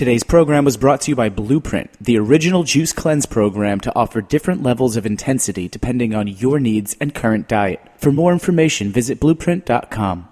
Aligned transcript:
Today's 0.00 0.24
program 0.24 0.64
was 0.64 0.78
brought 0.78 1.02
to 1.02 1.10
you 1.10 1.14
by 1.14 1.28
Blueprint, 1.28 1.90
the 2.00 2.16
original 2.16 2.62
juice 2.62 2.90
cleanse 2.90 3.26
program 3.26 3.80
to 3.80 3.94
offer 3.94 4.22
different 4.22 4.62
levels 4.62 4.96
of 4.96 5.04
intensity 5.04 5.68
depending 5.68 6.14
on 6.14 6.26
your 6.26 6.58
needs 6.58 6.96
and 7.02 7.14
current 7.14 7.48
diet. 7.48 7.86
For 7.98 8.10
more 8.10 8.32
information, 8.32 8.92
visit 8.92 9.20
blueprint.com. 9.20 10.26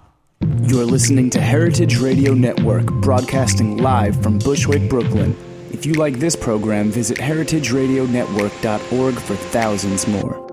You're 0.63 0.85
listening 0.85 1.29
to 1.29 1.39
Heritage 1.39 1.99
Radio 1.99 2.33
Network, 2.33 2.87
broadcasting 2.87 3.77
live 3.77 4.19
from 4.23 4.39
Bushwick, 4.39 4.89
Brooklyn. 4.89 5.37
If 5.71 5.85
you 5.85 5.93
like 5.93 6.15
this 6.15 6.35
program, 6.35 6.89
visit 6.89 7.19
heritageradionetwork.org 7.19 9.13
for 9.13 9.35
thousands 9.35 10.07
more. 10.07 10.48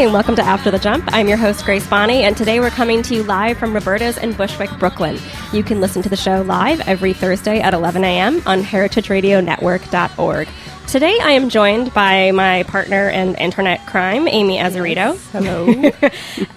Hey, 0.00 0.06
and 0.06 0.14
welcome 0.14 0.34
to 0.36 0.42
After 0.42 0.70
the 0.70 0.78
Jump. 0.78 1.04
I'm 1.12 1.28
your 1.28 1.36
host, 1.36 1.62
Grace 1.66 1.86
Bonney, 1.86 2.22
and 2.22 2.34
today 2.34 2.58
we're 2.58 2.70
coming 2.70 3.02
to 3.02 3.14
you 3.14 3.22
live 3.22 3.58
from 3.58 3.74
Roberta's 3.74 4.16
in 4.16 4.32
Bushwick, 4.32 4.70
Brooklyn. 4.78 5.18
You 5.52 5.62
can 5.62 5.82
listen 5.82 6.00
to 6.00 6.08
the 6.08 6.16
show 6.16 6.40
live 6.40 6.80
every 6.88 7.12
Thursday 7.12 7.60
at 7.60 7.74
11 7.74 8.02
a.m. 8.02 8.42
on 8.46 8.62
heritageradionetwork.org. 8.62 10.48
Today 10.86 11.18
I 11.20 11.32
am 11.32 11.50
joined 11.50 11.92
by 11.92 12.30
my 12.30 12.62
partner 12.62 13.10
in 13.10 13.34
internet 13.34 13.86
crime, 13.86 14.26
Amy 14.26 14.56
Azzarito. 14.56 15.18
Hello. 15.32 15.68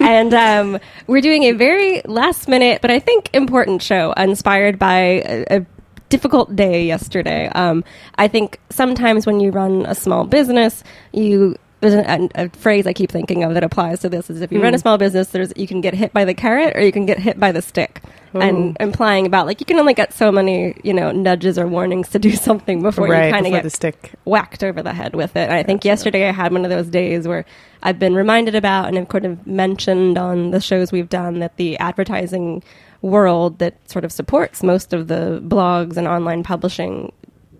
and 0.00 0.32
um, 0.32 0.80
we're 1.06 1.20
doing 1.20 1.42
a 1.42 1.52
very 1.52 2.00
last 2.06 2.48
minute, 2.48 2.80
but 2.80 2.90
I 2.90 2.98
think 2.98 3.28
important 3.34 3.82
show 3.82 4.12
inspired 4.12 4.78
by 4.78 4.96
a, 4.96 5.44
a 5.50 5.66
difficult 6.08 6.56
day 6.56 6.86
yesterday. 6.86 7.48
Um, 7.48 7.84
I 8.14 8.26
think 8.26 8.58
sometimes 8.70 9.26
when 9.26 9.40
you 9.40 9.50
run 9.50 9.84
a 9.84 9.94
small 9.94 10.24
business, 10.24 10.82
you 11.12 11.58
there's 11.84 12.28
a, 12.34 12.44
a, 12.44 12.48
phrase 12.50 12.86
I 12.86 12.92
keep 12.92 13.10
thinking 13.10 13.44
of 13.44 13.54
that 13.54 13.62
applies 13.62 14.00
to 14.00 14.08
this 14.08 14.30
is 14.30 14.40
if 14.40 14.50
you 14.50 14.62
run 14.62 14.74
a 14.74 14.78
small 14.78 14.98
business, 14.98 15.28
there's 15.28 15.52
you 15.56 15.66
can 15.66 15.80
get 15.80 15.94
hit 15.94 16.12
by 16.12 16.24
the 16.24 16.34
carrot 16.34 16.76
or 16.76 16.80
you 16.80 16.92
can 16.92 17.06
get 17.06 17.18
hit 17.18 17.38
by 17.38 17.52
the 17.52 17.62
stick, 17.62 18.00
and 18.32 18.76
implying 18.80 19.26
about 19.26 19.46
like 19.46 19.60
you 19.60 19.66
can 19.66 19.78
only 19.78 19.94
get 19.94 20.12
so 20.12 20.32
many 20.32 20.74
you 20.82 20.92
know 20.92 21.12
nudges 21.12 21.58
or 21.58 21.66
warnings 21.66 22.08
to 22.08 22.18
do 22.18 22.32
something 22.48 22.82
before 22.82 23.08
Right, 23.08 23.26
you 23.26 23.32
kind 23.32 23.46
of 23.46 23.52
get 23.52 23.62
the 23.62 23.70
stick. 23.70 24.12
whacked 24.24 24.64
over 24.64 24.82
the 24.82 24.92
head 24.92 25.14
with 25.14 25.36
it. 25.36 25.48
And 25.48 25.52
I 25.52 25.62
think 25.62 25.84
yesterday 25.84 26.28
I 26.28 26.32
had 26.32 26.52
one 26.52 26.64
of 26.64 26.70
those 26.70 26.88
days 26.88 27.28
where 27.28 27.44
I've 27.82 27.98
been 27.98 28.14
reminded 28.14 28.54
about 28.54 28.88
and 28.88 28.98
I've 28.98 29.08
kind 29.08 29.26
of 29.26 29.46
mentioned 29.46 30.18
on 30.18 30.50
the 30.50 30.60
shows 30.60 30.90
we've 30.90 31.08
done 31.08 31.40
that 31.40 31.56
the 31.56 31.76
advertising 31.78 32.62
world 33.02 33.58
that 33.58 33.90
sort 33.90 34.04
of 34.04 34.10
supports 34.10 34.62
most 34.62 34.94
of 34.94 35.08
the 35.08 35.42
blogs 35.46 35.96
and 35.96 36.08
online 36.08 36.42
publishing 36.42 37.12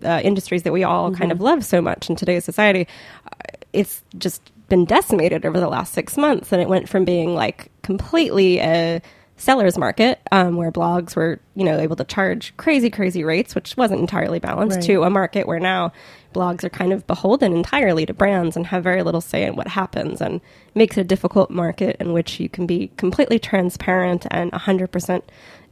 uh, 0.03 0.21
industries 0.23 0.63
that 0.63 0.73
we 0.73 0.83
all 0.83 1.13
kind 1.13 1.31
of 1.31 1.41
love 1.41 1.65
so 1.65 1.81
much 1.81 2.09
in 2.09 2.15
today's 2.15 2.43
society, 2.45 2.87
it's 3.75 4.01
just 4.17 4.41
been 4.69 4.85
decimated 4.85 5.45
over 5.45 5.59
the 5.59 5.67
last 5.67 5.93
six 5.93 6.17
months. 6.17 6.51
And 6.51 6.61
it 6.61 6.67
went 6.69 6.89
from 6.89 7.05
being 7.05 7.35
like 7.35 7.71
completely 7.83 8.59
a 8.59 9.01
seller's 9.37 9.77
market 9.77 10.19
um, 10.31 10.55
where 10.55 10.71
blogs 10.71 11.15
were, 11.15 11.39
you 11.55 11.63
know, 11.65 11.77
able 11.77 11.95
to 11.97 12.03
charge 12.05 12.55
crazy, 12.57 12.89
crazy 12.89 13.23
rates, 13.23 13.53
which 13.53 13.75
wasn't 13.75 13.99
entirely 13.99 14.39
balanced, 14.39 14.77
Right. 14.77 14.85
to 14.85 15.03
a 15.03 15.09
market 15.09 15.45
where 15.45 15.59
now 15.59 15.91
blogs 16.33 16.63
are 16.63 16.69
kind 16.69 16.91
of 16.93 17.05
beholden 17.05 17.53
entirely 17.53 18.05
to 18.05 18.13
brands 18.13 18.55
and 18.55 18.67
have 18.67 18.83
very 18.83 19.03
little 19.03 19.21
say 19.21 19.43
in 19.43 19.55
what 19.55 19.67
happens 19.67 20.21
and 20.21 20.39
makes 20.73 20.97
it 20.97 21.01
a 21.01 21.03
difficult 21.03 21.49
market 21.51 21.95
in 21.99 22.13
which 22.13 22.39
you 22.39 22.47
can 22.49 22.65
be 22.65 22.91
completely 22.97 23.37
transparent 23.37 24.25
and 24.31 24.51
100% 24.53 25.21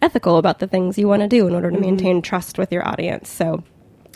ethical 0.01 0.37
about 0.37 0.59
the 0.59 0.67
things 0.67 0.97
you 0.97 1.07
want 1.07 1.21
to 1.21 1.27
do 1.27 1.47
in 1.47 1.55
order 1.55 1.71
to 1.71 1.79
maintain 1.79 2.21
trust 2.21 2.57
with 2.57 2.71
your 2.71 2.85
audience. 2.87 3.29
So 3.29 3.63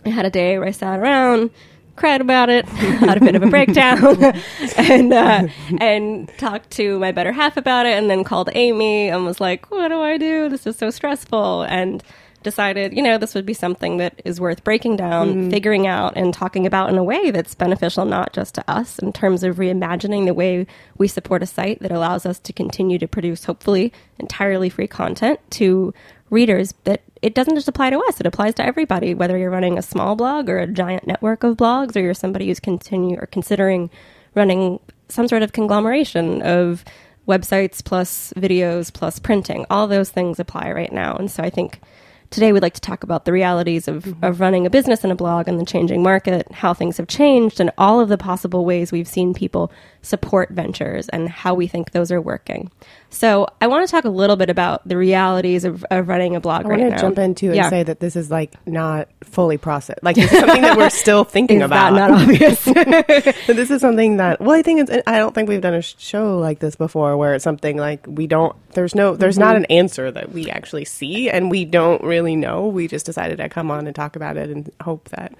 I 0.06 0.10
had 0.10 0.26
a 0.26 0.30
day 0.30 0.58
where 0.60 0.68
I 0.68 0.72
sat 0.72 1.00
around, 1.00 1.50
cried 1.98 2.22
about 2.22 2.50
it, 2.50 2.66
had 2.66 3.18
a 3.18 3.20
bit 3.20 3.36
of 3.36 3.44
a 3.44 3.48
breakdown, 3.48 4.24
and 4.78 5.14
uh, 5.14 5.48
and 5.80 6.30
talked 6.38 6.72
to 6.72 6.98
my 7.00 7.12
better 7.12 7.32
half 7.32 7.58
about 7.58 7.86
it, 7.86 7.98
and 7.98 8.10
then 8.10 8.24
called 8.24 8.50
Amy 8.54 9.10
and 9.10 9.26
was 9.26 9.42
like, 9.42 9.70
"What 9.72 9.90
do 9.90 10.00
I 10.00 10.18
do? 10.18 10.50
This 10.50 10.66
is 10.66 10.78
so 10.78 10.90
stressful." 10.90 11.64
And 11.64 12.04
decided, 12.44 12.96
you 12.96 13.02
know, 13.02 13.18
this 13.18 13.36
would 13.36 13.46
be 13.46 13.54
something 13.54 13.98
that 13.98 14.22
is 14.24 14.40
worth 14.40 14.64
breaking 14.64 14.96
down, 14.96 15.50
figuring 15.52 15.86
out, 15.86 16.14
and 16.16 16.34
talking 16.34 16.66
about 16.66 16.90
in 16.90 16.98
a 16.98 17.04
way 17.04 17.30
that's 17.32 17.54
beneficial 17.56 18.06
not 18.06 18.32
just 18.32 18.56
to 18.56 18.64
us 18.72 19.00
in 19.00 19.12
terms 19.12 19.44
of 19.44 19.58
reimagining 19.58 20.26
the 20.26 20.34
way 20.34 20.66
we 20.98 21.10
support 21.10 21.44
a 21.44 21.46
site 21.46 21.80
that 21.82 21.92
allows 21.92 22.26
us 22.26 22.40
to 22.40 22.54
continue 22.54 22.98
to 23.00 23.08
produce, 23.08 23.44
hopefully, 23.44 23.92
entirely 24.18 24.70
free 24.70 24.88
content 24.88 25.40
to 25.50 25.94
readers 26.30 26.74
that 26.84 27.02
it 27.22 27.34
doesn't 27.34 27.56
just 27.56 27.68
apply 27.68 27.90
to 27.90 28.00
us 28.08 28.20
it 28.20 28.26
applies 28.26 28.54
to 28.54 28.66
everybody 28.66 29.14
whether 29.14 29.38
you're 29.38 29.50
running 29.50 29.78
a 29.78 29.82
small 29.82 30.16
blog 30.16 30.50
or 30.50 30.60
a 30.60 30.68
giant 30.68 31.08
network 31.08 31.44
of 31.44 31.56
blogs 31.56 31.96
or 31.96 32.00
you're 32.00 32.14
somebody 32.14 32.48
who's 32.48 32.60
continue 32.60 33.18
or 33.18 33.26
considering 33.28 33.90
running 34.36 34.80
some 35.10 35.28
sort 35.28 35.42
of 35.42 35.54
conglomeration 35.54 36.42
of 36.42 36.84
websites 37.28 37.84
plus 37.84 38.32
videos 38.38 38.92
plus 38.92 39.20
printing. 39.20 39.66
All 39.70 39.88
those 39.88 40.10
things 40.10 40.40
apply 40.40 40.72
right 40.72 40.92
now. 40.92 41.16
And 41.16 41.30
so 41.30 41.44
i 41.44 41.50
think 41.50 41.82
today 42.30 42.52
we'd 42.52 42.62
like 42.62 42.74
to 42.74 42.82
talk 42.82 43.04
about 43.04 43.26
the 43.26 43.32
realities 43.32 43.88
of, 43.88 44.04
mm-hmm. 44.04 44.24
of 44.24 44.40
running 44.40 44.66
a 44.66 44.70
business 44.70 45.04
and 45.04 45.12
a 45.12 45.16
blog 45.16 45.48
and 45.48 45.60
the 45.60 45.66
changing 45.66 46.04
market 46.04 46.50
how 46.52 46.74
things 46.74 46.98
have 46.98 47.08
changed 47.08 47.60
and 47.60 47.72
all 47.78 48.02
of 48.02 48.10
the 48.10 48.18
possible 48.18 48.66
ways 48.66 48.92
we've 48.92 49.08
seen 49.08 49.34
people 49.34 49.72
support 50.02 50.50
ventures 50.50 51.08
and 51.10 51.30
how 51.30 51.54
we 51.54 51.68
think 51.68 51.92
those 51.92 52.12
are 52.12 52.22
working 52.22 52.70
so 53.10 53.48
i 53.62 53.68
want 53.68 53.88
to 53.88 53.92
talk 53.92 54.04
a 54.06 54.10
little 54.10 54.36
bit 54.36 54.50
about 54.50 54.86
the 54.88 54.98
realities 54.98 55.64
of, 55.64 55.84
of 55.92 56.08
running 56.08 56.36
a 56.36 56.40
blog 56.40 56.66
I 56.66 56.70
right 56.70 56.80
want 56.80 56.94
to 56.96 57.00
jump 57.00 57.18
into 57.18 57.48
and 57.48 57.56
Yeah. 57.56 57.70
say 57.70 57.84
that 57.84 58.00
this 58.00 58.16
is 58.16 58.30
like 58.30 58.54
not 58.68 59.08
fully 59.24 59.58
processed. 59.58 60.04
Like 60.04 60.18
it's 60.18 60.32
something 60.32 60.62
that 60.62 60.78
we're 60.78 60.90
still 61.06 61.24
thinking 61.24 61.62
about. 61.62 61.94
not 61.94 62.12
obvious 62.12 62.64
But 62.66 63.56
this 63.56 63.72
is 63.72 63.82
something 63.82 64.18
that 64.18 64.40
well, 64.42 64.52
I 64.58 64.62
think 64.62 64.82
it's. 64.90 65.04
I 65.08 65.18
don't 65.18 65.34
think 65.34 65.48
we've 65.50 65.62
done 65.62 65.74
a 65.74 65.82
show 65.82 66.38
like 66.38 66.60
this 66.60 66.76
before, 66.76 67.16
where 67.18 67.34
it's 67.36 67.44
something 67.44 67.78
like 67.78 68.06
we 68.08 68.28
don't. 68.28 68.56
There's 68.74 68.94
no. 68.96 69.16
There's 69.16 69.38
not 69.38 69.56
Mm-hmm. 69.56 69.64
an 69.64 69.72
answer 69.72 70.12
that 70.12 70.32
we 70.32 70.50
actually 70.50 70.86
see, 70.86 71.30
and 71.30 71.50
we 71.52 71.66
don't 71.66 72.04
really 72.04 72.36
know. 72.36 72.68
We 72.68 72.88
just 72.88 73.06
decided 73.06 73.38
to 73.38 73.50
come 73.50 73.72
on 73.72 73.86
and 73.88 73.96
talk 73.96 74.16
about 74.16 74.38
it 74.38 74.50
and 74.50 74.72
hope 74.82 75.10
that 75.10 75.34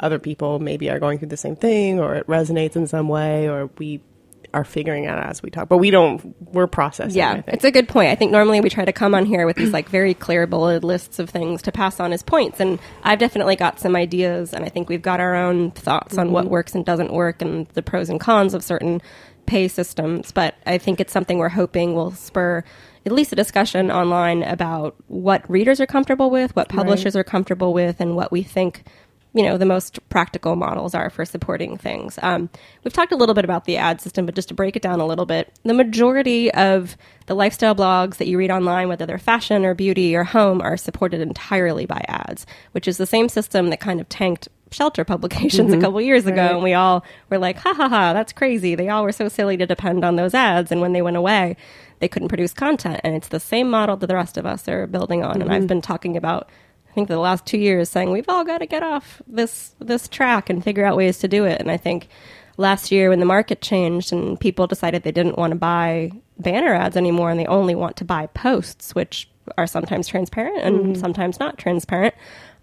other 0.00 0.18
people 0.18 0.58
maybe 0.58 0.88
are 0.90 0.98
going 0.98 1.18
through 1.18 1.28
the 1.28 1.36
same 1.36 1.56
thing, 1.56 1.98
or 2.00 2.14
it 2.16 2.26
resonates 2.26 2.76
in 2.76 2.86
some 2.86 3.08
way, 3.08 3.48
or 3.48 3.68
we 3.78 4.00
are 4.52 4.64
figuring 4.64 5.06
out 5.06 5.24
as 5.24 5.42
we 5.42 5.50
talk. 5.50 5.68
But 5.68 5.78
we 5.78 5.90
don't. 5.90 6.34
We're 6.52 6.66
processing. 6.66 7.16
I 7.22 7.34
Yeah, 7.36 7.42
it's 7.46 7.64
a 7.64 7.70
good 7.70 7.88
point. 7.88 8.10
I 8.10 8.14
think 8.14 8.32
normally 8.32 8.60
we 8.60 8.68
try 8.68 8.84
to 8.84 8.92
come 8.92 9.14
on 9.14 9.26
here 9.26 9.46
with 9.46 9.56
these 9.56 9.72
like 9.72 9.88
very 9.88 10.14
clear 10.14 10.46
bullet 10.46 10.84
lists 10.84 11.18
of 11.18 11.30
things 11.30 11.62
to 11.62 11.72
pass 11.72 12.00
on 12.00 12.12
as 12.12 12.22
points, 12.22 12.60
and 12.60 12.78
I've 13.02 13.18
definitely 13.18 13.56
got 13.56 13.80
some 13.80 13.96
ideas, 13.96 14.52
and 14.52 14.64
I 14.64 14.68
think 14.68 14.88
we've 14.88 15.02
got 15.02 15.20
our 15.20 15.34
own 15.34 15.70
thoughts 15.72 16.18
on 16.18 16.32
what 16.32 16.44
mm-hmm. 16.44 16.52
works 16.52 16.74
and 16.74 16.84
doesn't 16.84 17.12
work, 17.12 17.42
and 17.42 17.66
the 17.68 17.82
pros 17.82 18.08
and 18.08 18.20
cons 18.20 18.54
of 18.54 18.64
certain 18.64 19.00
pay 19.46 19.68
systems. 19.68 20.32
But 20.32 20.54
I 20.66 20.78
think 20.78 21.00
it's 21.00 21.12
something 21.12 21.38
we're 21.38 21.48
hoping 21.48 21.94
will 21.94 22.12
spur 22.12 22.64
at 23.06 23.12
least 23.12 23.32
a 23.32 23.36
discussion 23.36 23.90
online 23.90 24.42
about 24.42 24.94
what 25.08 25.48
readers 25.50 25.80
are 25.80 25.86
comfortable 25.86 26.30
with, 26.30 26.54
what 26.54 26.68
publishers 26.68 27.16
are 27.16 27.24
comfortable 27.24 27.72
with, 27.72 28.00
and 28.00 28.14
what 28.14 28.30
we 28.30 28.42
think 28.42 28.84
you 29.32 29.42
know 29.42 29.56
the 29.56 29.66
most 29.66 30.00
practical 30.08 30.56
models 30.56 30.94
are 30.94 31.10
for 31.10 31.24
supporting 31.24 31.76
things. 31.76 32.18
Um, 32.22 32.50
we've 32.84 32.92
talked 32.92 33.12
a 33.12 33.16
little 33.16 33.34
bit 33.34 33.44
about 33.44 33.64
the 33.64 33.76
ad 33.76 34.00
system, 34.00 34.26
but 34.26 34.34
just 34.34 34.48
to 34.48 34.54
break 34.54 34.76
it 34.76 34.82
down 34.82 35.00
a 35.00 35.06
little 35.06 35.26
bit, 35.26 35.52
the 35.64 35.74
majority 35.74 36.52
of 36.52 36.96
the 37.26 37.34
lifestyle 37.34 37.74
blogs 37.74 38.16
that 38.16 38.26
you 38.26 38.36
read 38.36 38.50
online, 38.50 38.88
whether 38.88 39.06
they're 39.06 39.18
fashion 39.18 39.64
or 39.64 39.74
beauty 39.74 40.16
or 40.16 40.24
home, 40.24 40.60
are 40.60 40.76
supported 40.76 41.20
entirely 41.20 41.86
by 41.86 42.04
ads, 42.08 42.44
which 42.72 42.88
is 42.88 42.96
the 42.96 43.06
same 43.06 43.28
system 43.28 43.70
that 43.70 43.80
kind 43.80 44.00
of 44.00 44.08
tanked 44.08 44.48
shelter 44.72 45.04
publications 45.04 45.72
a 45.72 45.80
couple 45.80 46.00
years 46.00 46.26
ago, 46.26 46.54
and 46.54 46.62
we 46.62 46.74
all 46.74 47.04
were 47.28 47.38
like, 47.38 47.58
"Ha 47.58 47.74
ha 47.74 47.88
ha, 47.88 48.12
that's 48.12 48.32
crazy." 48.32 48.74
They 48.74 48.88
all 48.88 49.02
were 49.02 49.12
so 49.12 49.28
silly 49.28 49.56
to 49.56 49.66
depend 49.66 50.04
on 50.04 50.16
those 50.16 50.34
ads, 50.34 50.70
and 50.72 50.80
when 50.80 50.92
they 50.92 51.02
went 51.02 51.16
away, 51.16 51.56
they 52.00 52.08
couldn't 52.08 52.28
produce 52.28 52.52
content. 52.52 53.00
And 53.04 53.14
it's 53.14 53.28
the 53.28 53.40
same 53.40 53.70
model 53.70 53.96
that 53.96 54.06
the 54.06 54.14
rest 54.14 54.36
of 54.36 54.46
us 54.46 54.68
are 54.68 54.86
building 54.86 55.22
on. 55.22 55.42
And 55.42 55.52
I've 55.52 55.66
been 55.66 55.82
talking 55.82 56.16
about 56.16 56.48
I 56.90 56.92
think 56.92 57.08
the 57.08 57.18
last 57.18 57.46
two 57.46 57.58
years 57.58 57.88
saying 57.88 58.10
we've 58.10 58.28
all 58.28 58.44
got 58.44 58.58
to 58.58 58.66
get 58.66 58.82
off 58.82 59.22
this 59.26 59.74
this 59.78 60.08
track 60.08 60.50
and 60.50 60.62
figure 60.62 60.84
out 60.84 60.96
ways 60.96 61.18
to 61.18 61.28
do 61.28 61.44
it. 61.44 61.60
And 61.60 61.70
I 61.70 61.76
think 61.76 62.08
last 62.56 62.90
year 62.90 63.10
when 63.10 63.20
the 63.20 63.26
market 63.26 63.62
changed 63.62 64.12
and 64.12 64.38
people 64.38 64.66
decided 64.66 65.02
they 65.02 65.12
didn't 65.12 65.38
want 65.38 65.52
to 65.52 65.58
buy 65.58 66.10
banner 66.38 66.74
ads 66.74 66.96
anymore 66.96 67.30
and 67.30 67.38
they 67.38 67.46
only 67.46 67.74
want 67.74 67.96
to 67.98 68.04
buy 68.04 68.26
posts, 68.28 68.94
which 68.94 69.28
are 69.56 69.66
sometimes 69.66 70.08
transparent 70.08 70.62
and 70.62 70.98
sometimes 70.98 71.38
not 71.38 71.58
transparent. 71.58 72.14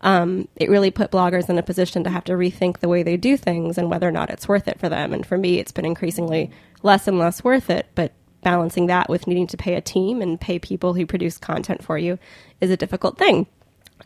Um, 0.01 0.47
it 0.55 0.69
really 0.69 0.91
put 0.91 1.11
bloggers 1.11 1.49
in 1.49 1.57
a 1.57 1.63
position 1.63 2.03
to 2.03 2.09
have 2.09 2.23
to 2.25 2.33
rethink 2.33 2.79
the 2.79 2.89
way 2.89 3.03
they 3.03 3.17
do 3.17 3.35
things 3.35 3.77
and 3.77 3.89
whether 3.89 4.07
or 4.07 4.11
not 4.11 4.29
it's 4.29 4.47
worth 4.47 4.67
it 4.67 4.79
for 4.79 4.89
them. 4.89 5.13
And 5.13 5.25
for 5.25 5.37
me, 5.37 5.57
it's 5.57 5.71
been 5.71 5.85
increasingly 5.85 6.51
less 6.83 7.07
and 7.07 7.17
less 7.17 7.43
worth 7.43 7.69
it. 7.69 7.87
But 7.95 8.13
balancing 8.43 8.85
that 8.87 9.09
with 9.09 9.25
needing 9.25 9.47
to 9.47 9.57
pay 9.57 9.73
a 9.73 9.81
team 9.81 10.21
and 10.21 10.39
pay 10.39 10.59
people 10.59 10.93
who 10.93 11.05
produce 11.05 11.37
content 11.37 11.83
for 11.83 11.97
you 11.97 12.19
is 12.61 12.69
a 12.69 12.77
difficult 12.77 13.17
thing. 13.17 13.47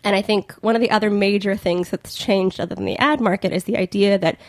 And 0.04 0.16
I 0.16 0.22
think 0.22 0.54
one 0.62 0.76
of 0.76 0.82
the 0.82 0.90
other 0.92 1.10
major 1.10 1.56
things 1.56 1.90
that's 1.90 2.16
changed 2.16 2.60
other 2.60 2.76
than 2.76 2.86
the 2.86 2.98
ad 2.98 3.20
market 3.22 3.54
is 3.54 3.66
the 3.66 3.78
idea 3.78 4.18
that 4.18 4.40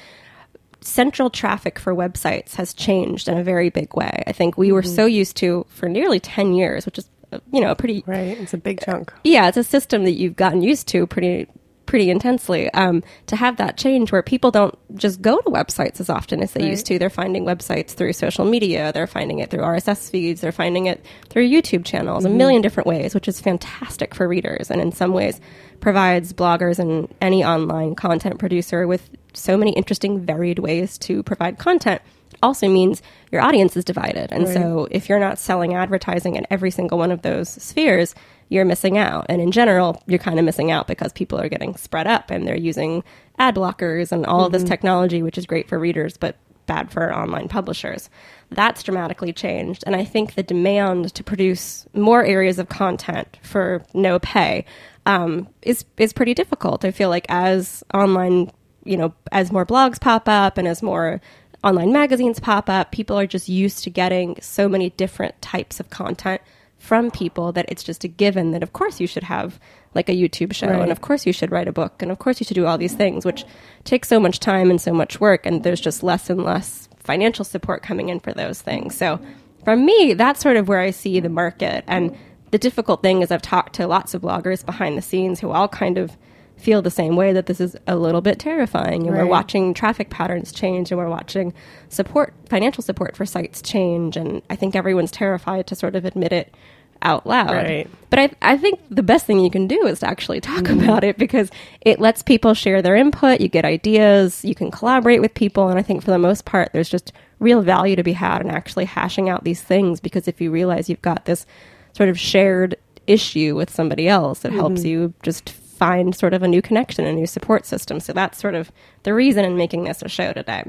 central 0.81 1.31
traffic 1.31 1.79
for 1.79 1.95
websites 1.95 2.55
has 2.55 2.75
changed 2.75 3.29
in 3.29 3.39
a 3.39 3.45
very 3.45 3.69
big 3.71 3.95
way. 3.95 4.25
I 4.27 4.33
think 4.33 4.57
we 4.59 4.73
were 4.73 4.83
so 4.83 5.07
used 5.07 5.37
to 5.37 5.67
for 5.69 5.89
nearly 5.89 6.19
10 6.21 6.55
years, 6.55 6.87
which 6.87 6.99
is 6.99 7.09
uh, 7.33 7.39
you 7.53 7.61
know, 7.61 7.71
a 7.71 7.77
pretty 7.77 8.03
Right. 8.07 8.39
It's 8.39 8.53
a 8.55 8.59
big 8.59 8.81
chunk. 8.81 9.13
yeah, 9.25 9.49
it's 9.49 9.57
a 9.57 9.65
system 9.65 10.05
that 10.05 10.13
you've 10.13 10.37
gotten 10.37 10.63
used 10.63 10.89
to 10.89 11.07
pretty 11.07 11.47
pretty 11.93 12.09
intensely. 12.09 12.73
Um, 12.73 13.05
to 13.27 13.37
have 13.37 13.59
that 13.59 13.77
change 13.77 14.13
where 14.13 14.23
people 14.23 14.51
don't 14.51 14.75
just 14.97 15.21
go 15.21 15.37
to 15.43 15.51
websites 15.51 16.01
as 16.01 16.09
often 16.09 16.43
as 16.43 16.53
they 16.53 16.67
used 16.67 16.87
to. 16.87 16.99
They're 16.99 17.11
finding 17.11 17.45
websites 17.45 17.91
through 17.91 18.15
social 18.15 18.47
media. 18.47 18.93
They're 18.95 19.07
finding 19.07 19.41
it 19.41 19.51
through 19.51 19.61
RSS 19.61 20.11
feeds. 20.11 20.41
They're 20.41 20.53
finding 20.53 20.87
it 20.87 21.05
through 21.29 21.51
YouTube 21.51 21.85
channels, 21.85 22.25
a 22.25 22.31
million 22.31 22.63
different 22.63 22.87
ways, 22.87 23.15
which 23.15 23.29
is 23.29 23.43
fantastic 23.43 24.15
for 24.15 24.27
readers. 24.27 24.71
And 24.71 24.81
in 24.81 24.91
some 24.91 25.13
ways, 25.13 25.39
provides 25.81 26.33
bloggers 26.33 26.79
and 26.79 27.15
any 27.21 27.45
online 27.45 27.95
content 27.95 28.39
producer 28.39 28.87
with 28.87 29.11
so 29.35 29.59
many 29.59 29.73
interesting, 29.73 30.25
varied 30.25 30.61
ways 30.61 30.97
to 30.97 31.23
provide 31.23 31.59
content 31.59 32.01
also 32.43 32.69
means 32.69 33.03
your 33.31 33.43
audience 33.43 33.77
is 33.77 33.85
divided. 33.85 34.33
And 34.33 34.49
so 34.49 34.89
if 34.91 35.09
you're 35.09 35.21
not 35.21 35.39
selling 35.39 35.75
advertising 35.75 36.37
in 36.37 36.47
every 36.51 36.71
single 36.71 36.97
one 36.97 37.13
of 37.13 37.21
those 37.23 37.51
spheres, 37.51 38.15
you're 38.53 38.65
missing 38.67 38.99
out. 38.99 39.25
And 39.31 39.41
in 39.41 39.51
general, 39.51 40.03
you're 40.07 40.19
kind 40.19 40.39
of 40.39 40.45
missing 40.45 40.71
out 40.71 40.87
because 40.87 41.11
people 41.13 41.41
are 41.41 41.49
getting 41.49 41.75
spread 41.77 42.07
up 42.07 42.31
and 42.31 42.47
they're 42.47 42.57
using 42.57 43.03
ad 43.39 43.55
blockers 43.55 44.13
and 44.13 44.27
all 44.27 44.45
of 44.45 44.53
this 44.53 44.63
technology, 44.63 45.23
which 45.23 45.39
is 45.39 45.47
great 45.47 45.69
for 45.69 45.79
readers, 45.79 46.19
but 46.19 46.37
bad 46.67 46.93
for 46.93 47.15
online 47.15 47.49
publishers. 47.49 48.11
That's 48.51 48.83
dramatically 48.83 49.33
changed. 49.33 49.85
And 49.87 49.97
I 49.97 50.05
think 50.05 50.35
the 50.35 50.43
demand 50.43 51.15
to 51.15 51.25
produce 51.25 51.87
more 51.95 52.25
areas 52.25 52.59
of 52.59 52.69
content 52.69 53.39
for 53.43 53.83
no 53.95 54.19
pay 54.19 54.67
um, 55.07 55.49
is 55.63 55.85
is 55.97 56.13
pretty 56.13 56.35
difficult. 56.35 56.85
I 56.85 56.91
feel 56.91 57.09
like 57.09 57.27
as 57.31 57.83
online, 57.95 58.53
you 58.85 58.99
know, 58.99 59.15
as 59.33 59.51
more 59.51 59.65
blogs 59.65 59.99
pop 59.99 60.29
up 60.29 60.59
and 60.59 60.69
as 60.69 60.83
more 60.83 61.23
online 61.65 61.91
magazines 61.91 62.39
pop 62.39 62.69
up, 62.69 62.93
people 62.93 63.19
are 63.19 63.27
just 63.27 63.49
used 63.49 63.83
to 63.85 63.91
getting 63.91 64.37
so 64.43 64.69
many 64.69 64.91
different 64.91 65.41
types 65.41 65.81
of 65.81 65.89
content 65.89 66.43
from 66.83 67.13
people 67.13 67.53
that 67.53 67.65
it's 67.69 67.85
just 67.85 68.03
a 68.03 68.09
given 68.09 68.51
that 68.51 68.61
of 68.63 68.73
course 68.73 68.99
you 69.01 69.07
should 69.07 69.23
have 69.23 69.61
like 69.95 70.09
a 70.09 70.13
YouTube 70.13 70.53
show 70.53 70.67
Right. 70.67 70.83
and 70.83 70.91
of 70.91 71.01
course 71.01 71.25
you 71.25 71.33
should 71.33 71.53
write 71.53 71.69
a 71.69 71.73
book 71.73 72.03
and 72.03 72.11
of 72.11 72.19
course 72.19 72.41
you 72.41 72.45
should 72.45 72.57
do 72.57 72.67
all 72.67 72.77
these 72.77 72.95
things 72.95 73.25
which 73.25 73.45
takes 73.85 74.09
so 74.09 74.19
much 74.19 74.41
time 74.41 74.69
and 74.69 74.81
so 74.81 74.93
much 74.93 75.21
work 75.21 75.47
and 75.47 75.63
there's 75.63 75.81
just 75.81 76.03
less 76.03 76.29
and 76.29 76.43
less 76.43 76.89
financial 76.99 77.45
support 77.45 77.85
coming 77.85 78.09
in 78.09 78.19
for 78.19 78.33
those 78.33 78.61
things. 78.61 78.97
So 78.97 79.21
for 79.65 79.77
me 79.77 80.15
that's 80.15 80.41
sort 80.41 80.57
of 80.57 80.67
where 80.67 80.81
I 80.81 80.91
see 80.91 81.21
the 81.21 81.29
market 81.29 81.85
and 81.87 82.17
the 82.51 82.59
difficult 82.59 83.01
thing 83.01 83.23
is 83.23 83.31
I've 83.31 83.43
talked 83.43 83.75
to 83.77 83.87
lots 83.87 84.13
of 84.13 84.23
bloggers 84.23 84.67
behind 84.67 84.99
the 84.99 85.03
scenes 85.03 85.39
who 85.39 85.53
all 85.53 85.69
kind 85.69 85.99
of 85.99 86.17
feel 86.57 86.83
the 86.83 86.91
same 86.91 87.17
way 87.17 87.33
that 87.33 87.47
this 87.47 87.61
is 87.61 87.77
a 87.87 87.97
little 87.97 88.21
bit 88.21 88.39
terrifying 88.39 89.07
and 89.07 89.17
we're 89.17 89.27
watching 89.27 89.75
traffic 89.75 90.11
patterns 90.11 90.53
change 90.53 90.91
and 90.91 90.99
we're 90.99 91.09
watching 91.09 91.53
support 91.89 92.33
financial 92.49 92.83
support 92.83 93.17
for 93.17 93.27
sites 93.27 93.61
change 93.61 94.17
and 94.17 94.43
I 94.49 94.55
think 94.55 94.77
everyone's 94.77 95.11
terrified 95.11 95.67
to 95.67 95.75
sort 95.75 95.97
of 95.97 96.05
admit 96.05 96.33
it 96.33 96.55
out 97.03 97.27
loud. 97.27 97.51
Right. 97.51 97.89
But 98.11 98.19
I, 98.19 98.31
I 98.43 98.57
think 98.57 98.81
the 98.91 99.03
best 99.03 99.27
thing 99.27 99.41
you 99.41 99.51
can 99.51 99.67
do 99.67 99.87
is 99.87 100.01
to 100.01 100.09
actually 100.09 100.41
talk 100.41 100.65
mm-hmm. 100.65 100.81
about 100.83 101.05
it 101.05 101.19
because 101.19 101.51
it 101.81 102.01
lets 102.01 102.23
people 102.23 102.55
share 102.55 102.81
their 102.81 102.97
input. 102.97 103.41
You 103.41 103.49
get 103.49 103.65
ideas, 103.65 104.45
you 104.45 104.55
can 104.55 104.71
collaborate 104.71 105.21
with 105.21 105.35
people. 105.35 105.69
And 105.69 105.79
I 105.79 105.83
think 105.83 106.03
for 106.03 106.11
the 106.11 106.19
most 106.19 106.45
part, 106.45 106.73
there's 106.73 106.89
just 106.89 107.13
real 107.39 107.61
value 107.61 107.97
to 107.97 108.03
be 108.03 108.13
had 108.13 108.41
in 108.41 108.51
actually 108.51 108.85
hashing 108.85 109.29
out 109.29 109.45
these 109.45 109.61
things 109.61 110.01
because 110.01 110.29
if 110.29 110.41
you 110.41 110.51
realize 110.51 110.89
you've 110.89 111.03
got 111.03 111.25
this 111.25 111.45
sort 111.93 112.09
of 112.09 112.19
shared 112.19 112.77
issue 113.07 113.57
with 113.57 113.69
somebody 113.69 114.09
else, 114.09 114.45
it 114.45 114.53
helps 114.53 114.81
mm-hmm. 114.81 114.89
you 114.89 115.15
just 115.23 115.49
find 115.83 116.15
sort 116.15 116.33
of 116.33 116.45
a 116.45 116.49
new 116.49 116.63
connection, 116.63 117.07
a 117.07 117.13
new 117.13 117.27
support 117.27 117.67
system. 117.67 117.99
So 117.99 118.13
that's 118.13 118.39
sort 118.39 118.55
of 118.55 118.71
the 119.03 119.13
reason 119.13 119.45
in 119.45 119.57
making 119.57 119.83
this 119.83 120.01
a 120.01 120.09
show 120.09 120.33
today. 120.33 120.63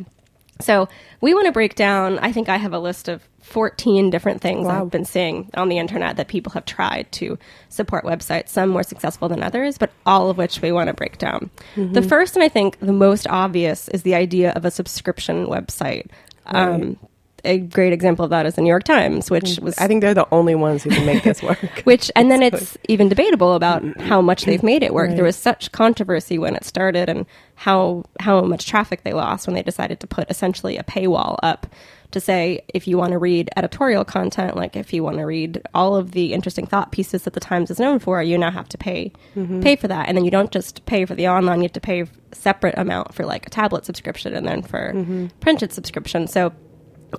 So 0.59 0.89
we 1.21 1.35
want 1.35 1.45
to 1.45 1.51
break 1.51 1.75
down. 1.75 2.17
I 2.17 2.31
think 2.31 2.49
I 2.49 2.57
have 2.57 2.73
a 2.73 2.79
list 2.79 3.07
of 3.07 3.21
14 3.41 4.09
different 4.09 4.41
things 4.41 4.67
I've 4.67 4.89
been 4.89 5.05
seeing 5.05 5.51
on 5.53 5.69
the 5.69 5.77
internet 5.77 6.17
that 6.17 6.29
people 6.29 6.51
have 6.53 6.65
tried 6.65 7.11
to 7.11 7.37
support 7.69 8.05
websites, 8.05 8.49
some 8.49 8.69
more 8.69 8.81
successful 8.81 9.29
than 9.29 9.43
others, 9.43 9.77
but 9.77 9.91
all 10.07 10.31
of 10.31 10.37
which 10.39 10.63
we 10.63 10.71
want 10.71 10.87
to 10.87 10.95
break 10.95 11.19
down. 11.19 11.51
The 11.93 12.01
first 12.01 12.35
and 12.35 12.43
I 12.43 12.49
think 12.49 12.79
the 12.79 12.91
most 12.91 13.27
obvious 13.27 13.89
is 13.89 14.01
the 14.01 14.15
idea 14.15 14.51
of 14.53 14.65
a 14.65 14.71
subscription 14.71 15.45
website. 15.45 16.07
Um, 16.47 16.97
a 17.45 17.59
great 17.59 17.93
example 17.93 18.23
of 18.23 18.31
that 18.31 18.45
is 18.45 18.55
the 18.55 18.61
New 18.61 18.69
York 18.69 18.83
Times, 18.83 19.29
which 19.29 19.43
mm. 19.43 19.59
was 19.59 19.77
I 19.77 19.87
think 19.87 20.01
they're 20.01 20.13
the 20.13 20.27
only 20.31 20.55
ones 20.55 20.83
who 20.83 20.89
can 20.89 21.05
make 21.05 21.23
this 21.23 21.43
work. 21.43 21.59
which 21.83 22.11
and 22.15 22.31
then 22.31 22.41
it's 22.41 22.77
even 22.87 23.09
debatable 23.09 23.53
about 23.53 23.83
how 24.01 24.21
much 24.21 24.45
they've 24.45 24.63
made 24.63 24.83
it 24.83 24.93
work. 24.93 25.11
There 25.11 25.23
was 25.23 25.35
such 25.35 25.71
controversy 25.71 26.37
when 26.37 26.55
it 26.55 26.63
started 26.63 27.09
and 27.09 27.25
how 27.55 28.03
how 28.19 28.41
much 28.41 28.67
traffic 28.67 29.03
they 29.03 29.13
lost 29.13 29.47
when 29.47 29.55
they 29.55 29.63
decided 29.63 29.99
to 29.99 30.07
put 30.07 30.29
essentially 30.29 30.77
a 30.77 30.83
paywall 30.83 31.37
up 31.43 31.67
to 32.13 32.19
say 32.19 32.63
if 32.73 32.87
you 32.87 32.97
want 32.97 33.11
to 33.11 33.17
read 33.17 33.49
editorial 33.57 34.05
content, 34.05 34.55
like 34.55 34.75
if 34.75 34.93
you 34.93 35.03
want 35.03 35.17
to 35.17 35.23
read 35.23 35.61
all 35.73 35.95
of 35.95 36.11
the 36.11 36.31
interesting 36.31 36.65
thought 36.65 36.91
pieces 36.91 37.23
that 37.23 37.33
the 37.33 37.39
Times 37.39 37.69
is 37.69 37.79
known 37.79 37.99
for, 37.99 38.21
you 38.23 38.37
now 38.37 38.51
have 38.51 38.69
to 38.69 38.77
pay 38.77 39.11
mm-hmm. 39.35 39.61
pay 39.61 39.75
for 39.75 39.87
that. 39.87 40.07
And 40.07 40.17
then 40.17 40.23
you 40.23 40.31
don't 40.31 40.51
just 40.51 40.85
pay 40.85 41.05
for 41.05 41.15
the 41.15 41.27
online, 41.27 41.59
you 41.59 41.63
have 41.63 41.73
to 41.73 41.81
pay 41.81 42.01
a 42.01 42.07
separate 42.31 42.77
amount 42.77 43.13
for 43.13 43.25
like 43.25 43.45
a 43.45 43.49
tablet 43.49 43.85
subscription 43.85 44.33
and 44.33 44.47
then 44.47 44.61
for 44.61 44.93
mm-hmm. 44.93 45.27
printed 45.39 45.73
subscription. 45.73 46.27
So 46.27 46.53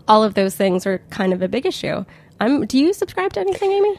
all 0.09 0.23
of 0.25 0.35
those 0.35 0.55
things 0.55 0.87
are 0.87 0.99
kind 1.11 1.33
of 1.33 1.43
a 1.43 1.49
big 1.49 1.67
issue. 1.67 2.05
Um, 2.41 2.67
do 2.67 2.79
you 2.79 2.93
subscribe 2.93 3.33
to 3.35 3.41
anything, 3.41 3.71
Amy? 3.71 3.99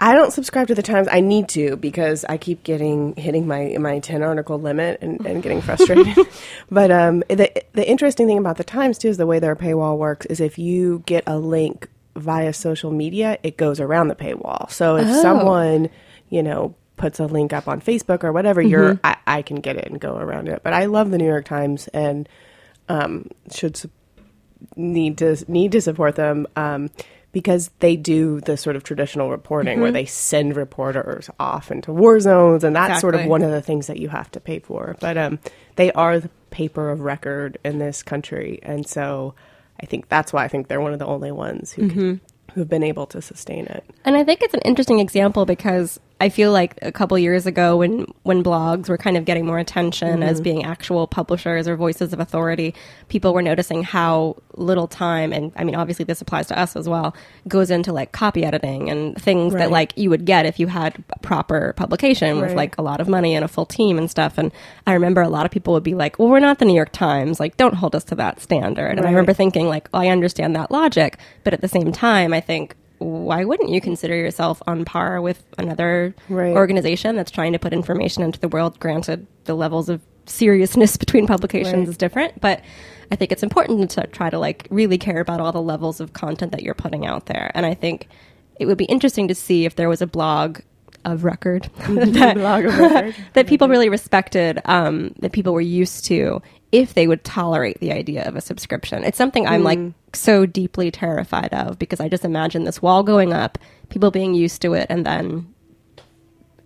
I 0.00 0.14
don't 0.14 0.32
subscribe 0.32 0.68
to 0.68 0.74
the 0.74 0.82
Times. 0.82 1.08
I 1.10 1.20
need 1.20 1.48
to 1.50 1.76
because 1.76 2.24
I 2.28 2.36
keep 2.36 2.62
getting 2.62 3.16
hitting 3.16 3.48
my 3.48 3.76
my 3.80 3.98
ten 3.98 4.22
article 4.22 4.58
limit 4.58 4.98
and, 5.02 5.24
and 5.26 5.42
getting 5.42 5.60
frustrated. 5.60 6.16
but 6.70 6.90
um, 6.90 7.20
the 7.28 7.50
the 7.72 7.88
interesting 7.88 8.26
thing 8.26 8.38
about 8.38 8.58
the 8.58 8.64
Times 8.64 8.98
too 8.98 9.08
is 9.08 9.16
the 9.16 9.26
way 9.26 9.40
their 9.40 9.56
paywall 9.56 9.98
works 9.98 10.26
is 10.26 10.40
if 10.40 10.58
you 10.58 11.02
get 11.06 11.24
a 11.26 11.38
link 11.38 11.88
via 12.14 12.52
social 12.52 12.92
media, 12.92 13.38
it 13.42 13.56
goes 13.56 13.80
around 13.80 14.08
the 14.08 14.14
paywall. 14.14 14.70
So 14.70 14.96
if 14.96 15.08
someone 15.20 15.90
you 16.28 16.44
know 16.44 16.76
puts 16.96 17.18
a 17.18 17.26
link 17.26 17.52
up 17.52 17.66
on 17.66 17.80
Facebook 17.80 18.22
or 18.22 18.32
whatever, 18.32 18.62
you're 18.62 19.00
I, 19.02 19.16
I 19.26 19.42
can 19.42 19.56
get 19.56 19.76
it 19.76 19.88
and 19.88 20.00
go 20.00 20.16
around 20.16 20.48
it. 20.48 20.60
But 20.62 20.74
I 20.74 20.84
love 20.86 21.10
the 21.10 21.18
New 21.18 21.26
York 21.26 21.44
Times 21.44 21.88
and 21.88 22.28
um, 22.88 23.28
should 23.52 23.76
su- 23.76 23.90
need 24.76 25.18
to 25.18 25.36
need 25.48 25.72
to 25.72 25.80
support 25.80 26.16
them 26.16 26.46
um, 26.56 26.90
because 27.32 27.70
they 27.80 27.96
do 27.96 28.40
the 28.40 28.56
sort 28.56 28.74
of 28.74 28.84
traditional 28.84 29.30
reporting 29.30 29.80
where 29.80 29.92
they 29.92 30.06
send 30.06 30.56
reporters 30.56 31.28
off 31.38 31.70
into 31.70 31.92
war 31.92 32.18
zones, 32.20 32.64
and 32.64 32.74
that's 32.74 33.00
sort 33.00 33.14
of 33.14 33.26
one 33.26 33.42
of 33.42 33.50
the 33.50 33.62
things 33.62 33.86
that 33.86 33.98
you 33.98 34.08
have 34.08 34.30
to 34.30 34.40
pay 34.40 34.58
for. 34.58 34.96
But 35.00 35.18
um, 35.18 35.38
they 35.76 35.92
are 35.92 36.20
the 36.20 36.30
paper 36.50 36.90
of 36.90 37.00
record 37.00 37.58
in 37.64 37.78
this 37.78 38.02
country, 38.02 38.58
and 38.62 38.86
so 38.86 39.34
I 39.80 39.86
think 39.86 40.08
that's 40.08 40.32
why 40.32 40.44
I 40.44 40.48
think 40.48 40.68
they're 40.68 40.80
one 40.80 40.92
of 40.92 40.98
the 40.98 41.06
only 41.06 41.30
ones 41.30 41.72
who 41.72 41.88
can, 41.88 42.20
who 42.54 42.60
have 42.60 42.68
been 42.68 42.82
able 42.82 43.06
to 43.06 43.20
sustain 43.22 43.66
it. 43.66 43.84
And 44.04 44.16
I 44.16 44.24
think 44.24 44.42
it's 44.42 44.54
an 44.54 44.62
interesting 44.64 44.98
example 44.98 45.44
because 45.44 46.00
I 46.20 46.30
feel 46.30 46.50
like 46.50 46.76
a 46.82 46.90
couple 46.90 47.16
years 47.18 47.46
ago 47.46 47.76
when 47.76 48.06
when 48.24 48.42
blogs 48.42 48.88
were 48.88 48.98
kind 48.98 49.16
of 49.16 49.24
getting 49.24 49.46
more 49.46 49.58
attention 49.58 50.22
as 50.22 50.38
mm-hmm. 50.38 50.44
being 50.44 50.64
actual 50.64 51.06
publishers 51.06 51.68
or 51.68 51.76
voices 51.76 52.12
of 52.12 52.18
authority, 52.18 52.74
people 53.08 53.32
were 53.32 53.42
noticing 53.42 53.84
how 53.84 54.36
little 54.54 54.88
time 54.88 55.32
and 55.32 55.52
I 55.54 55.62
mean 55.62 55.76
obviously 55.76 56.04
this 56.04 56.20
applies 56.20 56.48
to 56.48 56.58
us 56.58 56.74
as 56.74 56.88
well 56.88 57.14
goes 57.46 57.70
into 57.70 57.92
like 57.92 58.10
copy 58.10 58.44
editing 58.44 58.90
and 58.90 59.16
things 59.20 59.54
that 59.54 59.70
like 59.70 59.96
you 59.96 60.10
would 60.10 60.24
get 60.24 60.44
if 60.44 60.58
you 60.58 60.66
had 60.66 61.04
proper 61.22 61.72
publication 61.76 62.40
with 62.40 62.54
like 62.54 62.76
a 62.78 62.82
lot 62.82 63.00
of 63.00 63.08
money 63.08 63.34
and 63.34 63.44
a 63.44 63.48
full 63.48 63.66
team 63.66 63.98
and 63.98 64.10
stuff. 64.10 64.38
And 64.38 64.50
I 64.86 64.94
remember 64.94 65.22
a 65.22 65.28
lot 65.28 65.46
of 65.46 65.52
people 65.52 65.72
would 65.74 65.84
be 65.84 65.94
like, 65.94 66.18
"Well, 66.18 66.28
we're 66.28 66.40
not 66.40 66.58
the 66.58 66.64
New 66.64 66.74
York 66.74 66.92
Times, 66.92 67.38
like 67.38 67.56
don't 67.56 67.74
hold 67.74 67.94
us 67.94 68.04
to 68.04 68.14
that 68.16 68.40
standard." 68.40 68.98
And 68.98 69.06
I 69.06 69.10
remember 69.10 69.32
thinking 69.32 69.68
like, 69.68 69.88
well, 69.92 70.02
I 70.02 70.08
understand 70.08 70.56
that 70.56 70.70
logic, 70.70 71.18
but 71.44 71.52
at 71.52 71.60
the 71.60 71.68
same 71.68 71.92
time, 71.92 72.32
I 72.32 72.40
think 72.40 72.74
why 72.98 73.44
wouldn't 73.44 73.70
you 73.70 73.80
consider 73.80 74.14
yourself 74.16 74.60
on 74.66 74.84
par 74.84 75.20
with 75.20 75.42
another 75.58 76.14
Right. 76.28 76.54
organization 76.56 77.16
that's 77.16 77.30
trying 77.30 77.52
to 77.52 77.58
put 77.58 77.72
information 77.72 78.22
into 78.22 78.38
the 78.40 78.48
world? 78.48 78.78
Granted, 78.80 79.26
the 79.44 79.54
levels 79.54 79.88
of 79.88 80.00
seriousness 80.26 80.96
between 81.04 81.26
publications 81.26 81.74
Right. 81.74 81.88
is 81.88 81.96
different, 81.96 82.40
but 82.40 82.60
I 83.10 83.16
think 83.16 83.32
it's 83.32 83.42
important 83.42 83.90
to 83.92 84.06
try 84.08 84.28
to 84.30 84.38
like 84.38 84.66
really 84.70 84.98
care 84.98 85.20
about 85.20 85.40
all 85.40 85.52
the 85.52 85.62
levels 85.62 86.00
of 86.00 86.12
content 86.12 86.52
that 86.52 86.62
you're 86.62 86.74
putting 86.74 87.06
out 87.06 87.26
there. 87.26 87.50
And 87.54 87.64
I 87.64 87.74
think 87.74 88.08
it 88.60 88.66
would 88.66 88.78
be 88.78 88.84
interesting 88.86 89.28
to 89.28 89.34
see 89.34 89.64
if 89.64 89.76
there 89.76 89.88
was 89.88 90.02
a 90.02 90.06
blog 90.06 90.58
of 91.04 91.24
record 91.24 91.70
that, 91.88 92.34
Blog 92.36 92.64
of 92.66 92.76
record. 92.78 93.14
that 93.34 93.46
people 93.46 93.68
really 93.68 93.88
respected, 93.88 94.60
um, 94.66 95.14
that 95.20 95.32
people 95.32 95.54
were 95.54 95.60
used 95.60 96.04
to, 96.06 96.42
if 96.70 96.94
they 96.94 97.06
would 97.06 97.24
tolerate 97.24 97.80
the 97.80 97.92
idea 97.92 98.24
of 98.26 98.36
a 98.36 98.40
subscription. 98.40 99.04
It's 99.04 99.16
something 99.16 99.46
I'm 99.46 99.62
like 99.62 99.78
hmm. 99.78 99.90
so 100.12 100.44
deeply 100.44 100.90
terrified 100.90 101.52
of 101.54 101.78
because 101.78 102.00
I 102.00 102.08
just 102.08 102.24
imagine 102.24 102.64
this 102.64 102.82
wall 102.82 103.02
going 103.02 103.32
up, 103.32 103.58
people 103.88 104.10
being 104.10 104.34
used 104.34 104.60
to 104.62 104.74
it, 104.74 104.86
and 104.90 105.06
then 105.06 105.52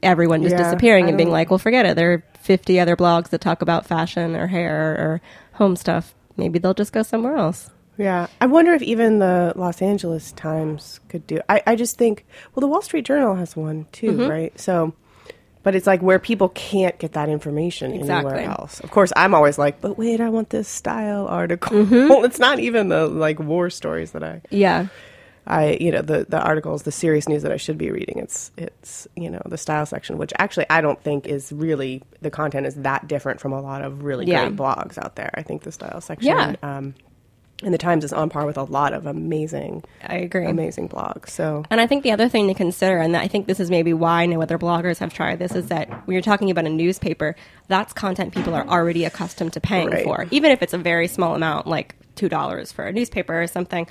everyone 0.02 0.42
just 0.42 0.56
Yeah, 0.56 0.64
disappearing 0.64 1.06
I 1.06 1.08
and 1.08 1.16
being 1.16 1.30
like, 1.30 1.50
well, 1.50 1.58
forget 1.58 1.86
it. 1.86 1.96
There 1.96 2.12
are 2.12 2.24
50 2.40 2.80
other 2.80 2.96
blogs 2.96 3.28
that 3.28 3.40
talk 3.40 3.62
about 3.62 3.86
fashion 3.86 4.34
or 4.34 4.48
hair 4.48 4.96
or 4.98 5.20
home 5.52 5.76
stuff. 5.76 6.14
Maybe 6.36 6.58
they'll 6.58 6.74
just 6.74 6.92
go 6.92 7.02
somewhere 7.02 7.36
else. 7.36 7.70
Yeah, 7.98 8.26
I 8.40 8.46
wonder 8.46 8.72
if 8.72 8.82
even 8.82 9.18
the 9.18 9.52
Los 9.54 9.82
Angeles 9.82 10.32
Times 10.32 10.98
could 11.08 11.26
do. 11.26 11.40
I, 11.48 11.62
I 11.66 11.76
just 11.76 11.98
think, 11.98 12.24
well, 12.54 12.62
the 12.62 12.66
Wall 12.66 12.82
Street 12.82 13.04
Journal 13.04 13.34
has 13.36 13.54
one 13.54 13.86
too, 13.92 14.12
mm-hmm. 14.12 14.30
right? 14.30 14.58
So, 14.58 14.94
but 15.62 15.74
it's 15.74 15.86
like 15.86 16.02
where 16.02 16.18
people 16.18 16.48
can't 16.50 16.98
get 16.98 17.12
that 17.12 17.28
information 17.28 17.92
Exactly. 17.92 18.32
anywhere 18.32 18.50
else. 18.50 18.80
Of 18.80 18.90
course, 18.90 19.12
I'm 19.16 19.34
always 19.34 19.58
like, 19.58 19.80
but 19.80 19.96
wait, 19.98 20.20
I 20.20 20.28
want 20.28 20.50
this 20.50 20.68
style 20.68 21.26
article. 21.28 21.84
Well, 22.12 22.24
it's 22.24 22.38
not 22.38 22.58
even 22.58 22.88
the 22.88 23.06
like 23.06 23.38
war 23.38 23.70
stories 23.70 24.12
that 24.12 24.22
I. 24.24 24.42
Yeah. 24.50 24.86
I, 25.44 25.76
you 25.80 25.90
know, 25.90 26.02
the, 26.02 26.24
the 26.28 26.40
articles, 26.40 26.84
the 26.84 26.92
serious 26.92 27.28
news 27.28 27.42
that 27.42 27.50
I 27.50 27.56
should 27.56 27.76
be 27.76 27.90
reading. 27.90 28.18
It's, 28.20 28.52
it's, 28.56 29.08
you 29.16 29.28
know, 29.28 29.42
the 29.44 29.58
style 29.58 29.84
section, 29.86 30.16
which 30.16 30.32
actually 30.38 30.66
I 30.70 30.80
don't 30.80 31.02
think 31.02 31.26
is 31.26 31.50
really, 31.50 32.00
the 32.20 32.30
content 32.30 32.64
is 32.64 32.76
that 32.76 33.08
different 33.08 33.40
from 33.40 33.52
a 33.52 33.60
lot 33.60 33.82
of 33.82 34.04
really 34.04 34.24
Yeah. 34.26 34.46
great 34.46 34.56
blogs 34.56 34.98
out 34.98 35.16
there. 35.16 35.30
I 35.34 35.42
think 35.42 35.62
the 35.62 35.72
style 35.72 36.00
section, 36.00 36.28
Yeah. 36.28 36.54
um, 36.62 36.94
in 37.62 37.72
the 37.72 37.78
Times 37.78 38.04
is 38.04 38.12
on 38.12 38.28
par 38.28 38.44
with 38.46 38.56
a 38.56 38.64
lot 38.64 38.92
of 38.92 39.06
amazing, 39.06 39.84
I 40.06 40.16
agree. 40.16 40.46
amazing 40.46 40.88
blogs. 40.88 41.30
So, 41.30 41.64
And 41.70 41.80
I 41.80 41.86
think 41.86 42.02
the 42.02 42.10
other 42.12 42.28
thing 42.28 42.48
to 42.48 42.54
consider, 42.54 42.98
and 42.98 43.16
I 43.16 43.28
think 43.28 43.46
this 43.46 43.60
is 43.60 43.70
maybe 43.70 43.92
why 43.92 44.26
no 44.26 44.42
other 44.42 44.58
bloggers 44.58 44.98
have 44.98 45.12
tried 45.14 45.38
this, 45.38 45.52
is 45.54 45.68
that 45.68 45.88
when 46.06 46.12
you're 46.14 46.22
talking 46.22 46.50
about 46.50 46.66
a 46.66 46.70
newspaper, 46.70 47.36
that's 47.68 47.92
content 47.92 48.34
people 48.34 48.54
are 48.54 48.66
already 48.66 49.04
accustomed 49.04 49.52
to 49.54 49.60
paying 49.60 49.90
Right. 49.90 50.04
for, 50.04 50.26
even 50.30 50.50
if 50.50 50.62
it's 50.62 50.72
a 50.74 50.78
very 50.78 51.08
small 51.08 51.34
amount, 51.34 51.66
like 51.66 51.94
two 52.16 52.28
dollars 52.28 52.72
for 52.72 52.84
a 52.84 52.92
newspaper 52.92 53.40
or 53.42 53.46
something. 53.46 53.86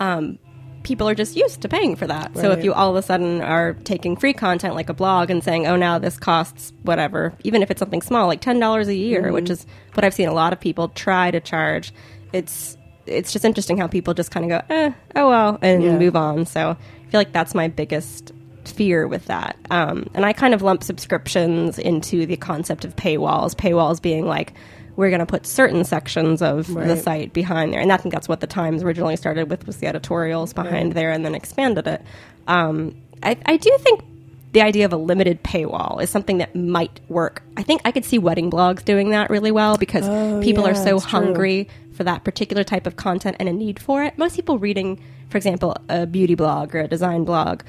Um, 0.00 0.38
people 0.82 1.08
are 1.08 1.14
just 1.14 1.34
used 1.34 1.62
to 1.62 1.68
paying 1.68 1.96
for 1.96 2.06
that. 2.06 2.36
So 2.36 2.50
if 2.52 2.62
you 2.62 2.74
all 2.74 2.90
of 2.90 2.96
a 2.96 3.00
sudden 3.00 3.40
are 3.40 3.72
taking 3.84 4.16
free 4.16 4.34
content 4.34 4.74
like 4.74 4.90
a 4.90 4.94
blog 4.94 5.30
and 5.30 5.42
saying, 5.42 5.66
"Oh, 5.66 5.76
now 5.76 5.98
this 5.98 6.18
costs 6.18 6.74
whatever," 6.82 7.32
even 7.42 7.62
if 7.62 7.70
it's 7.70 7.78
something 7.78 8.02
small, 8.02 8.26
like 8.26 8.42
ten 8.42 8.60
dollars 8.60 8.86
a 8.88 8.94
year, 8.94 9.32
which 9.32 9.48
is 9.48 9.66
what 9.94 10.04
I've 10.04 10.12
seen 10.12 10.28
a 10.28 10.34
lot 10.34 10.52
of 10.52 10.60
people 10.60 10.88
try 10.88 11.30
to 11.30 11.40
charge, 11.40 11.92
it's 12.34 12.76
it's 13.06 13.32
just 13.32 13.44
interesting 13.44 13.76
how 13.78 13.86
people 13.86 14.14
just 14.14 14.30
kind 14.30 14.50
of 14.50 14.50
go, 14.68 14.74
eh, 14.74 14.92
"Oh 15.16 15.28
well," 15.28 15.58
and 15.62 15.82
Yeah. 15.82 15.98
move 15.98 16.16
on. 16.16 16.46
So 16.46 16.70
I 16.70 17.10
feel 17.10 17.20
like 17.20 17.32
that's 17.32 17.54
my 17.54 17.68
biggest 17.68 18.32
fear 18.64 19.06
with 19.06 19.26
that. 19.26 19.56
Um, 19.70 20.06
and 20.14 20.24
I 20.24 20.32
kind 20.32 20.54
of 20.54 20.62
lump 20.62 20.82
subscriptions 20.82 21.78
into 21.78 22.24
the 22.26 22.36
concept 22.36 22.84
of 22.84 22.96
paywalls. 22.96 23.54
Paywalls 23.54 24.00
being 24.00 24.26
like 24.26 24.54
we're 24.96 25.10
going 25.10 25.18
to 25.20 25.26
put 25.26 25.44
certain 25.44 25.82
sections 25.84 26.40
of 26.40 26.68
the 26.86 26.96
site 26.96 27.32
behind 27.32 27.72
there, 27.72 27.80
and 27.80 27.92
I 27.92 27.96
think 27.96 28.14
that's 28.14 28.28
what 28.28 28.40
the 28.40 28.46
Times 28.46 28.82
originally 28.82 29.16
started 29.16 29.50
with 29.50 29.66
was 29.66 29.78
the 29.78 29.88
editorials 29.88 30.52
behind 30.52 30.92
there, 30.92 31.10
and 31.10 31.24
then 31.24 31.34
expanded 31.34 31.86
it. 31.88 32.00
Um, 32.46 32.94
I, 33.22 33.36
I 33.44 33.56
do 33.56 33.76
think 33.80 34.02
the 34.54 34.62
idea 34.62 34.84
of 34.86 34.92
a 34.92 34.96
limited 34.96 35.42
paywall 35.44 36.02
is 36.02 36.08
something 36.08 36.38
that 36.38 36.54
might 36.56 37.00
work. 37.08 37.42
I 37.56 37.62
think 37.62 37.82
I 37.84 37.92
could 37.92 38.04
see 38.04 38.18
wedding 38.18 38.50
blogs 38.50 38.84
doing 38.84 39.10
that 39.10 39.28
really 39.28 39.50
well 39.50 39.76
because 39.76 40.08
Oh, 40.08 40.40
people 40.42 40.66
are 40.66 40.74
so 40.74 40.96
it's 40.96 41.04
true. 41.04 41.10
hungry 41.20 41.68
for 41.92 42.04
that 42.04 42.24
particular 42.24 42.64
type 42.64 42.86
of 42.86 42.96
content 42.96 43.36
and 43.38 43.48
a 43.48 43.52
need 43.52 43.78
for 43.78 44.02
it. 44.02 44.16
Most 44.16 44.34
people 44.36 44.58
reading, 44.58 44.98
for 45.28 45.36
example, 45.36 45.76
a 45.88 46.06
beauty 46.06 46.34
blog 46.34 46.74
or 46.74 46.80
a 46.80 46.88
design 46.88 47.24
blog, 47.24 47.62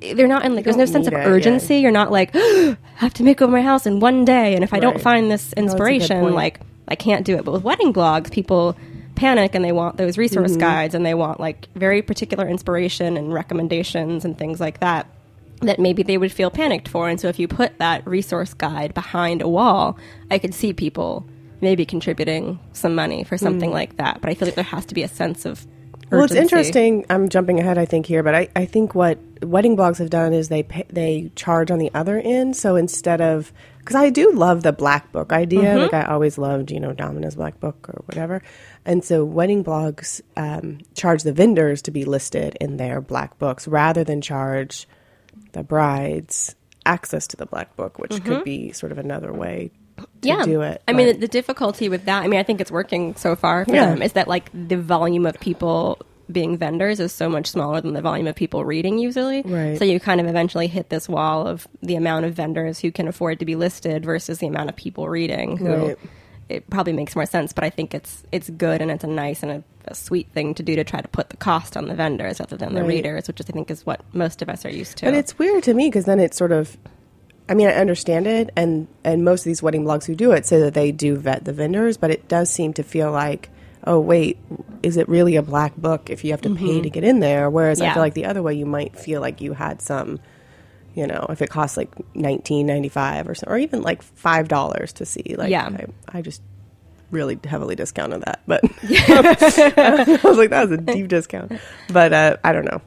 they're 0.00 0.26
not 0.28 0.44
in 0.44 0.54
like 0.54 0.64
there's 0.64 0.76
no 0.76 0.86
sense 0.86 1.06
of 1.08 1.12
yeah. 1.12 1.26
urgency. 1.26 1.78
You're 1.78 1.90
not 1.90 2.10
like 2.12 2.30
I 2.34 2.76
have 2.96 3.14
to 3.14 3.22
make 3.24 3.42
over 3.42 3.50
my 3.52 3.62
house 3.62 3.84
in 3.84 3.98
one 4.00 4.24
day, 4.24 4.54
and 4.54 4.62
if 4.64 4.72
I 4.72 4.78
don't 4.80 5.00
find 5.00 5.30
this 5.30 5.52
inspiration, 5.54 6.20
point. 6.20 6.34
like 6.36 6.60
I 6.86 6.94
can't 6.94 7.26
do 7.26 7.34
it. 7.36 7.44
But 7.44 7.50
with 7.52 7.64
wedding 7.64 7.92
blogs, 7.92 8.30
people 8.30 8.76
panic 9.16 9.56
and 9.56 9.64
they 9.64 9.72
want 9.72 9.96
those 9.96 10.16
resource 10.16 10.52
Mm-hmm. 10.52 10.60
guides 10.60 10.94
and 10.94 11.04
they 11.04 11.14
want 11.14 11.40
like 11.40 11.66
very 11.74 12.00
particular 12.00 12.48
inspiration 12.48 13.16
and 13.16 13.34
recommendations 13.34 14.24
and 14.24 14.38
things 14.38 14.60
like 14.60 14.78
that 14.78 15.08
that 15.62 15.78
maybe 15.78 16.02
they 16.02 16.18
would 16.18 16.32
feel 16.32 16.50
panicked 16.50 16.88
for. 16.88 17.08
And 17.08 17.20
so 17.20 17.28
if 17.28 17.38
you 17.38 17.48
put 17.48 17.78
that 17.78 18.06
resource 18.06 18.54
guide 18.54 18.94
behind 18.94 19.42
a 19.42 19.48
wall, 19.48 19.98
I 20.30 20.38
could 20.38 20.54
see 20.54 20.72
people 20.72 21.26
maybe 21.60 21.84
contributing 21.84 22.60
some 22.72 22.94
money 22.94 23.24
for 23.24 23.36
something 23.36 23.72
like 23.72 23.96
that. 23.96 24.20
But 24.20 24.30
I 24.30 24.34
feel 24.34 24.46
like 24.46 24.54
there 24.54 24.64
has 24.64 24.86
to 24.86 24.94
be 24.94 25.02
a 25.02 25.08
sense 25.08 25.44
of 25.44 25.66
Mm. 26.08 26.12
well, 26.12 26.24
it's 26.24 26.32
interesting. 26.34 27.04
I'm 27.10 27.28
jumping 27.28 27.60
ahead, 27.60 27.76
I 27.76 27.84
think, 27.84 28.06
here, 28.06 28.22
but 28.22 28.34
I, 28.34 28.48
I 28.56 28.64
think 28.64 28.94
what 28.94 29.18
wedding 29.42 29.76
blogs 29.76 29.98
have 29.98 30.08
done 30.08 30.32
is 30.32 30.48
they 30.48 30.62
pay, 30.62 30.86
they 30.88 31.30
charge 31.36 31.70
on 31.70 31.78
the 31.78 31.90
other 31.92 32.18
end. 32.18 32.56
So 32.56 32.76
instead 32.76 33.20
of 33.20 33.52
because 33.80 33.94
I 33.96 34.08
do 34.08 34.32
love 34.32 34.62
the 34.62 34.72
black 34.72 35.12
book 35.12 35.34
idea, 35.34 35.64
Mm-hmm. 35.64 35.78
like 35.80 35.92
I 35.92 36.04
always 36.04 36.38
loved, 36.38 36.70
you 36.70 36.80
know, 36.80 36.94
Domino's 36.94 37.34
black 37.34 37.60
book 37.60 37.90
or 37.90 38.00
whatever. 38.06 38.42
And 38.86 39.04
so 39.04 39.22
wedding 39.22 39.62
blogs 39.62 40.22
um, 40.34 40.78
charge 40.94 41.24
the 41.24 41.32
vendors 41.34 41.82
to 41.82 41.90
be 41.90 42.06
listed 42.06 42.56
in 42.58 42.78
their 42.78 43.02
black 43.02 43.38
books 43.38 43.68
rather 43.68 44.02
than 44.02 44.22
charge 44.22 44.88
the 45.52 45.62
brides 45.62 46.54
access 46.86 47.26
to 47.28 47.36
the 47.36 47.46
black 47.46 47.76
book, 47.76 47.98
which 47.98 48.10
could 48.10 48.22
mm-hmm. 48.22 48.42
be 48.44 48.72
sort 48.72 48.92
of 48.92 48.98
another 48.98 49.32
way 49.32 49.70
to 49.98 50.06
yeah. 50.22 50.44
do 50.44 50.62
it. 50.62 50.82
I 50.88 50.92
mean, 50.92 51.08
the, 51.08 51.12
the 51.14 51.28
difficulty 51.28 51.88
with 51.88 52.04
that, 52.06 52.22
I 52.22 52.28
mean, 52.28 52.40
I 52.40 52.42
think 52.42 52.60
it's 52.60 52.70
working 52.70 53.14
so 53.16 53.36
far 53.36 53.64
for 53.64 53.74
Yeah. 53.74 53.90
them, 53.90 54.02
is 54.02 54.12
that 54.12 54.28
like 54.28 54.50
the 54.52 54.76
volume 54.76 55.26
of 55.26 55.38
people 55.40 55.98
being 56.30 56.56
vendors 56.58 57.00
is 57.00 57.10
so 57.12 57.28
much 57.28 57.46
smaller 57.46 57.80
than 57.80 57.94
the 57.94 58.02
volume 58.02 58.26
of 58.26 58.34
people 58.34 58.64
reading 58.64 58.98
usually. 58.98 59.42
Right. 59.42 59.78
So 59.78 59.84
you 59.84 59.98
kind 59.98 60.20
of 60.20 60.26
eventually 60.26 60.66
hit 60.66 60.90
this 60.90 61.08
wall 61.08 61.46
of 61.46 61.66
the 61.82 61.96
amount 61.96 62.26
of 62.26 62.34
vendors 62.34 62.78
who 62.78 62.92
can 62.92 63.08
afford 63.08 63.38
to 63.38 63.46
be 63.46 63.56
listed 63.56 64.04
versus 64.04 64.38
the 64.38 64.46
amount 64.46 64.68
of 64.68 64.76
people 64.76 65.08
reading 65.08 65.56
who 65.56 65.68
Right. 65.68 65.98
it 66.50 66.68
probably 66.70 66.92
makes 66.92 67.16
more 67.16 67.26
sense, 67.26 67.52
but 67.52 67.64
I 67.64 67.70
think 67.70 67.94
it's 67.94 68.22
it's 68.30 68.50
good 68.50 68.82
and 68.82 68.90
it's 68.90 69.04
a 69.04 69.08
nice 69.08 69.42
and 69.42 69.52
a, 69.52 69.64
a 69.90 69.94
sweet 69.94 70.28
thing 70.32 70.54
to 70.54 70.62
do 70.62 70.76
to 70.76 70.84
try 70.84 71.00
to 71.00 71.08
put 71.08 71.30
the 71.30 71.36
cost 71.36 71.76
on 71.76 71.88
the 71.88 71.94
vendors 71.94 72.40
rather 72.40 72.56
than 72.56 72.74
the 72.74 72.82
Right. 72.82 72.88
readers, 72.88 73.26
which 73.28 73.40
is, 73.40 73.46
I 73.48 73.52
think 73.52 73.70
is 73.70 73.84
what 73.84 74.02
most 74.12 74.42
of 74.42 74.48
us 74.48 74.64
are 74.64 74.70
used 74.70 74.98
to. 74.98 75.06
But 75.06 75.14
it's 75.14 75.38
weird 75.38 75.64
to 75.64 75.74
me 75.74 75.88
because 75.88 76.04
then 76.04 76.20
it's 76.20 76.36
sort 76.36 76.52
of. 76.52 76.76
I 77.50 77.54
mean, 77.54 77.66
I 77.66 77.72
understand 77.72 78.26
it, 78.26 78.50
and 78.56 78.88
and 79.04 79.24
most 79.24 79.40
of 79.40 79.44
these 79.46 79.62
wedding 79.62 79.84
blogs 79.84 80.04
who 80.04 80.14
do 80.14 80.32
it 80.32 80.44
say 80.44 80.60
that 80.60 80.74
they 80.74 80.92
do 80.92 81.16
vet 81.16 81.44
the 81.46 81.52
vendors, 81.52 81.96
but 81.96 82.10
it 82.10 82.28
does 82.28 82.50
seem 82.50 82.74
to 82.74 82.82
feel 82.82 83.10
like, 83.10 83.48
oh 83.84 83.98
wait, 83.98 84.38
is 84.82 84.98
it 84.98 85.08
really 85.08 85.36
a 85.36 85.42
black 85.42 85.74
book 85.76 86.10
if 86.10 86.24
you 86.24 86.32
have 86.32 86.42
to 86.42 86.54
pay 86.54 86.64
mm-hmm. 86.64 86.82
to 86.82 86.90
get 86.90 87.04
in 87.04 87.20
there? 87.20 87.48
Whereas 87.48 87.80
I 87.80 87.94
feel 87.94 88.02
like 88.02 88.12
the 88.14 88.26
other 88.26 88.42
way, 88.42 88.52
you 88.54 88.66
might 88.66 88.98
feel 88.98 89.22
like 89.22 89.40
you 89.40 89.54
had 89.54 89.80
some, 89.80 90.20
you 90.94 91.06
know, 91.06 91.24
if 91.30 91.40
it 91.40 91.48
costs 91.48 91.78
like 91.78 91.88
nineteen 92.14 92.66
ninety 92.66 92.90
five 92.90 93.26
or 93.28 93.34
so, 93.34 93.46
or 93.46 93.56
even 93.56 93.80
like 93.80 94.02
five 94.02 94.48
dollars 94.48 94.92
to 94.94 95.06
see. 95.06 95.34
Like, 95.38 95.48
Yeah. 95.48 95.70
I, 96.08 96.18
I 96.18 96.20
just 96.22 96.42
really 97.10 97.38
heavily 97.44 97.74
discounted 97.74 98.22
that, 98.22 98.40
but 98.46 98.62
I 98.82 100.18
was 100.24 100.38
like, 100.38 100.50
that 100.50 100.68
was 100.68 100.72
a 100.72 100.76
deep 100.82 101.08
discount. 101.08 101.52
But 101.92 102.12
uh, 102.12 102.36
I 102.44 102.52
don't 102.52 102.64
know. 102.64 102.80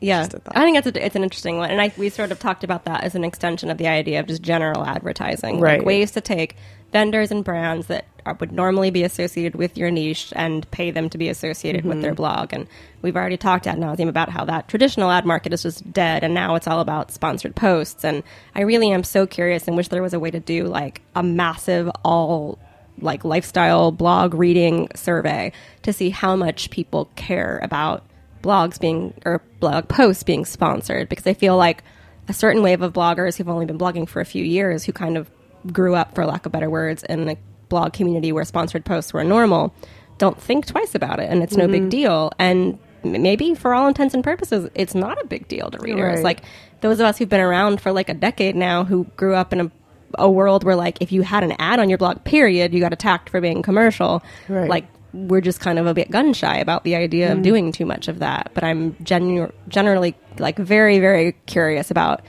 Yeah, 0.00 0.20
Just 0.22 0.34
a 0.34 0.38
thought. 0.38 0.56
I 0.56 0.60
think 0.62 0.76
that's 0.76 0.96
a, 0.96 1.04
it's 1.04 1.16
an 1.16 1.24
interesting 1.24 1.58
one, 1.58 1.70
and 1.70 1.80
I, 1.80 1.92
we 1.96 2.08
sort 2.08 2.30
of 2.30 2.38
talked 2.38 2.62
about 2.62 2.84
that 2.84 3.02
as 3.02 3.16
an 3.16 3.24
extension 3.24 3.68
of 3.68 3.78
the 3.78 3.88
idea 3.88 4.20
of 4.20 4.26
just 4.26 4.42
general 4.42 4.84
advertising, 4.84 5.56
like 5.56 5.62
Right. 5.62 5.84
ways 5.84 6.12
to 6.12 6.20
take 6.20 6.54
vendors 6.92 7.32
and 7.32 7.42
brands 7.44 7.88
that 7.88 8.04
are, 8.24 8.34
would 8.34 8.52
normally 8.52 8.90
be 8.90 9.02
associated 9.02 9.56
with 9.56 9.76
your 9.76 9.90
niche 9.90 10.32
and 10.36 10.70
pay 10.70 10.92
them 10.92 11.10
to 11.10 11.18
be 11.18 11.28
associated 11.28 11.84
with 11.84 11.94
Mm-hmm. 11.94 12.02
their 12.02 12.14
blog. 12.14 12.52
And 12.52 12.68
we've 13.02 13.16
already 13.16 13.36
talked 13.36 13.66
ad 13.66 13.76
nauseum 13.78 14.08
about 14.08 14.28
how 14.28 14.44
that 14.44 14.68
traditional 14.68 15.10
ad 15.10 15.26
market 15.26 15.52
is 15.52 15.64
just 15.64 15.92
dead, 15.92 16.22
and 16.22 16.32
now 16.32 16.54
it's 16.54 16.68
all 16.68 16.78
about 16.78 17.10
sponsored 17.10 17.56
posts. 17.56 18.04
And 18.04 18.22
I 18.54 18.60
really 18.60 18.92
am 18.92 19.02
so 19.02 19.26
curious 19.26 19.66
and 19.66 19.76
wish 19.76 19.88
there 19.88 20.02
was 20.02 20.14
a 20.14 20.20
way 20.20 20.30
to 20.30 20.38
do 20.40 20.68
like 20.68 21.02
a 21.16 21.24
massive 21.24 21.90
all 22.04 22.60
like 23.00 23.24
lifestyle 23.24 23.92
blog 23.92 24.34
reading 24.34 24.88
survey 24.94 25.52
to 25.82 25.92
see 25.92 26.10
how 26.10 26.36
much 26.36 26.70
people 26.70 27.10
care 27.16 27.60
about 27.62 28.04
blogs 28.42 28.80
being 28.80 29.14
or 29.24 29.42
blog 29.60 29.88
posts 29.88 30.22
being 30.22 30.44
sponsored. 30.44 31.08
Because 31.08 31.26
I 31.26 31.34
feel 31.34 31.56
like 31.56 31.82
a 32.28 32.32
certain 32.32 32.62
wave 32.62 32.82
of 32.82 32.92
bloggers 32.92 33.36
who've 33.36 33.48
only 33.48 33.66
been 33.66 33.78
blogging 33.78 34.08
for 34.08 34.20
a 34.20 34.24
few 34.24 34.44
years 34.44 34.84
who 34.84 34.92
kind 34.92 35.16
of 35.16 35.30
grew 35.72 35.94
up 35.94 36.14
for 36.14 36.24
lack 36.26 36.46
of 36.46 36.52
better 36.52 36.70
words 36.70 37.02
in 37.04 37.28
a 37.28 37.36
blog 37.68 37.92
community 37.92 38.32
where 38.32 38.44
sponsored 38.44 38.84
posts 38.84 39.12
were 39.12 39.24
normal 39.24 39.74
don't 40.18 40.40
think 40.40 40.66
twice 40.66 40.94
about 40.94 41.20
it 41.20 41.30
and 41.30 41.42
it's 41.42 41.56
no 41.56 41.68
big 41.68 41.82
mm-hmm. 41.82 41.88
deal. 41.90 42.32
And 42.38 42.78
maybe 43.04 43.54
for 43.54 43.72
all 43.72 43.86
intents 43.86 44.14
and 44.14 44.24
purposes 44.24 44.68
it's 44.74 44.94
not 44.94 45.20
a 45.22 45.26
big 45.26 45.48
deal 45.48 45.70
to 45.70 45.78
readers. 45.78 46.16
Right. 46.16 46.24
like 46.24 46.42
those 46.80 47.00
of 47.00 47.06
us 47.06 47.18
who've 47.18 47.28
been 47.28 47.40
around 47.40 47.80
for 47.80 47.92
like 47.92 48.08
a 48.08 48.14
decade 48.14 48.56
now 48.56 48.84
who 48.84 49.04
grew 49.16 49.34
up 49.34 49.52
in 49.52 49.60
a 49.60 49.70
a 50.14 50.30
world 50.30 50.64
where 50.64 50.76
like 50.76 50.98
if 51.00 51.12
you 51.12 51.22
had 51.22 51.44
an 51.44 51.52
ad 51.58 51.78
on 51.78 51.88
your 51.88 51.98
blog 51.98 52.24
period 52.24 52.72
you 52.72 52.80
got 52.80 52.92
attacked 52.92 53.28
for 53.28 53.40
being 53.40 53.62
commercial 53.62 54.22
Right. 54.48 54.68
like 54.68 54.86
we're 55.12 55.40
just 55.40 55.60
kind 55.60 55.78
of 55.78 55.86
a 55.86 55.94
bit 55.94 56.10
gun 56.10 56.32
shy 56.32 56.58
about 56.58 56.84
the 56.84 56.94
idea 56.94 57.32
of 57.32 57.38
mm. 57.38 57.42
doing 57.42 57.72
too 57.72 57.86
much 57.86 58.08
of 58.08 58.18
that. 58.18 58.50
But 58.54 58.62
I'm 58.62 58.94
genu- 59.02 59.50
generally 59.66 60.14
like 60.38 60.58
very, 60.58 60.98
very 61.00 61.32
curious 61.46 61.90
about 61.90 62.22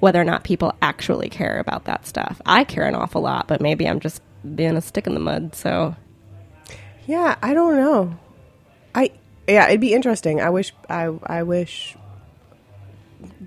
whether 0.00 0.20
or 0.20 0.24
not 0.24 0.42
people 0.42 0.74
actually 0.80 1.28
care 1.28 1.58
about 1.58 1.84
that 1.84 2.06
stuff. 2.06 2.40
I 2.46 2.64
care 2.64 2.84
an 2.84 2.94
awful 2.94 3.20
lot, 3.20 3.48
but 3.48 3.60
maybe 3.60 3.86
I'm 3.86 4.00
just 4.00 4.22
being 4.54 4.76
a 4.76 4.80
stick 4.80 5.06
in 5.06 5.14
the 5.14 5.20
mud. 5.20 5.54
So 5.54 5.94
Yeah, 7.06 7.36
I 7.42 7.54
don't 7.54 7.76
know. 7.76 8.18
I 8.94 9.10
yeah, 9.46 9.68
it'd 9.68 9.80
be 9.80 9.92
interesting. 9.92 10.40
I 10.40 10.50
wish 10.50 10.72
I 10.88 11.10
I 11.26 11.42
wish 11.42 11.96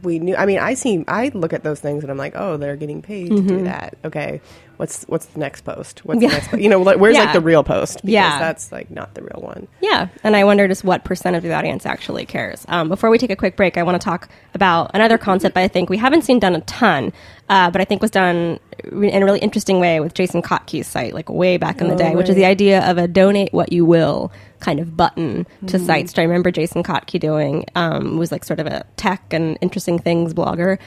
we 0.03 0.19
knew. 0.19 0.35
I 0.35 0.45
mean, 0.45 0.59
I 0.59 0.73
see. 0.73 1.03
I 1.07 1.31
look 1.33 1.53
at 1.53 1.63
those 1.63 1.79
things 1.79 2.03
and 2.03 2.11
I'm 2.11 2.17
like, 2.17 2.33
oh, 2.35 2.57
they're 2.57 2.75
getting 2.75 3.01
paid 3.01 3.29
to 3.29 3.41
do 3.41 3.41
mm-hmm. 3.41 3.63
that. 3.65 3.97
Okay, 4.05 4.41
what's 4.79 5.03
what's 5.03 5.25
the 5.27 5.39
next 5.39 5.62
post? 5.62 6.05
What's. 6.05 6.21
Yeah. 6.21 6.29
the 6.29 6.33
next? 6.36 6.48
po- 6.48 6.57
You 6.57 6.69
know, 6.69 6.81
like, 6.81 6.98
where's 7.00 7.15
Yeah. 7.15 7.25
like 7.25 7.33
the 7.33 7.41
real 7.41 7.63
post? 7.63 7.98
Because 7.98 8.09
Yeah. 8.13 8.39
that's 8.39 8.71
like 8.71 8.89
not 8.89 9.13
the 9.13 9.21
real 9.21 9.41
one. 9.41 9.67
Yeah, 9.81 10.07
and 10.24 10.36
I 10.36 10.43
wonder 10.45 10.67
just 10.67 10.83
what 10.86 11.03
percent 11.03 11.36
of 11.36 11.43
the 11.43 11.53
audience 11.53 11.86
actually 11.86 12.25
cares. 12.25 12.65
Um, 12.69 12.88
before 12.88 13.09
we 13.09 13.17
take 13.17 13.29
a 13.29 13.36
quick 13.36 13.55
break, 13.57 13.77
I 13.77 13.83
want 13.83 14.00
to 14.01 14.03
talk 14.03 14.29
about 14.53 14.91
another 14.93 15.17
concept 15.17 15.57
I 15.57 15.67
think 15.67 15.89
we 15.89 15.98
haven't 15.98 16.21
seen 16.24 16.39
done 16.39 16.55
a 16.55 16.62
ton, 16.62 17.12
uh, 17.50 17.69
but 17.71 17.81
I 17.81 17.86
think 17.86 18.01
was 18.01 18.12
done 18.12 18.59
in 18.91 19.21
a 19.21 19.25
really 19.25 19.39
interesting 19.39 19.79
way 19.81 20.00
with 20.00 20.13
Jason 20.13 20.41
Kottke's 20.41 20.88
site, 20.88 21.13
like 21.13 21.29
way 21.29 21.57
back 21.57 21.81
in 21.81 21.89
the 21.89 21.95
Oh, 21.95 21.98
day, 21.98 22.15
which 22.15 22.29
is 22.29 22.36
the 22.36 22.45
idea 22.45 22.79
of 22.89 22.98
a 22.98 23.07
donate 23.07 23.51
what 23.53 23.74
you 23.74 23.83
will 23.86 24.31
kind 24.62 24.79
of 24.79 24.95
button 24.95 25.45
to 25.67 25.77
Mm-hmm. 25.77 25.86
sites. 25.86 26.17
I 26.17 26.21
remember 26.24 26.51
Jason 26.51 26.83
Kotke 26.83 27.19
doing. 27.19 27.65
Um, 27.75 28.17
was 28.17 28.31
like 28.31 28.45
sort 28.45 28.59
of 28.59 28.67
a 28.67 28.86
tech 28.95 29.33
and 29.33 29.57
interesting 29.62 30.00
things 30.00 30.33
blogger. 30.33 30.77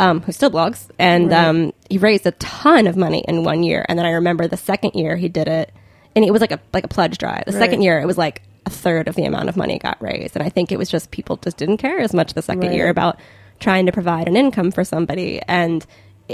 Um, 0.00 0.22
who 0.22 0.32
still 0.32 0.50
blogs, 0.50 0.88
and 0.98 1.32
um, 1.32 1.72
he 1.90 1.98
raised 1.98 2.26
a 2.26 2.30
ton 2.32 2.86
of 2.86 2.96
money 2.96 3.22
in 3.28 3.44
one 3.44 3.62
year. 3.62 3.84
And 3.88 3.98
then 3.98 4.06
I 4.06 4.12
remember 4.12 4.48
the 4.48 4.56
second 4.56 4.94
year 4.94 5.16
he 5.16 5.28
did 5.28 5.46
it, 5.46 5.72
and 6.16 6.24
it 6.24 6.30
was 6.32 6.40
like 6.40 6.52
a 6.52 6.60
like 6.72 6.84
a 6.84 6.88
pledge 6.88 7.18
drive. 7.18 7.44
The 7.44 7.52
second 7.52 7.82
year 7.82 8.00
it 8.00 8.06
was 8.06 8.16
like 8.16 8.42
a 8.66 8.70
third 8.70 9.08
of 9.08 9.14
the 9.14 9.24
amount 9.24 9.48
of 9.48 9.56
money 9.56 9.78
got 9.78 10.00
raised. 10.02 10.36
And 10.36 10.42
I 10.42 10.48
think 10.48 10.72
it 10.72 10.78
was 10.78 10.88
just 10.88 11.10
people 11.10 11.36
just 11.36 11.56
didn't 11.58 11.78
care 11.78 11.98
as 11.98 12.14
much 12.14 12.32
the 12.34 12.42
second 12.42 12.68
Right. 12.68 12.74
year 12.74 12.88
about 12.88 13.18
trying 13.58 13.86
to 13.86 13.92
provide 13.92 14.26
an 14.28 14.36
income 14.36 14.70
for 14.70 14.84
somebody. 14.84 15.40
And 15.48 15.84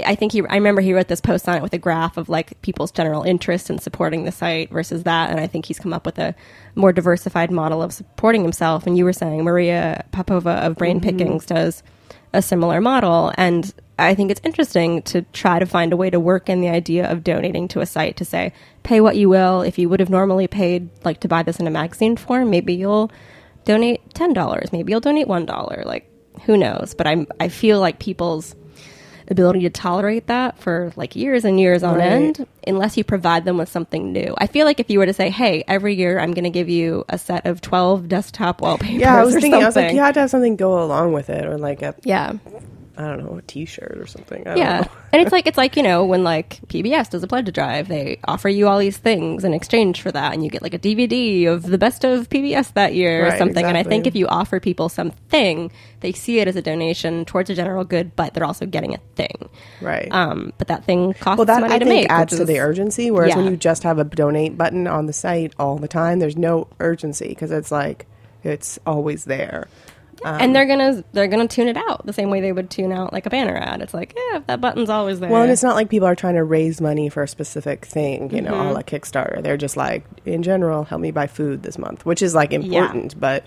I 0.05 0.13
think 0.15 0.31
he, 0.31 0.41
I 0.47 0.55
remember 0.55 0.81
he 0.81 0.93
wrote 0.93 1.07
this 1.07 1.21
post 1.21 1.47
on 1.49 1.55
it 1.57 1.61
with 1.61 1.73
a 1.73 1.77
graph 1.77 2.17
of 2.17 2.29
like 2.29 2.61
people's 2.61 2.91
general 2.91 3.23
interest 3.23 3.69
in 3.69 3.79
supporting 3.79 4.23
the 4.25 4.31
site 4.31 4.69
versus 4.69 5.03
that. 5.03 5.29
And 5.29 5.39
I 5.39 5.47
think 5.47 5.65
he's 5.65 5.79
come 5.79 5.93
up 5.93 6.05
with 6.05 6.19
a 6.19 6.35
more 6.75 6.93
diversified 6.93 7.49
model 7.51 7.81
of 7.81 7.91
supporting 7.93 8.43
himself. 8.43 8.85
And 8.87 8.97
you 8.97 9.03
were 9.05 9.13
saying 9.13 9.43
Maria 9.43 10.05
Popova 10.11 10.51
of 10.65 10.75
Brain 10.75 11.01
Pickings 11.01 11.45
does 11.45 11.81
a 12.37 12.41
similar 12.41 12.79
model. 12.79 13.33
And 13.35 13.73
I 13.99 14.15
think 14.15 14.31
it's 14.31 14.41
interesting 14.43 15.01
to 15.03 15.23
try 15.33 15.59
to 15.59 15.65
find 15.65 15.91
a 15.91 15.97
way 15.97 16.09
to 16.09 16.19
work 16.19 16.49
in 16.49 16.61
the 16.61 16.69
idea 16.69 17.11
of 17.11 17.23
donating 17.23 17.67
to 17.69 17.81
a 17.81 17.85
site 17.85 18.15
to 18.17 18.25
say, 18.25 18.53
pay 18.83 19.01
what 19.01 19.17
you 19.17 19.27
will. 19.27 19.61
If 19.61 19.77
you 19.77 19.89
would 19.89 19.99
have 19.99 20.09
normally 20.09 20.47
paid, 20.47 20.89
like 21.03 21.19
to 21.21 21.27
buy 21.27 21.43
this 21.43 21.59
in 21.59 21.67
a 21.67 21.71
magazine 21.71 22.15
form, 22.15 22.49
maybe 22.49 22.73
you'll 22.73 23.11
donate 23.65 24.13
$10. 24.13 24.71
Maybe 24.71 24.91
you'll 24.91 25.01
donate 25.01 25.27
$1. 25.27 25.85
Like, 25.85 26.09
who 26.45 26.57
knows? 26.57 26.93
But 26.93 27.07
I'm, 27.07 27.27
I 27.39 27.49
feel 27.49 27.79
like 27.79 27.99
people's 27.99 28.55
ability 29.29 29.61
to 29.61 29.69
tolerate 29.69 30.27
that 30.27 30.57
for 30.59 30.91
like 30.95 31.15
years 31.15 31.43
and 31.45 31.59
years 31.59 31.83
on 31.83 31.95
Right. 31.95 32.07
end 32.11 32.47
unless 32.65 32.97
you 32.97 33.03
provide 33.03 33.45
them 33.45 33.57
with 33.57 33.69
something 33.69 34.11
new. 34.11 34.33
I 34.37 34.47
feel 34.47 34.65
like 34.65 34.79
if 34.79 34.89
you 34.89 34.99
were 34.99 35.05
to 35.05 35.13
say, 35.13 35.29
"Hey, 35.29 35.63
every 35.67 35.95
year 35.95 36.19
I'm 36.19 36.33
going 36.33 36.43
to 36.45 36.49
give 36.49 36.69
you 36.69 37.03
a 37.09 37.17
set 37.17 37.45
of 37.45 37.61
12 37.61 38.07
desktop 38.07 38.61
wallpapers." 38.61 38.99
Yeah, 39.01 39.15
I 39.17 39.23
was 39.25 39.33
thinking. 39.35 39.55
I 39.55 39.65
was 39.65 39.75
like, 39.75 39.93
you 39.93 39.99
have 39.99 40.13
to 40.15 40.21
have 40.21 40.29
something 40.29 40.55
go 40.55 40.81
along 40.83 41.13
with 41.13 41.29
it, 41.29 41.45
or 41.45 41.57
like 41.57 41.81
a, 41.81 41.95
yeah. 42.03 42.33
I 42.97 43.07
don't 43.07 43.23
know, 43.23 43.37
a 43.37 43.41
T-shirt 43.43 43.97
or 43.97 44.07
something. 44.07 44.41
I 44.41 44.49
don't 44.51 44.57
Yeah. 44.57 44.79
know. 44.81 44.87
and 45.13 45.21
it's 45.21 45.31
like 45.31 45.45
it's 45.47 45.57
like, 45.57 45.77
you 45.77 45.83
know, 45.83 46.03
when 46.05 46.23
like 46.23 46.59
PBS 46.67 47.09
does 47.11 47.21
a 47.23 47.27
pledge 47.27 47.51
drive, 47.53 47.87
they 47.87 48.19
offer 48.25 48.49
you 48.49 48.67
all 48.67 48.79
these 48.79 48.97
things 48.97 49.43
in 49.43 49.53
exchange 49.53 50.01
for 50.01 50.11
that 50.11 50.33
and 50.33 50.43
you 50.43 50.49
get 50.49 50.61
like 50.61 50.73
a 50.73 50.79
DVD 50.79 51.47
of 51.47 51.63
the 51.63 51.77
best 51.77 52.03
of 52.03 52.27
PBS 52.29 52.73
that 52.73 52.95
year 52.95 53.21
or 53.25 53.29
Right, 53.29 53.37
something. 53.37 53.65
And 53.65 53.77
I 53.77 53.83
think 53.83 54.07
if 54.07 54.15
you 54.15 54.27
offer 54.27 54.59
people 54.59 54.89
something, 54.89 55.71
they 55.99 56.11
see 56.11 56.39
it 56.39 56.47
as 56.47 56.55
a 56.55 56.61
donation 56.61 57.23
towards 57.25 57.49
a 57.49 57.55
general 57.55 57.83
good, 57.83 58.15
but 58.15 58.33
they're 58.33 58.43
also 58.45 58.65
getting 58.65 58.93
a 58.93 58.99
thing. 59.15 59.49
Right. 59.81 60.07
Um, 60.11 60.53
but 60.57 60.67
that 60.67 60.83
thing 60.85 61.13
costs 61.13 61.37
well, 61.37 61.45
that 61.45 61.61
money 61.61 61.75
I 61.75 61.79
to 61.79 61.85
think 61.85 62.01
make. 62.03 62.11
adds 62.11 62.33
which 62.33 62.39
to 62.39 62.45
the 62.45 62.59
urgency. 62.59 63.11
Whereas 63.11 63.35
when 63.35 63.45
you 63.45 63.57
just 63.57 63.83
have 63.83 63.99
a 63.99 64.03
donate 64.03 64.57
button 64.57 64.87
on 64.87 65.05
the 65.05 65.13
site 65.13 65.53
all 65.59 65.77
the 65.77 65.87
time, 65.87 66.19
there's 66.19 66.37
no 66.37 66.67
urgency 66.79 67.27
because 67.29 67.51
it's 67.51 67.71
like 67.71 68.05
it's 68.43 68.79
always 68.85 69.25
there. 69.25 69.67
And 70.25 70.55
they're 70.55 70.65
gonna 70.65 71.03
they're 71.13 71.27
gonna 71.27 71.47
tune 71.47 71.67
it 71.67 71.77
out 71.77 72.05
the 72.05 72.13
same 72.13 72.29
way 72.29 72.41
they 72.41 72.51
would 72.51 72.69
tune 72.69 72.91
out 72.91 73.13
like 73.13 73.25
a 73.25 73.29
banner 73.29 73.55
ad. 73.55 73.81
It's 73.81 73.93
like, 73.93 74.13
yeah, 74.15 74.37
if 74.37 74.47
that 74.47 74.59
button's 74.61 74.89
always 74.89 75.19
there. 75.19 75.29
Well, 75.29 75.43
and 75.43 75.51
it's 75.51 75.63
not 75.63 75.75
like 75.75 75.89
people 75.89 76.07
are 76.07 76.15
trying 76.15 76.35
to 76.35 76.43
raise 76.43 76.81
money 76.81 77.09
for 77.09 77.23
a 77.23 77.27
specific 77.27 77.85
thing, 77.85 78.33
you 78.35 78.41
know, 78.41 78.51
Mm-hmm. 78.53 78.67
a 78.69 78.73
la 78.73 78.81
Kickstarter. 78.81 79.41
They're 79.43 79.57
just 79.57 79.77
like, 79.77 80.03
in 80.25 80.43
general, 80.43 80.83
help 80.83 81.01
me 81.01 81.11
buy 81.11 81.27
food 81.27 81.63
this 81.63 81.77
month, 81.77 82.05
which 82.05 82.21
is 82.21 82.33
like 82.35 82.53
important, 82.53 83.19
but 83.19 83.45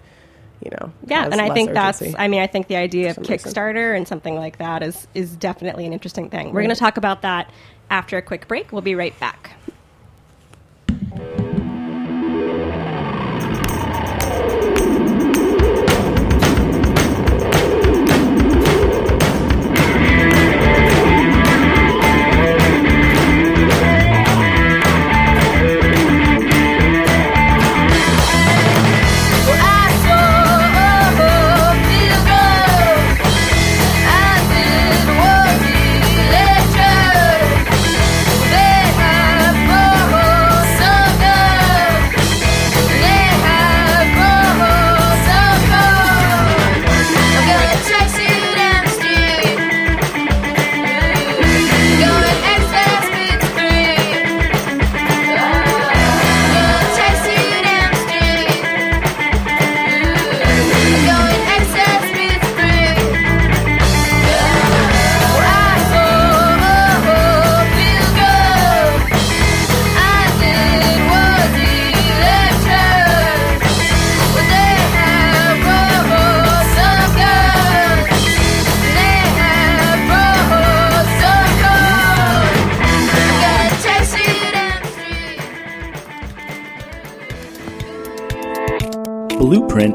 you 0.63 0.71
know, 0.79 0.93
Yeah, 1.07 1.25
and 1.25 1.41
I 1.41 1.55
think 1.55 1.73
that's. 1.73 2.03
I 2.19 2.29
mean, 2.29 2.41
I 2.43 2.47
think 2.47 2.69
the 2.69 2.77
idea 2.77 3.09
of 3.11 3.15
some 3.15 3.25
reason. 3.25 3.51
Kickstarter 3.53 3.97
and 3.97 4.07
something 4.07 4.37
like 4.37 4.59
that 4.59 4.83
is 4.83 5.09
is 5.15 5.35
definitely 5.37 5.87
an 5.87 5.93
interesting 5.95 6.29
thing. 6.29 6.53
We're 6.53 6.61
going 6.63 6.75
to 6.75 6.79
talk 6.79 6.99
about 6.99 7.23
that 7.23 7.51
after 7.89 8.19
a 8.19 8.23
quick 8.23 8.47
break. 8.47 8.71
We'll 8.71 8.83
be 8.83 8.95
right 8.95 9.19
back. 9.19 9.53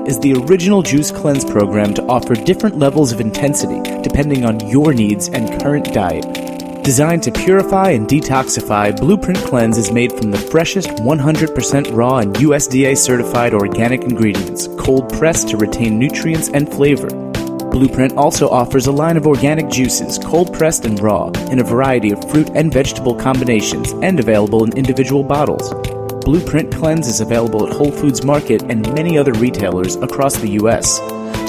Is 0.08 0.20
the 0.20 0.34
original 0.34 0.82
juice 0.82 1.12
cleanse 1.12 1.44
program 1.44 1.94
to 1.94 2.06
offer 2.08 2.36
different 2.36 2.78
levels 2.78 3.12
of 3.12 3.20
intensity 3.20 3.82
depending 4.02 4.46
on 4.46 4.60
your 4.68 4.94
needs 4.94 5.30
and 5.30 5.62
current 5.62 5.94
diet. 5.94 6.24
Designed 6.84 7.24
to 7.24 7.32
purify 7.32 7.90
and 7.90 8.08
detoxify, 8.08 8.96
Blueprint 8.96 9.40
Cleanse 9.40 9.78
is 9.78 9.92
made 9.92 10.12
from 10.14 10.30
the 10.30 10.38
freshest 10.38 10.90
100% 10.90 11.96
raw 11.96 12.18
and 12.18 12.36
USDA 12.36 12.96
certified 12.96 13.56
organic 13.56 14.04
ingredients, 14.04 14.68
cold 14.78 15.12
pressed 15.14 15.50
to 15.50 15.58
retain 15.58 15.98
nutrients 15.98 16.50
and 16.50 16.72
flavor. 16.72 17.10
Blueprint 17.72 18.16
also 18.16 18.48
offers 18.48 18.86
a 18.86 18.92
line 18.92 19.18
of 19.18 19.26
organic 19.26 19.68
juices, 19.70 20.20
cold 20.20 20.54
pressed 20.54 20.86
and 20.86 21.00
raw, 21.00 21.30
in 21.50 21.60
a 21.60 21.64
variety 21.64 22.12
of 22.12 22.30
fruit 22.30 22.50
and 22.52 22.72
vegetable 22.72 23.16
combinations 23.16 23.92
and 24.04 24.20
available 24.20 24.64
in 24.64 24.78
individual 24.78 25.24
bottles. 25.24 25.74
Blueprint 26.26 26.74
Cleanse 26.74 27.08
is 27.08 27.22
available 27.22 27.68
at 27.68 27.74
Whole 27.74 27.92
Foods 27.92 28.26
Market 28.26 28.64
and 28.64 28.92
many 28.96 29.16
other 29.16 29.32
retailers 29.34 29.96
across 29.98 30.36
the 30.36 30.50
U.S. 30.62 30.98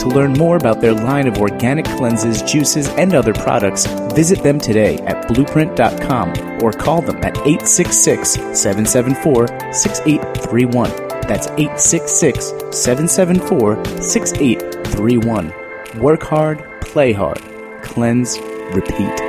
To 0.02 0.08
learn 0.08 0.34
more 0.34 0.58
about 0.58 0.82
their 0.82 0.92
line 0.92 1.26
of 1.26 1.38
organic 1.38 1.86
cleanses, 1.86 2.42
juices, 2.42 2.86
and 2.90 3.14
other 3.14 3.32
products, 3.32 3.86
visit 4.14 4.42
them 4.42 4.60
today 4.60 4.98
at 4.98 5.26
blueprint.com 5.28 6.62
or 6.62 6.72
call 6.72 7.00
them 7.00 7.16
at 7.24 7.38
866 7.38 8.32
774 8.32 9.48
6831. 9.72 10.90
That's 11.22 11.46
866 11.46 12.44
774 12.70 13.82
6831. 14.02 15.54
Work 16.02 16.22
hard, 16.22 16.62
play 16.82 17.14
hard. 17.14 17.40
Cleanse, 17.82 18.38
repeat. 18.74 19.25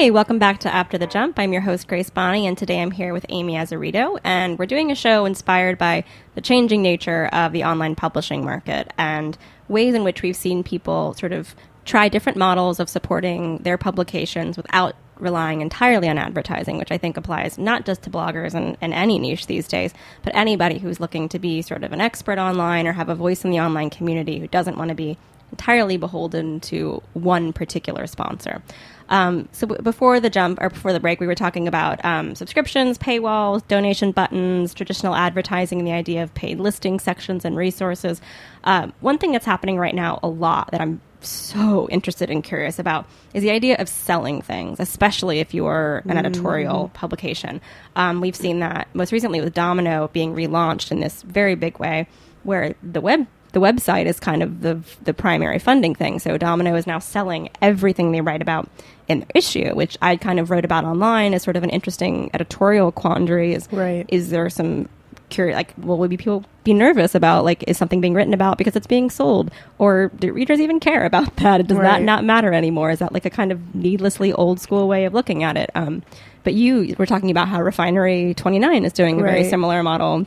Hey, 0.00 0.10
welcome 0.10 0.38
back 0.38 0.60
to 0.60 0.74
After 0.74 0.96
the 0.96 1.06
Jump. 1.06 1.38
I'm 1.38 1.52
your 1.52 1.60
host, 1.60 1.86
Grace 1.86 2.08
Bonney, 2.08 2.46
and 2.46 2.56
today 2.56 2.80
I'm 2.80 2.90
here 2.90 3.12
with 3.12 3.26
Amy 3.28 3.52
Azzarito, 3.52 4.18
and 4.24 4.58
we're 4.58 4.64
doing 4.64 4.90
a 4.90 4.94
show 4.94 5.26
inspired 5.26 5.76
by 5.76 6.04
the 6.34 6.40
changing 6.40 6.80
nature 6.80 7.26
of 7.34 7.52
the 7.52 7.64
online 7.64 7.94
publishing 7.94 8.42
market 8.42 8.90
and 8.96 9.36
ways 9.68 9.94
in 9.94 10.02
which 10.02 10.22
we've 10.22 10.34
seen 10.34 10.64
people 10.64 11.12
sort 11.12 11.32
of 11.32 11.54
try 11.84 12.08
different 12.08 12.38
models 12.38 12.80
of 12.80 12.88
supporting 12.88 13.58
their 13.58 13.76
publications 13.76 14.56
without 14.56 14.96
relying 15.18 15.60
entirely 15.60 16.08
on 16.08 16.16
advertising, 16.16 16.78
which 16.78 16.90
I 16.90 16.96
think 16.96 17.18
applies 17.18 17.58
not 17.58 17.84
just 17.84 18.00
to 18.04 18.10
bloggers 18.10 18.54
and, 18.54 18.78
and 18.80 18.94
any 18.94 19.18
niche 19.18 19.48
these 19.48 19.68
days, 19.68 19.92
but 20.22 20.34
anybody 20.34 20.78
who's 20.78 20.98
looking 20.98 21.28
to 21.28 21.38
be 21.38 21.60
sort 21.60 21.84
of 21.84 21.92
an 21.92 22.00
expert 22.00 22.38
online 22.38 22.86
or 22.86 22.94
have 22.94 23.10
a 23.10 23.14
voice 23.14 23.44
in 23.44 23.50
the 23.50 23.60
online 23.60 23.90
community 23.90 24.38
who 24.38 24.48
doesn't 24.48 24.78
want 24.78 24.88
to 24.88 24.94
be 24.94 25.18
entirely 25.52 25.96
beholden 25.96 26.60
to 26.60 27.02
one 27.12 27.52
particular 27.52 28.06
sponsor. 28.06 28.62
Um, 29.10 29.48
so 29.52 29.66
b- 29.66 29.76
before 29.82 30.20
the 30.20 30.30
jump 30.30 30.60
or 30.62 30.70
before 30.70 30.92
the 30.92 31.00
break, 31.00 31.20
we 31.20 31.26
were 31.26 31.34
talking 31.34 31.68
about 31.68 32.02
um, 32.04 32.34
subscriptions, 32.34 32.96
paywalls, 32.96 33.66
donation 33.68 34.12
buttons, 34.12 34.72
traditional 34.72 35.14
advertising, 35.14 35.80
and 35.80 35.86
the 35.86 35.92
idea 35.92 36.22
of 36.22 36.32
paid 36.34 36.60
listing 36.60 36.98
sections 36.98 37.44
and 37.44 37.56
resources. 37.56 38.20
Um, 38.64 38.92
one 39.00 39.18
thing 39.18 39.32
that's 39.32 39.46
happening 39.46 39.78
right 39.78 39.94
now 39.94 40.20
a 40.22 40.28
lot 40.28 40.70
that 40.70 40.80
I'm 40.80 41.00
so 41.22 41.86
interested 41.90 42.30
and 42.30 42.42
curious 42.42 42.78
about 42.78 43.06
is 43.34 43.42
the 43.42 43.50
idea 43.50 43.76
of 43.76 43.88
selling 43.88 44.40
things, 44.40 44.80
especially 44.80 45.40
if 45.40 45.52
you're 45.52 46.02
an 46.06 46.16
editorial 46.16 46.90
publication. 46.94 47.60
Um, 47.96 48.20
we've 48.20 48.36
seen 48.36 48.60
that 48.60 48.88
most 48.94 49.12
recently 49.12 49.40
with 49.40 49.52
Domino 49.52 50.08
being 50.12 50.34
relaunched 50.34 50.90
in 50.90 51.00
this 51.00 51.22
very 51.22 51.54
big 51.54 51.78
way, 51.78 52.06
where 52.42 52.74
the 52.82 53.00
web 53.00 53.26
the 53.52 53.60
website 53.60 54.06
is 54.06 54.20
kind 54.20 54.42
of 54.42 54.60
the 54.62 54.80
the 55.02 55.14
primary 55.14 55.58
funding 55.58 55.94
thing. 55.94 56.18
So 56.18 56.36
Domino 56.38 56.74
is 56.74 56.86
now 56.86 56.98
selling 56.98 57.50
everything 57.60 58.12
they 58.12 58.20
write 58.20 58.42
about 58.42 58.68
in 59.08 59.20
their 59.20 59.28
issue, 59.34 59.74
which 59.74 59.96
I 60.00 60.16
kind 60.16 60.38
of 60.38 60.50
wrote 60.50 60.64
about 60.64 60.84
online 60.84 61.34
as 61.34 61.42
sort 61.42 61.56
of 61.56 61.64
an 61.64 61.70
interesting 61.70 62.30
editorial 62.34 62.92
quandary. 62.92 63.54
Is 63.54 63.68
Right. 63.72 64.04
is 64.08 64.30
there 64.30 64.48
some 64.50 64.88
curious 65.30 65.54
like 65.54 65.72
well 65.78 65.96
would 65.96 66.10
be 66.10 66.16
people 66.16 66.44
be 66.64 66.74
nervous 66.74 67.14
about? 67.14 67.44
Like 67.44 67.64
is 67.66 67.76
something 67.78 68.00
being 68.00 68.14
written 68.14 68.34
about 68.34 68.58
because 68.58 68.76
it's 68.76 68.86
being 68.86 69.10
sold? 69.10 69.50
Or 69.78 70.10
do 70.18 70.32
readers 70.32 70.60
even 70.60 70.80
care 70.80 71.04
about 71.04 71.36
that? 71.36 71.66
Does 71.66 71.76
that 71.78 72.02
not 72.02 72.24
matter 72.24 72.52
anymore. 72.52 72.90
Is 72.90 72.98
that 73.00 73.12
like 73.12 73.24
a 73.24 73.30
kind 73.30 73.52
of 73.52 73.74
needlessly 73.74 74.32
old 74.32 74.60
school 74.60 74.86
way 74.88 75.04
of 75.04 75.14
looking 75.14 75.42
at 75.42 75.56
it? 75.56 75.70
Um, 75.74 76.02
but 76.42 76.54
you 76.54 76.94
were 76.98 77.06
talking 77.06 77.30
about 77.30 77.48
how 77.48 77.60
refinery 77.60 78.32
29 78.34 78.84
is 78.84 78.92
doing 78.92 79.20
a 79.20 79.22
very 79.22 79.42
similar 79.50 79.82
model 79.82 80.26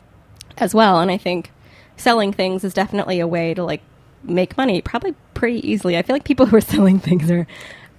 as 0.58 0.74
well. 0.74 1.00
And 1.00 1.10
i 1.10 1.16
think 1.16 1.50
selling 1.96 2.32
things 2.32 2.64
is 2.64 2.74
definitely 2.74 3.20
a 3.20 3.26
way 3.26 3.54
to 3.54 3.62
like 3.64 3.82
make 4.22 4.56
money 4.56 4.80
probably 4.80 5.14
pretty 5.34 5.66
easily 5.68 5.96
i 5.96 6.02
feel 6.02 6.14
like 6.14 6.24
people 6.24 6.46
who 6.50 6.56
are 6.56 6.60
selling 6.60 6.98
things 6.98 7.30
are 7.30 7.46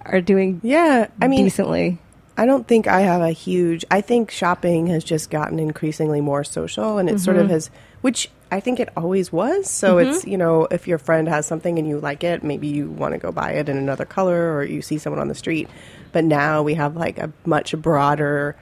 are 0.04 0.20
doing 0.20 0.60
Yeah, 0.62 1.08
I 1.20 1.26
mean, 1.28 1.44
decently 1.44 1.98
I 2.38 2.44
don't 2.46 2.68
think 2.68 2.86
I 2.86 3.00
have 3.00 3.22
a 3.22 3.30
huge. 3.30 3.82
I 3.90 4.02
think 4.02 4.30
shopping 4.30 4.88
has 4.88 5.02
just 5.02 5.30
gotten 5.30 5.58
increasingly 5.58 6.20
more 6.20 6.44
social, 6.44 6.98
and 6.98 7.08
it 7.08 7.18
sort 7.18 7.38
Mm-hmm. 7.38 7.44
of 7.46 7.50
has, 7.50 7.70
which 8.02 8.30
I 8.52 8.60
think 8.60 8.78
it 8.78 8.90
always 8.94 9.32
was. 9.32 9.70
So 9.70 9.96
it's 9.96 10.26
you 10.26 10.36
know, 10.36 10.66
if 10.70 10.86
your 10.86 10.98
friend 10.98 11.26
has 11.28 11.46
something 11.46 11.78
and 11.78 11.88
you 11.88 11.98
like 11.98 12.22
it, 12.22 12.44
maybe 12.44 12.66
you 12.66 12.90
want 12.90 13.14
to 13.14 13.18
go 13.18 13.32
buy 13.32 13.52
it 13.52 13.70
in 13.70 13.78
another 13.78 14.04
color, 14.04 14.54
or 14.54 14.64
you 14.64 14.82
see 14.82 14.98
someone 14.98 15.18
on 15.18 15.28
the 15.28 15.34
street. 15.34 15.66
But 16.12 16.24
now 16.24 16.62
we 16.62 16.74
have 16.74 16.94
like 16.94 17.16
a 17.18 17.32
much 17.46 17.74
broader 17.78 18.54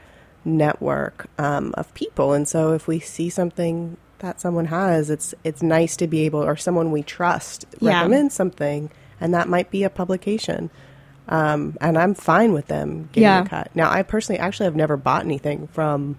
network 0.44 1.26
um, 1.38 1.74
of 1.76 1.92
people, 1.94 2.32
and 2.32 2.46
so 2.46 2.74
if 2.74 2.86
we 2.86 3.00
see 3.00 3.28
something 3.28 3.96
that 4.20 4.40
someone 4.40 4.66
has, 4.66 5.10
it's 5.10 5.34
it's 5.44 5.62
nice 5.62 5.96
to 5.98 6.06
be 6.06 6.20
able, 6.26 6.42
or 6.42 6.56
someone 6.56 6.90
we 6.92 7.02
trust 7.02 7.66
Yeah. 7.80 7.98
recommend 7.98 8.32
something, 8.32 8.90
and 9.20 9.34
that 9.34 9.48
might 9.48 9.70
be 9.70 9.82
a 9.84 9.90
publication. 9.90 10.70
Um, 11.28 11.76
and 11.80 11.96
I'm 11.96 12.14
fine 12.14 12.52
with 12.52 12.66
them 12.66 13.08
getting 13.12 13.22
Yeah. 13.24 13.42
a 13.44 13.48
cut. 13.48 13.70
Now, 13.74 13.90
I 13.90 14.02
personally 14.02 14.38
actually 14.38 14.64
have 14.64 14.76
never 14.76 14.96
bought 14.98 15.24
anything 15.24 15.68
from 15.72 16.16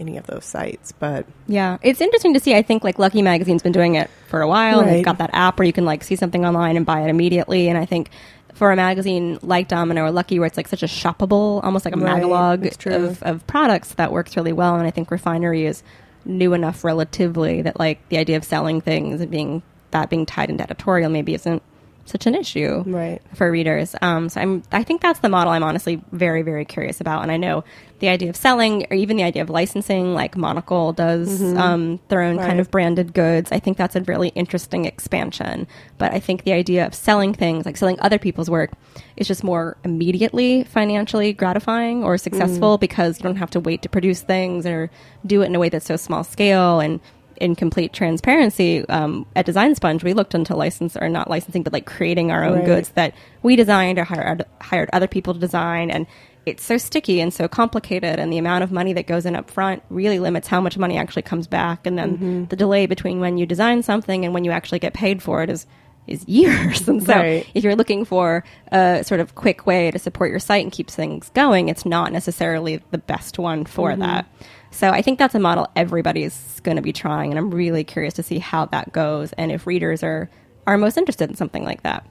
any 0.00 0.16
of 0.16 0.26
those 0.26 0.44
sites, 0.44 0.90
but 0.90 1.24
Yeah, 1.46 1.78
it's 1.82 2.00
interesting 2.00 2.34
to 2.34 2.40
see. 2.40 2.54
I 2.56 2.62
think 2.62 2.82
like 2.82 2.98
Lucky 2.98 3.22
Magazine's 3.22 3.62
been 3.62 3.70
doing 3.72 3.94
it 3.94 4.10
for 4.28 4.40
a 4.40 4.48
while. 4.48 4.80
and 4.80 4.88
They've 4.88 5.04
got 5.04 5.18
that 5.18 5.30
app 5.32 5.58
where 5.58 5.66
you 5.66 5.72
can 5.72 5.84
like 5.84 6.02
see 6.02 6.16
something 6.16 6.44
online 6.44 6.76
and 6.76 6.84
buy 6.84 7.02
it 7.02 7.10
immediately. 7.10 7.68
And 7.68 7.78
I 7.78 7.84
think 7.86 8.10
for 8.54 8.72
a 8.72 8.76
magazine 8.76 9.38
like 9.42 9.68
Domino 9.68 10.02
or 10.02 10.10
Lucky, 10.10 10.40
where 10.40 10.46
it's 10.46 10.56
like 10.56 10.66
such 10.66 10.82
a 10.82 10.86
shoppable, 10.86 11.62
almost 11.62 11.84
like 11.84 11.94
a 11.94 11.98
Right, 11.98 12.20
magalog 12.22 12.86
of, 12.92 13.22
of 13.22 13.46
products, 13.46 13.94
that 13.94 14.10
works 14.10 14.36
really 14.36 14.52
well. 14.52 14.74
And 14.74 14.84
I 14.86 14.90
think 14.90 15.12
Refinery 15.12 15.64
is 15.64 15.84
new 16.24 16.52
enough 16.54 16.84
relatively 16.84 17.62
that 17.62 17.78
like 17.78 18.06
the 18.08 18.18
idea 18.18 18.36
of 18.36 18.44
selling 18.44 18.80
things 18.80 19.20
and 19.20 19.30
being 19.30 19.62
that 19.90 20.10
being 20.10 20.26
tied 20.26 20.50
into 20.50 20.62
editorial 20.62 21.10
maybe 21.10 21.34
isn't 21.34 21.62
such 22.06 22.26
an 22.26 22.34
issue 22.34 22.82
Right. 22.86 23.20
for 23.34 23.50
readers. 23.50 23.94
Um, 24.02 24.28
so 24.28 24.40
I'm, 24.40 24.62
I 24.72 24.82
think 24.82 25.00
that's 25.00 25.20
the 25.20 25.28
model 25.28 25.52
I'm 25.52 25.62
honestly 25.62 26.02
very, 26.12 26.42
very 26.42 26.64
curious 26.64 27.00
about. 27.00 27.22
And 27.22 27.32
I 27.32 27.36
know 27.36 27.64
the 28.00 28.08
idea 28.08 28.28
of 28.28 28.36
selling 28.36 28.86
or 28.90 28.96
even 28.96 29.16
the 29.16 29.22
idea 29.22 29.40
of 29.42 29.48
licensing, 29.48 30.12
like 30.14 30.36
Monocle 30.36 30.92
does 30.92 31.40
um, 31.56 32.00
their 32.08 32.20
own 32.20 32.36
kind 32.38 32.60
of 32.60 32.70
branded 32.70 33.14
goods. 33.14 33.50
I 33.52 33.58
think 33.58 33.78
that's 33.78 33.96
a 33.96 34.02
really 34.02 34.28
interesting 34.30 34.84
expansion. 34.84 35.66
But 35.96 36.12
I 36.12 36.20
think 36.20 36.44
the 36.44 36.52
idea 36.52 36.86
of 36.86 36.94
selling 36.94 37.32
things, 37.32 37.64
like 37.64 37.76
selling 37.76 37.98
other 38.00 38.18
people's 38.18 38.50
work, 38.50 38.72
is 39.16 39.26
just 39.28 39.42
more 39.44 39.76
immediately 39.84 40.64
financially 40.64 41.32
gratifying 41.32 42.04
or 42.04 42.18
successful 42.18 42.76
because 42.78 43.18
you 43.18 43.22
don't 43.22 43.36
have 43.36 43.50
to 43.50 43.60
wait 43.60 43.80
to 43.82 43.88
produce 43.88 44.20
things 44.22 44.66
or 44.66 44.90
do 45.24 45.40
it 45.42 45.46
in 45.46 45.54
a 45.54 45.58
way 45.58 45.68
that's 45.68 45.86
so 45.86 45.96
small 45.96 46.24
scale 46.24 46.80
and 46.80 47.00
in 47.36 47.54
complete 47.54 47.92
transparency, 47.92 48.86
um, 48.88 49.26
at 49.36 49.46
Design 49.46 49.74
Sponge, 49.74 50.04
we 50.04 50.12
looked 50.14 50.34
into 50.34 50.54
license 50.56 50.96
or 50.96 51.08
not 51.08 51.28
licensing, 51.30 51.62
but 51.62 51.72
like 51.72 51.86
creating 51.86 52.30
our 52.30 52.44
own 52.44 52.58
Right. 52.58 52.66
goods 52.66 52.90
that 52.90 53.14
we 53.42 53.56
designed 53.56 53.98
or 53.98 54.04
hired, 54.04 54.44
hired 54.60 54.90
other 54.92 55.06
people 55.06 55.34
to 55.34 55.40
design. 55.40 55.90
And 55.90 56.06
it's 56.46 56.62
so 56.62 56.76
sticky 56.76 57.20
and 57.20 57.32
so 57.32 57.48
complicated. 57.48 58.18
And 58.18 58.32
the 58.32 58.38
amount 58.38 58.64
of 58.64 58.70
money 58.70 58.92
that 58.92 59.06
goes 59.06 59.24
in 59.26 59.34
up 59.34 59.50
front 59.50 59.82
really 59.90 60.18
limits 60.18 60.46
how 60.48 60.60
much 60.60 60.76
money 60.76 60.98
actually 60.98 61.22
comes 61.22 61.46
back. 61.46 61.86
And 61.86 61.96
then 61.98 62.46
the 62.50 62.56
delay 62.56 62.86
between 62.86 63.20
when 63.20 63.38
you 63.38 63.46
design 63.46 63.82
something 63.82 64.24
and 64.24 64.34
when 64.34 64.44
you 64.44 64.50
actually 64.50 64.78
get 64.78 64.92
paid 64.94 65.22
for 65.22 65.42
it 65.42 65.50
is 65.50 65.66
is 66.06 66.22
years. 66.28 66.86
And 66.86 67.02
so 67.02 67.14
Right. 67.14 67.46
if 67.54 67.64
you're 67.64 67.74
looking 67.76 68.04
for 68.04 68.44
a 68.70 69.02
sort 69.04 69.20
of 69.20 69.34
quick 69.36 69.64
way 69.66 69.90
to 69.90 69.98
support 69.98 70.28
your 70.30 70.38
site 70.38 70.62
and 70.62 70.70
keep 70.70 70.90
things 70.90 71.30
going, 71.32 71.70
it's 71.70 71.86
not 71.86 72.12
necessarily 72.12 72.82
the 72.90 72.98
best 72.98 73.38
one 73.38 73.64
for 73.64 73.88
Mm-hmm. 73.92 74.02
that. 74.02 74.26
So 74.74 74.90
I 74.90 75.02
think 75.02 75.20
that's 75.20 75.36
a 75.36 75.38
model 75.38 75.68
everybody's 75.76 76.58
going 76.64 76.74
to 76.76 76.82
be 76.82 76.92
trying, 76.92 77.30
and 77.30 77.38
I'm 77.38 77.52
really 77.52 77.84
curious 77.84 78.12
to 78.14 78.24
see 78.24 78.40
how 78.40 78.66
that 78.66 78.92
goes 78.92 79.32
and 79.34 79.52
if 79.52 79.68
readers 79.68 80.02
are 80.02 80.28
are 80.66 80.76
most 80.76 80.96
interested 80.96 81.30
in 81.30 81.36
something 81.36 81.62
like 81.62 81.82
that. 81.82 82.04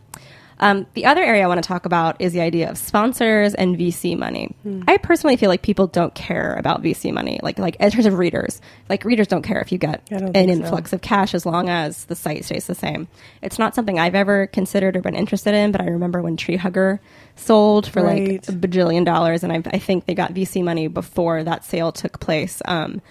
Um, 0.60 0.86
the 0.94 1.06
other 1.06 1.22
area 1.24 1.44
I 1.44 1.48
want 1.48 1.62
to 1.64 1.68
talk 1.68 1.86
about 1.86 2.16
is 2.20 2.32
the 2.34 2.42
idea 2.42 2.70
of 2.70 2.78
sponsors 2.78 3.54
and 3.56 3.76
VC 3.78 4.18
money. 4.18 4.56
Hmm. 4.64 4.84
I 4.88 4.98
personally 4.98 5.36
feel 5.36 5.50
like 5.50 5.62
people 5.62 5.88
don't 5.88 6.14
care 6.16 6.54
about 6.56 6.82
VC 6.84 7.12
money, 7.12 7.40
like 7.44 7.60
like 7.60 7.76
in 7.78 7.90
terms 7.92 8.06
of 8.06 8.18
readers. 8.18 8.62
Like 8.90 9.04
readers 9.04 9.28
don't 9.28 9.42
care 9.42 9.60
if 9.60 9.72
you 9.72 9.78
get 9.78 10.02
an 10.12 10.32
think 10.34 10.48
so. 10.50 10.54
influx 10.54 10.94
of 10.94 11.02
cash 11.02 11.34
as 11.34 11.46
long 11.46 11.70
as 11.70 12.06
the 12.06 12.16
site 12.16 12.46
stays 12.46 12.68
the 12.68 12.76
same. 12.76 13.08
It's 13.42 13.60
not 13.60 13.76
something 13.76 14.00
I've 14.00 14.16
ever 14.16 14.48
considered 14.48 14.96
or 14.96 15.02
been 15.02 15.16
interested 15.16 15.54
in, 15.54 15.72
but 15.72 15.82
I 15.82 15.86
remember 15.86 16.22
when 16.22 16.38
Tree 16.38 16.58
Hugger 16.58 17.02
sold 17.36 17.88
for 17.88 18.04
Right. 18.04 18.32
like 18.34 18.50
a 18.50 18.52
bajillion 18.52 19.06
dollars, 19.06 19.44
and 19.44 19.52
I, 19.52 19.62
I 19.66 19.80
think 19.80 20.06
they 20.06 20.14
got 20.14 20.34
VC 20.34 20.64
money 20.64 20.88
before 20.88 21.44
that 21.44 21.66
sale 21.66 21.92
took 21.92 22.20
place. 22.20 22.62
Um, 22.66 23.02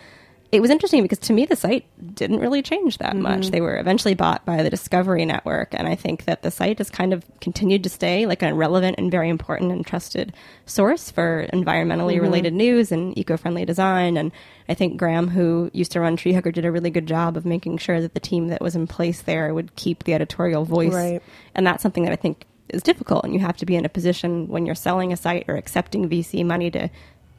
it 0.53 0.61
was 0.61 0.71
interesting 0.71 1.01
because 1.03 1.19
to 1.21 1.33
me 1.33 1.47
the 1.47 1.57
site 1.57 1.87
didn't 2.15 2.41
really 2.41 2.61
change 2.63 2.99
that 2.99 3.15
Mm-hmm. 3.15 3.23
much. 3.23 3.49
They 3.51 3.63
were 3.63 3.79
eventually 3.79 4.15
bought 4.15 4.45
by 4.45 4.63
the 4.63 4.69
Discovery 4.71 5.25
Network, 5.25 5.73
and 5.73 5.89
I 5.89 5.95
think 5.95 6.27
that 6.27 6.43
the 6.43 6.51
site 6.51 6.79
has 6.79 6.91
kind 6.91 7.13
of 7.15 7.25
continued 7.41 7.83
to 7.85 7.89
stay 7.89 8.27
like 8.27 8.43
a 8.43 8.53
relevant 8.53 8.97
and 8.99 9.11
very 9.11 9.31
important 9.31 9.73
and 9.73 9.85
trusted 9.87 10.33
source 10.67 11.11
for 11.11 11.47
environmentally 11.53 12.13
Mm-hmm. 12.15 12.23
related 12.23 12.53
news 12.53 12.93
and 12.93 13.17
eco-friendly 13.19 13.65
design. 13.65 14.17
And 14.19 14.31
I 14.69 14.75
think 14.75 14.99
Graham, 14.99 15.29
who 15.29 15.71
used 15.73 15.93
to 15.93 16.01
run 16.01 16.17
Tree 16.17 16.35
Hugger, 16.35 16.53
did 16.53 16.65
a 16.67 16.71
really 16.73 16.91
good 16.91 17.07
job 17.07 17.37
of 17.37 17.47
making 17.47 17.79
sure 17.79 18.01
that 18.03 18.13
the 18.15 18.21
team 18.21 18.49
that 18.49 18.61
was 18.61 18.77
in 18.77 18.87
place 18.87 19.23
there 19.23 19.55
would 19.55 19.75
keep 19.77 20.05
the 20.05 20.15
editorial 20.15 20.65
voice. 20.67 20.93
Right. 20.93 21.23
And 21.55 21.67
that's 21.67 21.83
something 21.83 22.05
that 22.05 22.13
I 22.13 22.17
think 22.17 22.45
is 22.69 22.83
difficult, 22.83 23.25
and 23.25 23.33
you 23.35 23.41
have 23.41 23.57
to 23.59 23.67
be 23.67 23.77
in 23.77 23.85
a 23.85 23.89
position 23.89 24.49
when 24.49 24.67
you're 24.67 24.75
selling 24.75 25.13
a 25.13 25.17
site 25.17 25.45
or 25.49 25.57
accepting 25.57 26.09
VC 26.09 26.45
money 26.45 26.71
to 26.71 26.91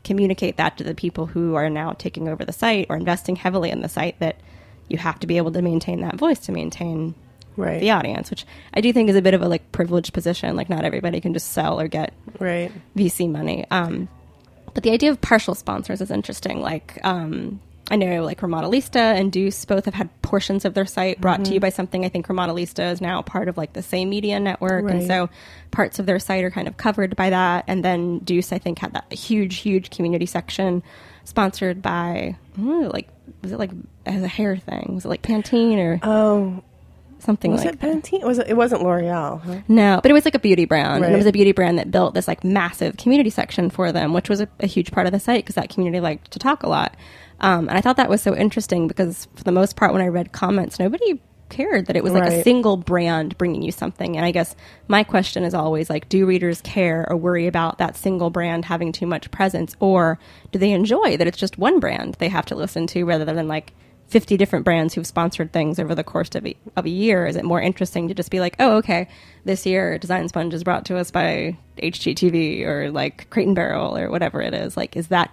communicate 0.04 0.58
that 0.58 0.78
to 0.78 0.84
the 0.84 0.94
people 0.96 1.26
who 1.28 1.56
are 1.56 1.70
now 1.70 1.92
taking 1.94 2.28
over 2.28 2.44
the 2.46 2.54
site 2.54 2.88
or 2.90 2.96
investing 2.98 3.36
heavily 3.36 3.70
in 3.72 3.82
the 3.82 3.90
site 3.90 4.20
that 4.20 4.38
you 4.90 4.98
have 4.98 5.20
to 5.22 5.28
be 5.28 5.38
able 5.38 5.52
to 5.52 5.62
maintain 5.62 6.02
that 6.02 6.16
voice 6.16 6.40
to 6.40 6.52
maintain 6.52 7.16
Right. 7.56 7.80
the 7.80 7.92
audience, 7.92 8.30
which 8.32 8.46
I 8.74 8.82
do 8.82 8.92
think 8.92 9.10
is 9.10 9.16
a 9.16 9.22
bit 9.22 9.34
of 9.36 9.42
a 9.44 9.48
like 9.48 9.72
privileged 9.72 10.12
position. 10.14 10.56
Like 10.56 10.70
not 10.70 10.84
everybody 10.86 11.22
can 11.22 11.34
just 11.34 11.52
sell 11.52 11.80
or 11.80 11.88
get 11.88 12.14
Right. 12.40 12.72
VC 12.98 13.30
money. 13.30 13.66
Um, 13.70 14.10
but 14.74 14.82
the 14.84 14.92
idea 14.92 15.12
of 15.12 15.22
partial 15.22 15.54
sponsors 15.54 16.02
is 16.02 16.10
interesting. 16.10 16.60
Like, 16.62 17.00
um, 17.04 17.60
I 17.92 17.98
know 17.98 18.24
like 18.24 18.40
Remodelista 18.40 18.96
and 18.96 19.32
Deuce 19.32 19.66
both 19.66 19.86
have 19.86 19.94
had 19.94 20.10
portions 20.22 20.64
of 20.66 20.74
their 20.74 20.86
site 20.86 21.20
brought 21.20 21.40
Mm-hmm. 21.42 21.44
to 21.44 21.54
you 21.56 21.60
by 21.60 21.70
something. 21.70 22.06
I 22.06 22.10
think 22.10 22.28
Remodelista 22.28 22.92
is 22.92 23.02
now 23.02 23.22
part 23.22 23.50
of 23.50 23.58
like 23.58 23.74
the 23.74 23.84
same 23.84 24.10
media 24.10 24.40
network. 24.40 24.90
And 24.90 25.06
so 25.06 25.30
parts 25.72 26.00
of 26.00 26.06
their 26.06 26.18
site 26.20 26.44
are 26.46 26.52
kind 26.52 26.68
of 26.70 26.78
covered 26.78 27.16
by 27.16 27.30
that. 27.32 27.66
And 27.68 27.84
then 27.84 28.20
Deuce, 28.20 28.54
I 28.54 28.58
think, 28.58 28.80
had 28.80 28.94
that 28.94 29.12
huge, 29.12 29.58
huge 29.58 29.90
community 29.90 30.26
section 30.26 30.82
sponsored 31.26 31.82
by, 31.82 32.36
like, 32.58 33.10
was 33.42 33.52
it 33.52 33.60
like 33.60 33.72
as 34.06 34.24
a 34.24 34.28
hair 34.28 34.56
thing? 34.58 34.92
Was 34.96 35.06
it 35.06 35.10
like 35.10 35.22
Pantene 35.22 35.78
or 35.78 36.00
Oh, 36.04 36.64
something 37.20 37.52
was 37.52 37.66
like 37.66 37.74
it 37.76 37.80
that? 37.82 37.92
Pantene? 38.04 38.24
Was 38.24 38.38
it? 38.40 38.48
It 38.48 38.56
wasn't 38.58 38.82
L'Oreal. 38.84 39.42
Huh? 39.42 39.60
No, 39.68 40.00
but 40.02 40.10
it 40.10 40.14
was 40.14 40.24
like 40.26 40.36
a 40.36 40.40
beauty 40.40 40.66
brand. 40.66 41.04
And 41.04 41.14
it 41.14 41.18
was 41.18 41.26
a 41.26 41.32
beauty 41.34 41.52
brand 41.52 41.80
that 41.80 41.92
built 41.92 42.14
this 42.14 42.28
like 42.30 42.44
massive 42.46 42.96
community 42.98 43.30
section 43.30 43.70
for 43.70 43.92
them, 43.92 44.14
which 44.14 44.30
was 44.30 44.40
a, 44.42 44.48
a 44.62 44.68
huge 44.68 44.92
part 44.92 45.06
of 45.06 45.12
the 45.14 45.20
site 45.20 45.44
because 45.44 45.56
that 45.56 45.70
community 45.70 46.00
liked 46.00 46.32
to 46.32 46.40
talk 46.40 46.64
a 46.64 46.70
lot. 46.70 46.96
Um, 47.40 47.68
and 47.68 47.78
I 47.78 47.82
thought 47.82 47.98
that 47.98 48.10
was 48.10 48.22
so 48.22 48.36
interesting 48.36 48.88
because 48.88 49.28
for 49.36 49.44
the 49.44 49.52
most 49.52 49.76
part, 49.76 49.94
when 49.94 50.02
I 50.02 50.08
read 50.08 50.32
comments, 50.32 50.80
nobody 50.80 51.22
cared 51.50 51.86
that 51.86 51.96
it 51.96 52.04
was 52.04 52.14
like 52.14 52.32
a 52.32 52.44
single 52.44 52.78
brand 52.78 53.38
bringing 53.38 53.62
you 53.62 53.72
something. 53.72 54.18
And 54.18 54.26
I 54.26 54.32
guess 54.32 54.56
my 54.88 55.04
question 55.04 55.44
is 55.44 55.54
always 55.54 55.90
like, 55.90 56.10
do 56.10 56.26
readers 56.26 56.62
care 56.62 57.06
or 57.10 57.16
worry 57.16 57.48
about 57.48 57.78
that 57.78 57.96
single 57.96 58.30
brand 58.30 58.66
having 58.66 58.92
too 58.92 59.06
much 59.06 59.30
presence, 59.30 59.76
or 59.80 60.20
do 60.52 60.60
they 60.60 60.72
enjoy 60.72 61.16
that 61.18 61.28
it's 61.28 61.38
just 61.38 61.58
one 61.58 61.80
brand 61.80 62.16
they 62.16 62.30
have 62.30 62.46
to 62.48 62.56
listen 62.56 62.88
to 62.88 63.04
rather 63.04 63.26
than 63.26 63.48
like 63.48 63.74
50 64.08 64.36
different 64.38 64.66
brands 64.66 64.94
who've 64.94 65.08
sponsored 65.08 65.54
things 65.54 65.80
over 65.80 65.96
the 65.96 66.04
course 66.04 66.34
of 66.36 66.46
a, 66.46 66.56
of 66.76 66.86
a 66.86 66.90
year? 66.90 67.26
Is 67.26 67.36
it 67.36 67.46
more 67.46 67.62
interesting 67.62 68.08
to 68.08 68.14
just 68.14 68.32
be 68.32 68.40
like, 68.40 68.56
oh, 68.60 68.78
okay, 68.78 69.08
this 69.46 69.66
year 69.66 69.98
Design 69.98 70.28
Sponge 70.30 70.54
is 70.54 70.64
brought 70.64 70.86
to 70.86 70.98
us 70.98 71.12
by 71.12 71.58
HGTV 71.78 72.66
or 72.66 72.92
like 72.92 73.30
Crate 73.30 73.48
and 73.48 73.56
Barrel 73.56 73.98
or 73.98 74.10
whatever 74.10 74.42
it 74.42 74.54
is? 74.54 74.76
Like, 74.76 74.96
is 74.96 75.08
that 75.08 75.32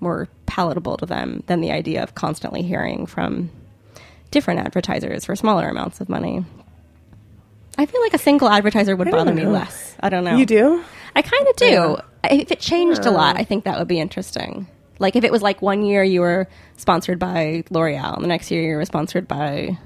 more 0.00 0.28
palatable 0.58 0.96
to 0.96 1.06
them 1.06 1.44
than 1.46 1.60
the 1.60 1.70
idea 1.70 2.02
of 2.02 2.16
constantly 2.16 2.62
hearing 2.62 3.06
from 3.06 3.48
different 4.32 4.58
advertisers 4.58 5.24
for 5.24 5.36
smaller 5.36 5.68
amounts 5.68 6.00
of 6.00 6.08
money? 6.08 6.44
I 7.76 7.86
feel 7.86 8.00
like 8.00 8.12
a 8.12 8.18
single 8.18 8.48
advertiser 8.48 8.96
would 8.96 9.08
bother 9.08 9.32
me 9.32 9.46
less. 9.46 9.94
I 10.00 10.08
don't 10.08 10.24
know. 10.24 10.36
You 10.36 10.44
do? 10.44 10.82
I 11.14 11.22
kind 11.22 11.46
of 11.46 11.54
do. 11.54 11.64
Yeah. 11.64 12.00
If 12.24 12.50
it 12.50 12.58
changed 12.58 13.06
a 13.06 13.12
lot, 13.12 13.36
I 13.36 13.44
think 13.44 13.66
that 13.66 13.78
would 13.78 13.86
be 13.86 14.00
interesting. 14.00 14.66
Like 14.98 15.14
if 15.14 15.22
it 15.22 15.30
was 15.30 15.42
like 15.42 15.62
one 15.62 15.84
year 15.84 16.02
you 16.02 16.22
were 16.22 16.48
sponsored 16.76 17.20
by 17.20 17.62
L'Oreal, 17.70 18.16
and 18.16 18.24
the 18.24 18.28
next 18.28 18.50
year 18.50 18.62
you 18.62 18.74
were 18.74 18.84
sponsored 18.84 19.28
by, 19.28 19.78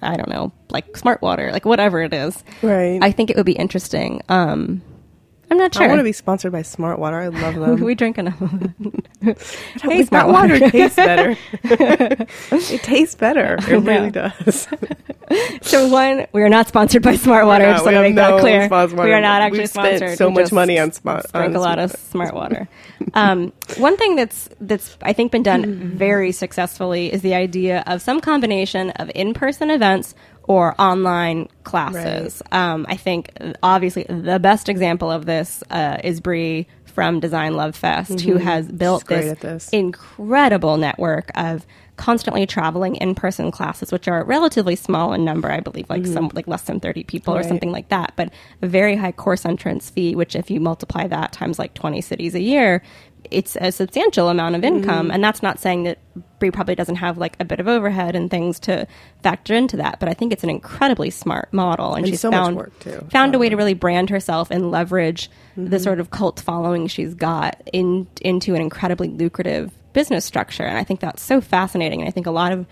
I 0.00 0.16
don't 0.16 0.30
know, 0.30 0.52
like 0.70 0.96
Smart 0.96 1.20
Water, 1.20 1.52
like 1.52 1.66
whatever 1.66 2.00
it 2.00 2.14
is. 2.14 2.42
Right. 2.62 2.98
I 3.02 3.12
think 3.12 3.28
it 3.28 3.36
would 3.36 3.44
be 3.44 3.52
interesting. 3.52 4.22
Um, 4.30 4.80
I'm 5.50 5.58
not 5.58 5.74
sure. 5.74 5.84
I 5.84 5.88
want 5.88 5.98
to 6.00 6.04
be 6.04 6.12
sponsored 6.12 6.52
by 6.52 6.62
Smart 6.62 6.98
Water. 6.98 7.18
I 7.18 7.28
love 7.28 7.54
them. 7.60 7.80
we 7.80 7.94
drink 7.94 8.18
enough. 8.18 8.34
Hey, 9.24 9.34
hey, 9.80 10.02
that 10.02 10.08
Smart 10.08 10.28
water 10.28 10.52
Water. 10.54 10.70
tastes 10.70 10.96
better. 10.96 11.36
it 11.64 12.82
tastes 12.82 13.14
better. 13.14 13.56
It 13.60 13.78
really 13.80 14.10
does. 14.10 14.68
so 15.62 15.88
one, 15.88 16.26
we 16.32 16.42
are 16.42 16.50
not 16.50 16.68
sponsored 16.68 17.02
by 17.02 17.16
Smart 17.16 17.46
Water. 17.46 17.64
Not. 17.66 17.72
just 17.72 17.84
want 17.86 17.94
to 17.96 18.02
make 18.02 18.14
that 18.16 18.40
clear. 18.40 18.68
We 19.02 19.12
are 19.14 19.22
not 19.22 19.40
actually 19.40 19.60
We've 19.60 19.68
spent 19.70 20.18
so 20.18 20.28
We 20.28 20.34
much 20.42 20.52
money 20.52 20.78
on 20.78 20.92
Smart- 20.92 21.32
Drink 21.32 21.46
on 21.50 21.56
a 21.56 21.60
lot 21.60 21.78
of 21.78 21.92
Smart- 21.92 22.28
Smart 22.30 22.34
Water. 22.34 22.68
um, 23.14 23.52
one 23.78 23.96
thing 23.96 24.14
that's 24.16 24.50
that's 24.60 24.98
I 25.00 25.14
think 25.14 25.32
been 25.32 25.42
done 25.42 25.64
Mm-hmm. 25.64 25.96
very 25.96 26.30
successfully 26.32 27.10
is 27.10 27.22
the 27.22 27.34
idea 27.34 27.82
of 27.86 28.02
some 28.02 28.20
combination 28.20 28.90
of 28.90 29.10
in-person 29.14 29.70
events 29.70 30.14
or 30.44 30.74
online 30.80 31.48
classes. 31.64 32.42
Um, 32.52 32.86
I 32.88 32.96
think 32.96 33.32
obviously 33.62 34.04
the 34.08 34.38
best 34.38 34.68
example 34.68 35.10
of 35.10 35.26
this 35.26 35.62
uh, 35.70 35.98
is 36.04 36.20
Bri 36.20 36.66
from 36.84 37.18
Design 37.18 37.56
Love 37.56 37.74
Fest, 37.74 38.20
who 38.20 38.36
has 38.36 38.68
built 38.70 39.04
Mm-hmm. 39.06 39.28
this, 39.28 39.38
this. 39.40 39.68
incredible 39.70 40.76
network 40.76 41.30
of 41.34 41.66
constantly 41.96 42.44
traveling 42.46 42.96
in-person 42.96 43.50
classes, 43.50 43.90
which 43.92 44.06
are 44.08 44.24
relatively 44.24 44.76
small 44.76 45.12
in 45.12 45.24
number. 45.24 45.50
I 45.50 45.60
believe 45.60 45.88
like 45.88 46.06
some 46.06 46.30
like 46.34 46.46
less 46.46 46.62
than 46.62 46.78
thirty 46.80 47.04
people 47.04 47.34
or 47.34 47.42
something 47.42 47.72
like 47.72 47.88
that, 47.88 48.12
but 48.16 48.30
a 48.62 48.66
very 48.66 48.96
high 48.96 49.12
course 49.12 49.44
entrance 49.44 49.90
fee. 49.90 50.14
Which, 50.14 50.36
if 50.36 50.50
you 50.50 50.60
multiply 50.60 51.06
that 51.08 51.32
times 51.32 51.58
like 51.58 51.74
twenty 51.74 52.00
cities 52.00 52.34
a 52.34 52.40
year, 52.40 52.82
it's 53.30 53.56
a 53.60 53.72
substantial 53.72 54.28
amount 54.28 54.54
of 54.54 54.64
income. 54.64 55.10
And 55.10 55.22
that's 55.22 55.42
not 55.42 55.58
saying 55.58 55.84
that 55.84 55.98
Bri 56.38 56.50
probably 56.50 56.74
doesn't 56.74 56.96
have 56.96 57.18
like 57.18 57.36
a 57.40 57.44
bit 57.44 57.60
of 57.60 57.68
overhead 57.68 58.14
and 58.14 58.30
things 58.30 58.58
to 58.60 58.86
factor 59.22 59.54
into 59.54 59.76
that, 59.78 60.00
but 60.00 60.08
I 60.08 60.14
think 60.14 60.32
it's 60.32 60.44
an 60.44 60.50
incredibly 60.50 61.10
smart 61.10 61.52
model, 61.52 61.94
and, 61.94 62.04
And 62.04 62.08
she's 62.08 62.20
so 62.20 62.30
found 62.30 62.70
found 63.10 63.34
a 63.34 63.38
way 63.38 63.48
to 63.48 63.56
really 63.56 63.74
brand 63.74 64.10
herself 64.10 64.50
and 64.50 64.70
leverage 64.70 65.30
the 65.56 65.78
sort 65.78 66.00
of 66.00 66.10
cult 66.10 66.40
following 66.40 66.86
she's 66.86 67.14
got 67.14 67.60
in 67.72 68.06
into 68.20 68.54
an 68.54 68.60
incredibly 68.60 69.08
lucrative 69.08 69.72
business 69.92 70.24
structure. 70.24 70.64
And 70.64 70.76
I 70.76 70.84
think 70.84 71.00
that's 71.00 71.22
so 71.22 71.40
fascinating. 71.40 72.00
And 72.00 72.08
I 72.08 72.12
think 72.12 72.26
a 72.26 72.32
lot 72.32 72.52
of 72.52 72.66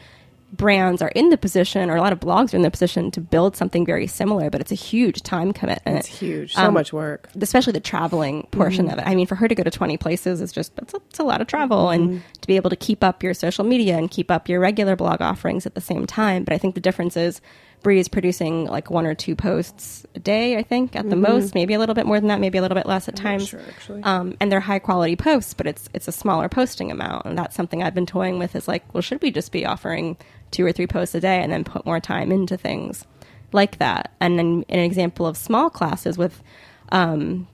brands 0.52 1.00
are 1.00 1.08
in 1.08 1.30
the 1.30 1.38
position, 1.38 1.88
or 1.90 1.96
a 1.96 2.00
lot 2.00 2.12
of 2.12 2.20
blogs 2.20 2.52
are 2.52 2.56
in 2.56 2.62
the 2.62 2.70
position 2.70 3.10
to 3.12 3.20
build 3.20 3.56
something 3.56 3.86
very 3.86 4.06
similar, 4.06 4.50
but 4.50 4.60
it's 4.60 4.70
a 4.70 4.76
huge 4.76 5.22
time 5.22 5.52
commitment. 5.52 5.98
It's 6.00 6.06
huge. 6.08 6.54
So 6.54 6.62
Um, 6.62 6.74
much 6.74 6.92
work. 6.92 7.28
especially 7.40 7.72
the 7.72 7.80
traveling 7.80 8.46
portion 8.50 8.86
Mm-hmm. 8.86 8.98
of 8.98 9.06
it. 9.06 9.08
I 9.10 9.14
mean, 9.14 9.26
for 9.26 9.34
her 9.36 9.48
to 9.48 9.54
go 9.54 9.62
to 9.62 9.70
20 9.70 9.96
places 9.96 10.40
is 10.42 10.52
just, 10.52 10.72
it's 10.78 10.92
a, 10.94 10.98
it's 11.08 11.18
a 11.18 11.24
lot 11.24 11.40
of 11.40 11.46
travel 11.46 11.88
and 11.90 12.02
Mm-hmm. 12.10 12.18
to 12.40 12.46
be 12.46 12.56
able 12.56 12.70
to 12.70 12.76
keep 12.76 13.02
up 13.02 13.22
your 13.22 13.32
social 13.34 13.64
media 13.64 13.96
and 13.96 14.10
keep 14.10 14.30
up 14.30 14.48
your 14.48 14.60
regular 14.60 14.94
blog 14.94 15.22
offerings 15.22 15.64
at 15.66 15.74
the 15.74 15.80
same 15.80 16.06
time. 16.06 16.44
But 16.44 16.52
I 16.54 16.58
think 16.58 16.74
the 16.74 16.80
difference 16.82 17.16
is 17.16 17.40
Bri 17.82 17.98
is 17.98 18.08
producing 18.08 18.66
like 18.66 18.90
one 18.90 19.06
or 19.06 19.14
two 19.14 19.34
posts 19.34 20.06
a 20.14 20.20
day, 20.20 20.56
I 20.56 20.62
think, 20.62 20.94
at 20.94 21.08
the 21.08 21.16
most, 21.16 21.54
maybe 21.54 21.74
a 21.74 21.78
little 21.78 21.94
bit 21.94 22.06
more 22.06 22.18
than 22.20 22.28
that, 22.28 22.40
maybe 22.40 22.58
a 22.58 22.62
little 22.62 22.76
bit 22.76 22.86
less 22.86 23.08
at 23.08 23.16
times. 23.16 23.48
Mm-hmm. 23.48 23.58
sure, 23.58 23.68
actually. 23.68 24.02
Um, 24.02 24.36
and 24.40 24.50
they're 24.50 24.60
high 24.60 24.78
quality 24.78 25.16
posts, 25.16 25.54
but 25.54 25.66
it's, 25.66 25.88
it's 25.92 26.08
a 26.08 26.12
smaller 26.12 26.48
posting 26.48 26.90
amount. 26.90 27.26
And 27.26 27.36
that's 27.36 27.56
something 27.56 27.82
I've 27.82 27.94
been 27.94 28.06
toying 28.06 28.38
with 28.38 28.54
is 28.54 28.68
like, 28.68 28.92
well, 28.94 29.02
should 29.02 29.20
we 29.22 29.30
just 29.30 29.52
be 29.52 29.66
offering 29.66 30.16
two 30.50 30.64
or 30.64 30.72
three 30.72 30.86
posts 30.86 31.14
a 31.14 31.20
day 31.20 31.42
and 31.42 31.52
then 31.52 31.64
put 31.64 31.84
more 31.84 32.00
time 32.00 32.30
into 32.30 32.56
things 32.56 33.04
like 33.52 33.78
that? 33.78 34.12
And 34.20 34.38
then 34.38 34.64
an 34.68 34.78
example 34.78 35.26
of 35.26 35.36
small 35.36 35.68
classes 35.68 36.16
with, 36.16 36.42
um, 36.90 37.48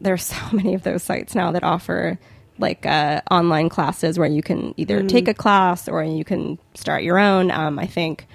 there's 0.00 0.24
so 0.26 0.36
many 0.52 0.74
of 0.74 0.82
those 0.82 1.02
sites 1.02 1.34
now 1.34 1.52
that 1.52 1.62
offer 1.62 2.18
like 2.58 2.84
uh, 2.86 3.20
online 3.30 3.68
classes 3.68 4.18
where 4.18 4.28
you 4.28 4.42
can 4.42 4.74
either 4.76 5.04
take 5.04 5.28
a 5.28 5.34
class 5.34 5.88
or 5.88 6.02
you 6.02 6.24
can 6.24 6.58
start 6.74 7.04
your 7.04 7.18
own. 7.18 7.50
Um, 7.52 7.78
I 7.78 7.86
think 7.86 8.26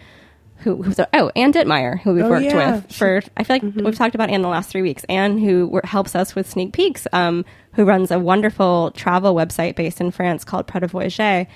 who 0.64 0.82
who's 0.82 1.00
oh 1.14 1.32
Anne 1.36 1.54
Ditmeyer 1.54 2.00
who 2.02 2.14
we've 2.14 2.24
Oh, 2.26 2.30
worked 2.30 2.46
yeah. 2.46 2.76
with 2.76 2.92
for 2.96 3.22
I 3.38 3.44
feel 3.44 3.56
like 3.58 3.64
we've 3.76 3.96
talked 3.96 4.16
about 4.16 4.30
Anne 4.30 4.42
the 4.42 4.48
last 4.48 4.70
three 4.70 4.82
weeks. 4.82 5.04
Anne 5.10 5.38
who 5.38 5.80
helps 5.84 6.16
us 6.16 6.36
with 6.36 6.50
sneak 6.50 6.74
peeks, 6.74 7.06
um, 7.14 7.46
who 7.74 7.86
runs 7.86 8.12
a 8.12 8.20
wonderful 8.20 8.92
travel 8.92 9.36
website 9.36 9.76
based 9.76 10.00
in 10.02 10.12
France 10.12 10.44
called 10.44 10.68
Pret 10.68 10.84
a 10.84 10.88
Voyager. 10.88 11.48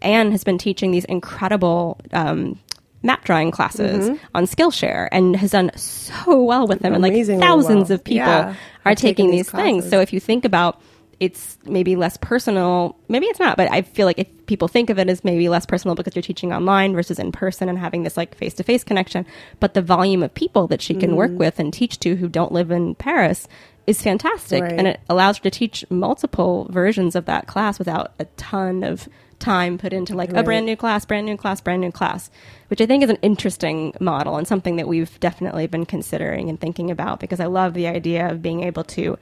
Anne 0.00 0.30
has 0.32 0.42
been 0.44 0.58
teaching 0.58 0.90
these 0.90 1.04
incredible 1.04 1.98
um, 2.12 2.58
map 3.02 3.24
drawing 3.24 3.50
classes 3.50 4.16
on 4.34 4.44
Skillshare 4.46 5.08
and 5.12 5.34
has 5.36 5.50
done 5.52 5.70
so 5.76 6.42
well 6.42 6.66
with 6.66 6.80
them. 6.80 6.92
And 6.94 7.02
like 7.02 7.12
thousands 7.14 7.88
well. 7.88 7.94
of 7.96 8.04
people 8.04 8.16
Yeah. 8.26 8.54
are 8.84 8.94
taking 8.94 9.30
these 9.30 9.46
these 9.46 9.50
things. 9.50 9.88
So 9.88 10.00
if 10.00 10.12
you 10.12 10.20
think 10.20 10.44
about 10.44 10.80
it's 11.20 11.58
maybe 11.64 11.94
less 11.96 12.16
personal, 12.16 12.96
maybe 13.08 13.26
it's 13.26 13.38
not, 13.38 13.56
but 13.56 13.70
I 13.70 13.82
feel 13.82 14.06
like 14.06 14.18
if 14.18 14.28
people 14.46 14.66
think 14.68 14.90
of 14.90 14.98
it 14.98 15.08
as 15.08 15.22
maybe 15.24 15.48
less 15.48 15.66
personal 15.66 15.94
because 15.94 16.16
you're 16.16 16.22
teaching 16.22 16.52
online 16.52 16.94
versus 16.94 17.18
in 17.18 17.30
person 17.32 17.68
and 17.68 17.78
having 17.78 18.02
this 18.02 18.16
like 18.16 18.34
face 18.34 18.54
to 18.54 18.62
face 18.62 18.82
connection, 18.82 19.24
but 19.60 19.74
the 19.74 19.82
volume 19.82 20.22
of 20.22 20.34
people 20.34 20.66
that 20.68 20.82
she 20.82 20.94
can 20.94 21.10
Mm-hmm. 21.10 21.16
work 21.16 21.30
with 21.32 21.58
and 21.60 21.72
teach 21.72 22.00
to 22.00 22.16
who 22.16 22.28
don't 22.28 22.52
live 22.52 22.70
in 22.70 22.94
Paris 22.94 23.46
is 23.86 24.00
fantastic. 24.02 24.62
Right. 24.62 24.72
And 24.72 24.86
it 24.86 25.00
allows 25.08 25.38
her 25.38 25.42
to 25.42 25.50
teach 25.50 25.84
multiple 25.90 26.66
versions 26.70 27.14
of 27.14 27.26
that 27.26 27.46
class 27.46 27.78
without 27.78 28.12
a 28.18 28.24
ton 28.36 28.82
of 28.82 29.08
time 29.38 29.76
put 29.76 29.92
into 29.92 30.14
like 30.14 30.32
a 30.32 30.42
brand 30.44 30.64
new 30.66 30.76
class, 30.76 31.04
brand 31.04 31.26
new 31.26 31.36
class, 31.36 31.60
brand 31.60 31.80
new 31.80 31.90
class, 31.90 32.30
which 32.68 32.80
I 32.80 32.86
think 32.86 33.02
is 33.02 33.10
an 33.10 33.18
interesting 33.22 33.92
model 33.98 34.36
and 34.36 34.46
something 34.46 34.76
that 34.76 34.86
we've 34.86 35.18
definitely 35.18 35.66
been 35.66 35.84
considering 35.84 36.48
and 36.48 36.60
thinking 36.60 36.92
about 36.92 37.18
because 37.18 37.40
I 37.40 37.46
love 37.46 37.74
the 37.74 37.88
idea 37.88 38.30
of 38.30 38.40
being 38.40 38.62
able 38.62 38.84
to 38.84 39.18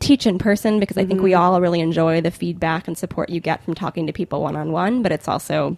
teach 0.00 0.26
in 0.26 0.38
person 0.38 0.80
because 0.80 0.96
I 0.98 1.04
think 1.04 1.20
we 1.22 1.34
all 1.34 1.60
really 1.60 1.80
enjoy 1.80 2.20
the 2.20 2.30
feedback 2.30 2.88
and 2.88 2.96
support 2.98 3.28
you 3.30 3.40
get 3.40 3.62
from 3.64 3.74
talking 3.74 4.06
to 4.06 4.12
people 4.12 4.42
one 4.42 4.56
on 4.56 4.72
one, 4.72 5.02
but 5.02 5.12
it's 5.12 5.28
also 5.28 5.76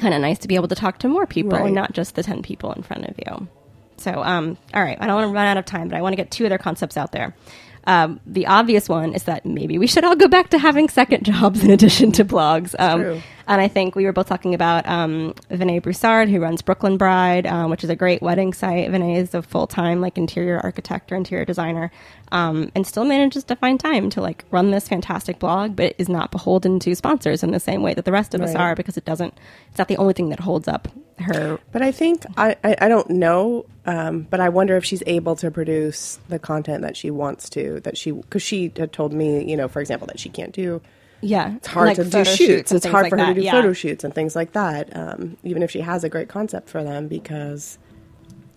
kind 0.00 0.14
of 0.14 0.20
nice 0.20 0.38
to 0.40 0.48
be 0.48 0.54
able 0.54 0.68
to 0.68 0.74
talk 0.74 0.98
to 0.98 1.08
more 1.08 1.26
people 1.26 1.52
Right. 1.58 1.66
and 1.66 1.74
not 1.74 1.92
just 1.92 2.14
the 2.14 2.22
10 2.22 2.42
people 2.42 2.72
in 2.72 2.82
front 2.82 3.04
of 3.06 3.14
you. 3.26 3.48
So, 3.96 4.22
um, 4.22 4.58
all 4.74 4.82
right, 4.82 4.98
I 5.00 5.06
don't 5.06 5.14
want 5.16 5.28
to 5.30 5.32
run 5.34 5.46
out 5.46 5.56
of 5.56 5.64
time, 5.64 5.88
but 5.88 5.96
I 5.96 6.02
want 6.02 6.12
to 6.12 6.16
get 6.16 6.30
two 6.30 6.44
other 6.46 6.58
concepts 6.58 6.96
out 6.96 7.12
there. 7.12 7.34
Um, 7.86 8.18
the 8.26 8.46
obvious 8.46 8.88
one 8.88 9.12
is 9.14 9.24
that 9.24 9.44
maybe 9.46 9.78
we 9.78 9.86
should 9.86 10.04
all 10.04 10.16
go 10.16 10.26
back 10.26 10.50
to 10.50 10.58
having 10.58 10.88
second 10.88 11.24
jobs 11.32 11.62
in 11.62 11.70
addition 11.70 12.12
to 12.12 12.24
blogs. 12.24 12.74
Um. 12.78 13.22
And 13.46 13.60
I 13.60 13.68
think 13.68 13.94
we 13.94 14.04
were 14.04 14.12
both 14.12 14.26
talking 14.26 14.54
about 14.54 14.86
um, 14.86 15.34
Vane 15.50 15.80
Broussard, 15.80 16.28
who 16.28 16.40
runs 16.40 16.62
Brooklyn 16.62 16.96
Bride, 16.96 17.46
um, 17.46 17.70
which 17.70 17.84
is 17.84 17.90
a 17.90 17.96
great 17.96 18.22
wedding 18.22 18.52
site. 18.52 18.90
Vinay 18.90 19.16
is 19.16 19.34
a 19.34 19.42
full 19.42 19.66
time 19.66 20.00
like 20.00 20.16
interior 20.16 20.58
architect 20.60 21.12
or 21.12 21.16
interior 21.16 21.44
designer, 21.44 21.90
um, 22.32 22.70
and 22.74 22.86
still 22.86 23.04
manages 23.04 23.44
to 23.44 23.56
find 23.56 23.78
time 23.78 24.10
to 24.10 24.20
like 24.20 24.44
run 24.50 24.70
this 24.70 24.88
fantastic 24.88 25.38
blog, 25.38 25.76
but 25.76 25.94
is 25.98 26.08
not 26.08 26.30
beholden 26.30 26.78
to 26.80 26.94
sponsors 26.94 27.42
in 27.42 27.50
the 27.50 27.60
same 27.60 27.82
way 27.82 27.94
that 27.94 28.04
the 28.04 28.12
rest 28.12 28.34
of 28.34 28.40
us 28.40 28.54
are 28.54 28.74
because 28.74 28.96
it 28.96 29.04
doesn't. 29.04 29.34
It's 29.68 29.78
not 29.78 29.88
the 29.88 29.96
only 29.96 30.14
thing 30.14 30.30
that 30.30 30.40
holds 30.40 30.68
up 30.68 30.88
her. 31.18 31.58
But 31.72 31.82
I 31.82 31.92
think 31.92 32.24
I, 32.36 32.56
I, 32.64 32.76
I 32.82 32.88
don't 32.88 33.10
know, 33.10 33.66
um, 33.86 34.22
but 34.22 34.40
I 34.40 34.48
wonder 34.48 34.76
if 34.76 34.84
she's 34.84 35.02
able 35.06 35.36
to 35.36 35.50
produce 35.50 36.18
the 36.28 36.38
content 36.38 36.82
that 36.82 36.96
she 36.96 37.10
wants 37.10 37.50
to. 37.50 37.80
That 37.80 37.96
she 37.96 38.10
because 38.10 38.42
she 38.42 38.72
had 38.76 38.92
told 38.92 39.12
me, 39.12 39.48
you 39.48 39.56
know, 39.56 39.68
for 39.68 39.80
example, 39.80 40.06
that 40.08 40.18
she 40.18 40.28
can't 40.28 40.52
do. 40.52 40.80
Yeah, 41.24 41.56
It's 41.56 41.66
hard 41.68 41.88
like 41.88 41.96
to 41.96 42.04
do 42.04 42.24
shoots. 42.24 42.70
It's 42.70 42.84
hard 42.86 43.04
like 43.04 43.10
for 43.10 43.18
her 43.18 43.26
to 43.26 43.34
do 43.34 43.40
Yeah. 43.40 43.52
photo 43.52 43.72
shoots 43.72 44.04
and 44.04 44.14
things 44.14 44.36
like 44.36 44.52
that. 44.52 44.94
Um, 44.96 45.36
even 45.42 45.62
if 45.62 45.70
she 45.70 45.80
has 45.80 46.04
a 46.04 46.08
great 46.08 46.28
concept 46.28 46.68
for 46.68 46.84
them, 46.84 47.08
because 47.08 47.78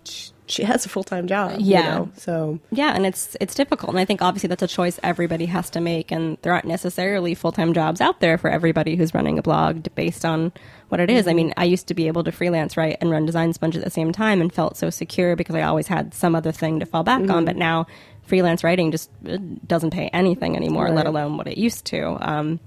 she, 0.03 0.31
she 0.47 0.63
has 0.63 0.85
a 0.85 0.89
full 0.89 1.03
time 1.03 1.27
job. 1.27 1.59
you 1.59 1.73
Yeah. 1.73 1.81
know? 1.95 2.09
So 2.15 2.59
Yeah, 2.71 2.93
and 2.95 3.05
it's 3.05 3.35
it's 3.41 3.55
difficult, 3.55 3.89
and 3.91 3.99
I 3.99 4.05
think 4.05 4.21
obviously 4.21 4.47
that's 4.47 4.63
a 4.63 4.67
choice 4.67 4.99
everybody 5.03 5.45
has 5.47 5.69
to 5.71 5.79
make, 5.81 6.11
and 6.11 6.37
there 6.41 6.53
aren't 6.53 6.65
necessarily 6.65 7.35
full 7.35 7.51
time 7.51 7.73
jobs 7.73 8.01
out 8.01 8.19
there 8.19 8.37
for 8.37 8.49
everybody 8.49 8.95
who's 8.95 9.13
running 9.13 9.37
a 9.39 9.41
blog 9.41 9.87
based 9.95 10.23
on 10.25 10.51
what 10.89 10.99
it 11.01 11.09
is. 11.09 11.27
I 11.27 11.33
mean, 11.33 11.53
I 11.57 11.65
used 11.65 11.87
to 11.87 11.93
be 11.93 12.07
able 12.07 12.23
to 12.23 12.31
freelance 12.31 12.77
write 12.77 12.97
and 13.01 13.09
run 13.11 13.25
Design 13.25 13.51
Sponge 13.53 13.75
at 13.77 13.83
the 13.83 13.89
same 13.89 14.11
time, 14.11 14.39
and 14.41 14.51
felt 14.53 14.77
so 14.77 14.89
secure 14.89 15.35
because 15.35 15.55
I 15.55 15.61
always 15.63 15.87
had 15.87 16.13
some 16.13 16.35
other 16.35 16.51
thing 16.53 16.79
to 16.79 16.85
fall 16.85 17.03
back 17.03 17.29
on. 17.29 17.43
But 17.45 17.57
now, 17.57 17.87
freelance 18.27 18.63
writing 18.63 18.91
just 18.91 19.09
uh, 19.27 19.37
doesn't 19.65 19.91
pay 19.91 20.09
anything 20.13 20.55
anymore, 20.55 20.89
let 20.91 21.07
alone 21.07 21.37
what 21.37 21.47
it 21.47 21.57
used 21.57 21.85
to. 21.85 22.17
Um, 22.21 22.59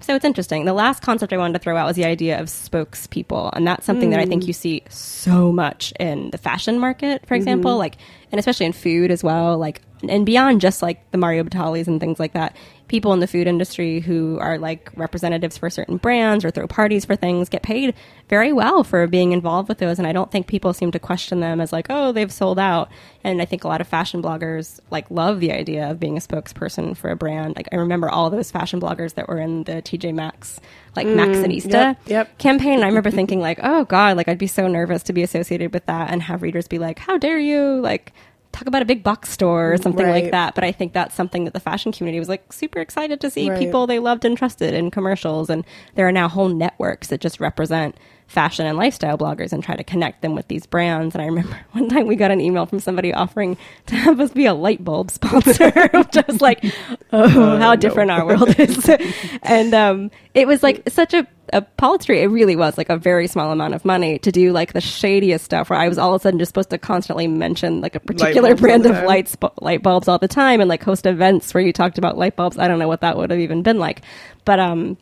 so 0.00 0.16
it's 0.16 0.24
interesting. 0.24 0.64
The 0.64 0.72
last 0.72 1.02
concept 1.02 1.32
I 1.32 1.36
wanted 1.36 1.52
to 1.52 1.58
throw 1.60 1.76
out 1.76 1.86
was 1.86 1.94
the 1.94 2.04
idea 2.04 2.40
of 2.40 2.46
spokespeople, 2.46 3.50
and 3.52 3.64
that's 3.66 3.86
something 3.86 4.10
that 4.10 4.18
I 4.18 4.26
think 4.26 4.46
you 4.48 4.52
see 4.52 4.82
so 4.88 5.52
much 5.52 5.92
in 6.00 6.30
the 6.30 6.38
fashion 6.38 6.80
market, 6.80 7.24
for 7.26 7.34
example, 7.34 7.76
like, 7.78 7.98
and 8.32 8.38
especially 8.38 8.66
in 8.66 8.72
food 8.72 9.12
as 9.12 9.22
well, 9.22 9.58
like, 9.58 9.80
and 10.08 10.26
beyond 10.26 10.60
just 10.60 10.82
like 10.82 11.08
the 11.12 11.18
Mario 11.18 11.44
Batalis 11.44 11.86
and 11.86 12.00
things 12.00 12.18
like 12.18 12.32
that. 12.32 12.56
People 12.92 13.14
in 13.14 13.20
the 13.20 13.26
food 13.26 13.46
industry 13.46 14.00
who 14.00 14.38
are 14.38 14.58
like 14.58 14.90
representatives 14.96 15.56
for 15.56 15.70
certain 15.70 15.96
brands 15.96 16.44
or 16.44 16.50
throw 16.50 16.66
parties 16.66 17.06
for 17.06 17.16
things 17.16 17.48
get 17.48 17.62
paid 17.62 17.94
very 18.28 18.52
well 18.52 18.84
for 18.84 19.06
being 19.06 19.32
involved 19.32 19.70
with 19.70 19.78
those, 19.78 19.98
and 19.98 20.06
I 20.06 20.12
don't 20.12 20.30
think 20.30 20.46
people 20.46 20.74
seem 20.74 20.90
to 20.90 20.98
question 20.98 21.40
them 21.40 21.58
as 21.58 21.72
like, 21.72 21.86
oh, 21.88 22.12
they've 22.12 22.30
sold 22.30 22.58
out. 22.58 22.90
And 23.24 23.40
I 23.40 23.46
think 23.46 23.64
a 23.64 23.68
lot 23.68 23.80
of 23.80 23.88
fashion 23.88 24.20
bloggers 24.20 24.78
like 24.90 25.10
love 25.10 25.40
the 25.40 25.52
idea 25.52 25.90
of 25.90 25.98
being 25.98 26.18
a 26.18 26.20
spokesperson 26.20 26.94
for 26.94 27.10
a 27.10 27.16
brand. 27.16 27.56
Like 27.56 27.70
I 27.72 27.76
remember 27.76 28.10
all 28.10 28.28
those 28.28 28.50
fashion 28.50 28.78
bloggers 28.78 29.14
that 29.14 29.26
were 29.26 29.38
in 29.38 29.64
the 29.64 29.80
TJ 29.80 30.12
Maxx, 30.12 30.60
like 30.94 31.06
mm, 31.06 31.16
Maxxinista 31.16 31.70
yep, 31.70 31.98
yep. 32.04 32.36
campaign. 32.36 32.74
And 32.74 32.84
I 32.84 32.88
remember 32.88 33.10
thinking 33.10 33.40
like, 33.40 33.58
oh 33.62 33.86
god, 33.86 34.18
like 34.18 34.28
I'd 34.28 34.36
be 34.36 34.46
so 34.46 34.68
nervous 34.68 35.02
to 35.04 35.14
be 35.14 35.22
associated 35.22 35.72
with 35.72 35.86
that 35.86 36.10
and 36.10 36.20
have 36.20 36.42
readers 36.42 36.68
be 36.68 36.78
like, 36.78 36.98
how 36.98 37.16
dare 37.16 37.38
you, 37.38 37.80
like 37.80 38.12
talk 38.52 38.66
about 38.66 38.82
a 38.82 38.84
big 38.84 39.02
box 39.02 39.30
store 39.30 39.72
or 39.72 39.76
something 39.78 40.06
like 40.06 40.30
that. 40.30 40.54
But 40.54 40.62
I 40.64 40.72
think 40.72 40.92
that's 40.92 41.14
something 41.14 41.44
that 41.44 41.54
the 41.54 41.60
fashion 41.60 41.90
community 41.92 42.18
was 42.18 42.28
like 42.28 42.52
super 42.52 42.80
excited 42.80 43.20
to 43.22 43.30
see 43.30 43.48
Right. 43.50 43.58
people 43.58 43.86
they 43.86 43.98
loved 43.98 44.24
and 44.24 44.36
trusted 44.36 44.74
in 44.74 44.90
commercials. 44.90 45.48
And 45.50 45.64
there 45.94 46.06
are 46.06 46.12
now 46.12 46.28
whole 46.28 46.48
networks 46.48 47.08
that 47.08 47.20
just 47.20 47.40
represent 47.40 47.96
fashion 48.26 48.66
and 48.66 48.78
lifestyle 48.78 49.18
bloggers 49.18 49.52
and 49.52 49.62
try 49.62 49.76
to 49.76 49.84
connect 49.84 50.22
them 50.22 50.34
with 50.34 50.48
these 50.48 50.66
brands. 50.66 51.14
And 51.14 51.22
I 51.22 51.26
remember 51.26 51.58
one 51.72 51.88
time 51.88 52.06
we 52.06 52.16
got 52.16 52.30
an 52.30 52.40
email 52.40 52.66
from 52.66 52.80
somebody 52.80 53.12
offering 53.12 53.56
to 53.86 53.94
have 53.94 54.20
us 54.20 54.30
be 54.30 54.46
a 54.46 54.54
light 54.54 54.82
bulb 54.84 55.10
sponsor, 55.10 55.70
which 55.70 56.16
I 56.16 56.24
was 56.26 56.40
like, 56.40 56.64
oh, 57.12 57.58
how 57.58 57.76
different 57.76 58.10
our 58.10 58.26
world 58.26 58.58
is. 58.58 58.88
and 59.42 59.74
um, 59.74 60.10
it 60.34 60.46
was 60.46 60.62
like 60.62 60.82
such 60.88 61.12
a, 61.12 61.26
a 61.52 61.60
paltry, 61.62 62.22
it 62.22 62.26
really 62.26 62.56
was 62.56 62.78
like 62.78 62.88
a 62.88 62.96
very 62.96 63.26
small 63.26 63.52
amount 63.52 63.74
of 63.74 63.84
money 63.84 64.18
to 64.20 64.32
do 64.32 64.52
like 64.52 64.72
the 64.72 64.80
shadiest 64.80 65.44
stuff 65.44 65.68
where 65.68 65.78
I 65.78 65.88
was 65.88 65.98
all 65.98 66.14
of 66.14 66.20
a 66.20 66.22
sudden 66.22 66.38
just 66.38 66.50
supposed 66.50 66.70
to 66.70 66.78
constantly 66.78 67.28
mention 67.28 67.80
like 67.80 67.94
a 67.94 68.00
particular 68.00 68.54
brand 68.54 68.86
of 68.86 68.92
time. 68.92 69.06
lights, 69.06 69.36
light 69.60 69.82
bulbs 69.82 70.08
all 70.08 70.18
the 70.18 70.28
time 70.28 70.60
and 70.60 70.68
like 70.68 70.82
host 70.82 71.04
events 71.04 71.52
where 71.52 71.62
you 71.62 71.72
talked 71.72 71.98
about 71.98 72.16
light 72.16 72.36
bulbs. 72.36 72.58
I 72.58 72.68
don't 72.68 72.78
know 72.78 72.88
what 72.88 73.02
that 73.02 73.16
would 73.16 73.30
have 73.30 73.40
even 73.40 73.62
been 73.62 73.78
like. 73.78 74.02
But, 74.44 74.58
um, 74.58 74.96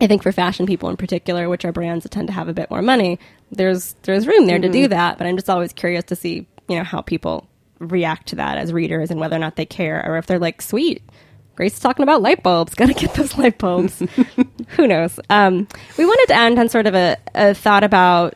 I 0.00 0.06
think 0.06 0.22
for 0.22 0.32
fashion 0.32 0.66
people 0.66 0.88
in 0.88 0.96
particular, 0.96 1.48
which 1.48 1.64
are 1.64 1.72
brands 1.72 2.04
that 2.04 2.10
tend 2.12 2.28
to 2.28 2.32
have 2.34 2.48
a 2.48 2.54
bit 2.54 2.70
more 2.70 2.82
money, 2.82 3.18
there's 3.50 3.94
there's 4.02 4.26
room 4.26 4.46
there 4.46 4.58
to 4.58 4.68
do 4.68 4.88
that. 4.88 5.18
But 5.18 5.26
I'm 5.26 5.36
just 5.36 5.50
always 5.50 5.72
curious 5.72 6.04
to 6.04 6.16
see 6.16 6.46
you 6.68 6.76
know 6.76 6.84
how 6.84 7.02
people 7.02 7.48
react 7.78 8.28
to 8.28 8.36
that 8.36 8.58
as 8.58 8.72
readers 8.72 9.10
and 9.10 9.18
whether 9.18 9.36
or 9.36 9.40
not 9.40 9.56
they 9.56 9.66
care 9.66 10.04
or 10.06 10.18
if 10.18 10.26
they're 10.26 10.38
like, 10.38 10.62
sweet, 10.62 11.02
Grace 11.56 11.74
is 11.74 11.80
talking 11.80 12.02
about 12.02 12.22
light 12.22 12.42
bulbs. 12.42 12.74
Got 12.76 12.86
to 12.86 12.94
get 12.94 13.14
those 13.14 13.36
light 13.36 13.58
bulbs. 13.58 14.02
Who 14.68 14.86
knows? 14.86 15.18
Um, 15.28 15.66
we 15.98 16.06
wanted 16.06 16.32
to 16.32 16.38
end 16.38 16.58
on 16.58 16.68
sort 16.68 16.86
of 16.86 16.94
a, 16.94 17.16
a 17.34 17.54
thought 17.54 17.84
about 17.84 18.34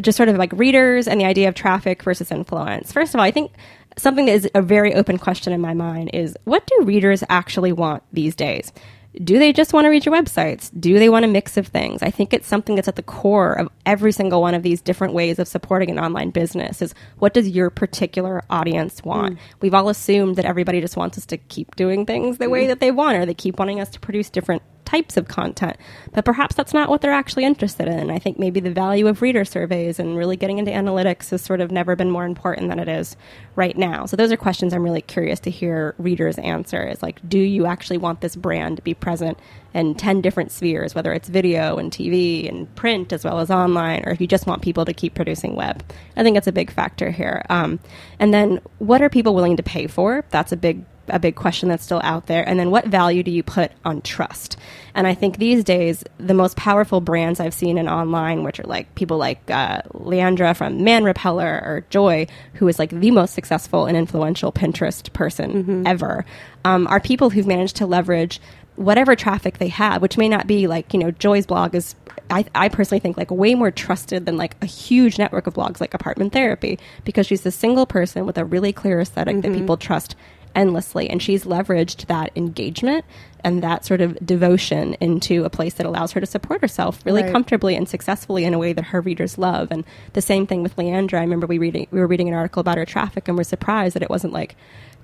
just 0.00 0.16
sort 0.16 0.28
of 0.28 0.36
like 0.36 0.52
readers 0.52 1.08
and 1.08 1.20
the 1.20 1.24
idea 1.24 1.48
of 1.48 1.54
traffic 1.54 2.02
versus 2.02 2.30
influence. 2.30 2.92
First 2.92 3.14
of 3.14 3.20
all, 3.20 3.24
I 3.26 3.30
think 3.30 3.52
something 3.96 4.26
that 4.26 4.32
is 4.32 4.48
a 4.54 4.62
very 4.62 4.94
open 4.94 5.18
question 5.18 5.52
in 5.52 5.60
my 5.60 5.74
mind 5.74 6.10
is 6.12 6.36
what 6.44 6.66
do 6.66 6.84
readers 6.84 7.24
actually 7.28 7.72
want 7.72 8.02
these 8.12 8.36
days? 8.36 8.72
Do 9.16 9.40
they 9.40 9.52
just 9.52 9.72
want 9.72 9.86
to 9.86 9.88
read 9.88 10.06
your 10.06 10.14
websites? 10.14 10.70
Do 10.78 10.98
they 10.98 11.08
want 11.08 11.24
a 11.24 11.28
mix 11.28 11.56
of 11.56 11.66
things? 11.66 12.02
I 12.02 12.10
think 12.10 12.32
it's 12.32 12.46
something 12.46 12.76
that's 12.76 12.86
at 12.86 12.94
the 12.94 13.02
core 13.02 13.54
of 13.54 13.68
every 13.84 14.12
single 14.12 14.40
one 14.40 14.54
of 14.54 14.62
these 14.62 14.80
different 14.80 15.14
ways 15.14 15.40
of 15.40 15.48
supporting 15.48 15.90
an 15.90 15.98
online 15.98 16.30
business 16.30 16.80
is 16.80 16.94
what 17.18 17.34
does 17.34 17.48
your 17.48 17.70
particular 17.70 18.44
audience 18.50 19.02
want? 19.02 19.34
Mm. 19.34 19.38
We've 19.60 19.74
all 19.74 19.88
assumed 19.88 20.36
that 20.36 20.44
everybody 20.44 20.80
just 20.80 20.96
wants 20.96 21.18
us 21.18 21.26
to 21.26 21.36
keep 21.38 21.74
doing 21.74 22.06
things 22.06 22.38
the 22.38 22.48
way 22.48 22.64
mm. 22.64 22.68
that 22.68 22.78
they 22.78 22.92
want 22.92 23.16
or 23.16 23.26
they 23.26 23.34
keep 23.34 23.58
wanting 23.58 23.80
us 23.80 23.90
to 23.90 24.00
produce 24.00 24.30
different 24.30 24.62
types 24.90 25.16
of 25.16 25.28
content. 25.28 25.76
But 26.12 26.24
perhaps 26.24 26.56
that's 26.56 26.74
not 26.74 26.88
what 26.88 27.00
they're 27.00 27.12
actually 27.12 27.44
interested 27.44 27.86
in. 27.86 28.10
I 28.10 28.18
think 28.18 28.38
maybe 28.38 28.58
the 28.58 28.72
value 28.72 29.06
of 29.06 29.22
reader 29.22 29.44
surveys 29.44 30.00
and 30.00 30.16
really 30.16 30.36
getting 30.36 30.58
into 30.58 30.72
analytics 30.72 31.30
has 31.30 31.42
sort 31.42 31.60
of 31.60 31.70
never 31.70 31.94
been 31.94 32.10
more 32.10 32.24
important 32.24 32.68
than 32.68 32.80
it 32.80 32.88
is 32.88 33.16
right 33.54 33.76
now. 33.76 34.06
So 34.06 34.16
those 34.16 34.32
are 34.32 34.36
questions 34.36 34.74
I'm 34.74 34.82
really 34.82 35.00
curious 35.00 35.38
to 35.40 35.50
hear 35.50 35.94
readers 35.98 36.38
answer 36.38 36.84
is 36.88 37.02
like, 37.02 37.26
do 37.28 37.38
you 37.38 37.66
actually 37.66 37.98
want 37.98 38.20
this 38.20 38.34
brand 38.34 38.78
to 38.78 38.82
be 38.82 38.94
present 38.94 39.38
in 39.74 39.94
10 39.94 40.20
different 40.20 40.50
spheres, 40.50 40.92
whether 40.92 41.12
it's 41.12 41.28
video 41.28 41.76
and 41.76 41.92
TV 41.92 42.48
and 42.48 42.74
print 42.74 43.12
as 43.12 43.22
well 43.22 43.38
as 43.38 43.50
online, 43.50 44.02
or 44.04 44.10
if 44.10 44.20
you 44.20 44.26
just 44.26 44.48
want 44.48 44.60
people 44.60 44.84
to 44.84 44.92
keep 44.92 45.14
producing 45.14 45.54
web? 45.54 45.84
I 46.16 46.24
think 46.24 46.34
that's 46.34 46.48
a 46.48 46.52
big 46.52 46.72
factor 46.72 47.12
here. 47.12 47.44
Um, 47.48 47.78
and 48.18 48.34
then 48.34 48.60
what 48.78 49.02
are 49.02 49.08
people 49.08 49.36
willing 49.36 49.56
to 49.56 49.62
pay 49.62 49.86
for? 49.86 50.24
That's 50.30 50.50
a 50.50 50.56
big 50.56 50.84
a 51.12 51.18
big 51.18 51.36
question 51.36 51.68
that's 51.68 51.84
still 51.84 52.00
out 52.02 52.26
there. 52.26 52.48
And 52.48 52.58
then 52.58 52.70
what 52.70 52.86
value 52.86 53.22
do 53.22 53.30
you 53.30 53.42
put 53.42 53.72
on 53.84 54.00
trust? 54.02 54.56
And 54.94 55.06
I 55.06 55.14
think 55.14 55.38
these 55.38 55.64
days, 55.64 56.04
the 56.18 56.34
most 56.34 56.56
powerful 56.56 57.00
brands 57.00 57.40
I've 57.40 57.54
seen 57.54 57.78
in 57.78 57.88
online, 57.88 58.42
which 58.42 58.58
are 58.60 58.64
like 58.64 58.94
people 58.94 59.18
like 59.18 59.50
uh, 59.50 59.82
Leandra 59.92 60.56
from 60.56 60.82
Man 60.82 61.04
Repeller 61.04 61.62
or 61.64 61.84
Joy, 61.90 62.26
who 62.54 62.68
is 62.68 62.78
like 62.78 62.90
the 62.90 63.10
most 63.10 63.34
successful 63.34 63.86
and 63.86 63.96
influential 63.96 64.52
Pinterest 64.52 65.12
person 65.12 65.86
ever, 65.86 66.24
um, 66.64 66.86
are 66.88 67.00
people 67.00 67.30
who've 67.30 67.46
managed 67.46 67.76
to 67.76 67.86
leverage 67.86 68.40
whatever 68.80 69.14
traffic 69.14 69.58
they 69.58 69.68
have, 69.68 70.00
which 70.00 70.16
may 70.16 70.28
not 70.28 70.46
be 70.46 70.66
like, 70.66 70.94
you 70.94 70.98
know, 70.98 71.10
Joy's 71.10 71.44
blog 71.44 71.74
is, 71.74 71.94
I, 72.30 72.46
I 72.54 72.70
personally 72.70 73.00
think, 73.00 73.18
like 73.18 73.30
way 73.30 73.54
more 73.54 73.70
trusted 73.70 74.24
than 74.24 74.38
like 74.38 74.56
a 74.62 74.66
huge 74.66 75.18
network 75.18 75.46
of 75.46 75.52
blogs 75.52 75.80
like 75.80 75.92
Apartment 75.92 76.32
Therapy 76.32 76.78
because 77.04 77.26
she's 77.26 77.44
a 77.44 77.50
single 77.50 77.84
person 77.84 78.24
with 78.24 78.38
a 78.38 78.44
really 78.44 78.72
clear 78.72 79.00
esthetic 79.00 79.42
that 79.42 79.52
people 79.52 79.76
trust 79.76 80.16
endlessly. 80.54 81.08
And 81.08 81.22
she's 81.22 81.44
leveraged 81.44 82.06
that 82.06 82.30
engagement 82.36 83.04
and 83.42 83.62
that 83.62 83.84
sort 83.84 84.00
of 84.00 84.18
devotion 84.24 84.94
into 85.00 85.44
a 85.44 85.50
place 85.50 85.74
that 85.74 85.86
allows 85.86 86.12
her 86.12 86.20
to 86.20 86.26
support 86.26 86.60
herself 86.60 87.00
really 87.04 87.22
Right. 87.22 87.32
comfortably 87.32 87.74
and 87.74 87.88
successfully 87.88 88.44
in 88.44 88.52
a 88.54 88.58
way 88.58 88.72
that 88.72 88.86
her 88.86 89.00
readers 89.00 89.38
love. 89.38 89.68
And 89.70 89.84
the 90.12 90.20
same 90.22 90.46
thing 90.46 90.62
with 90.62 90.76
Leandra. 90.76 91.18
I 91.18 91.22
remember 91.22 91.46
we 91.46 91.58
reading 91.58 91.86
we 91.90 92.00
were 92.00 92.06
reading 92.06 92.28
an 92.28 92.34
article 92.34 92.60
about 92.60 92.76
her 92.78 92.84
traffic 92.84 93.28
and 93.28 93.36
we're 93.36 93.44
surprised 93.44 93.94
that 93.94 94.02
it 94.02 94.10
wasn't 94.10 94.32
like 94.32 94.56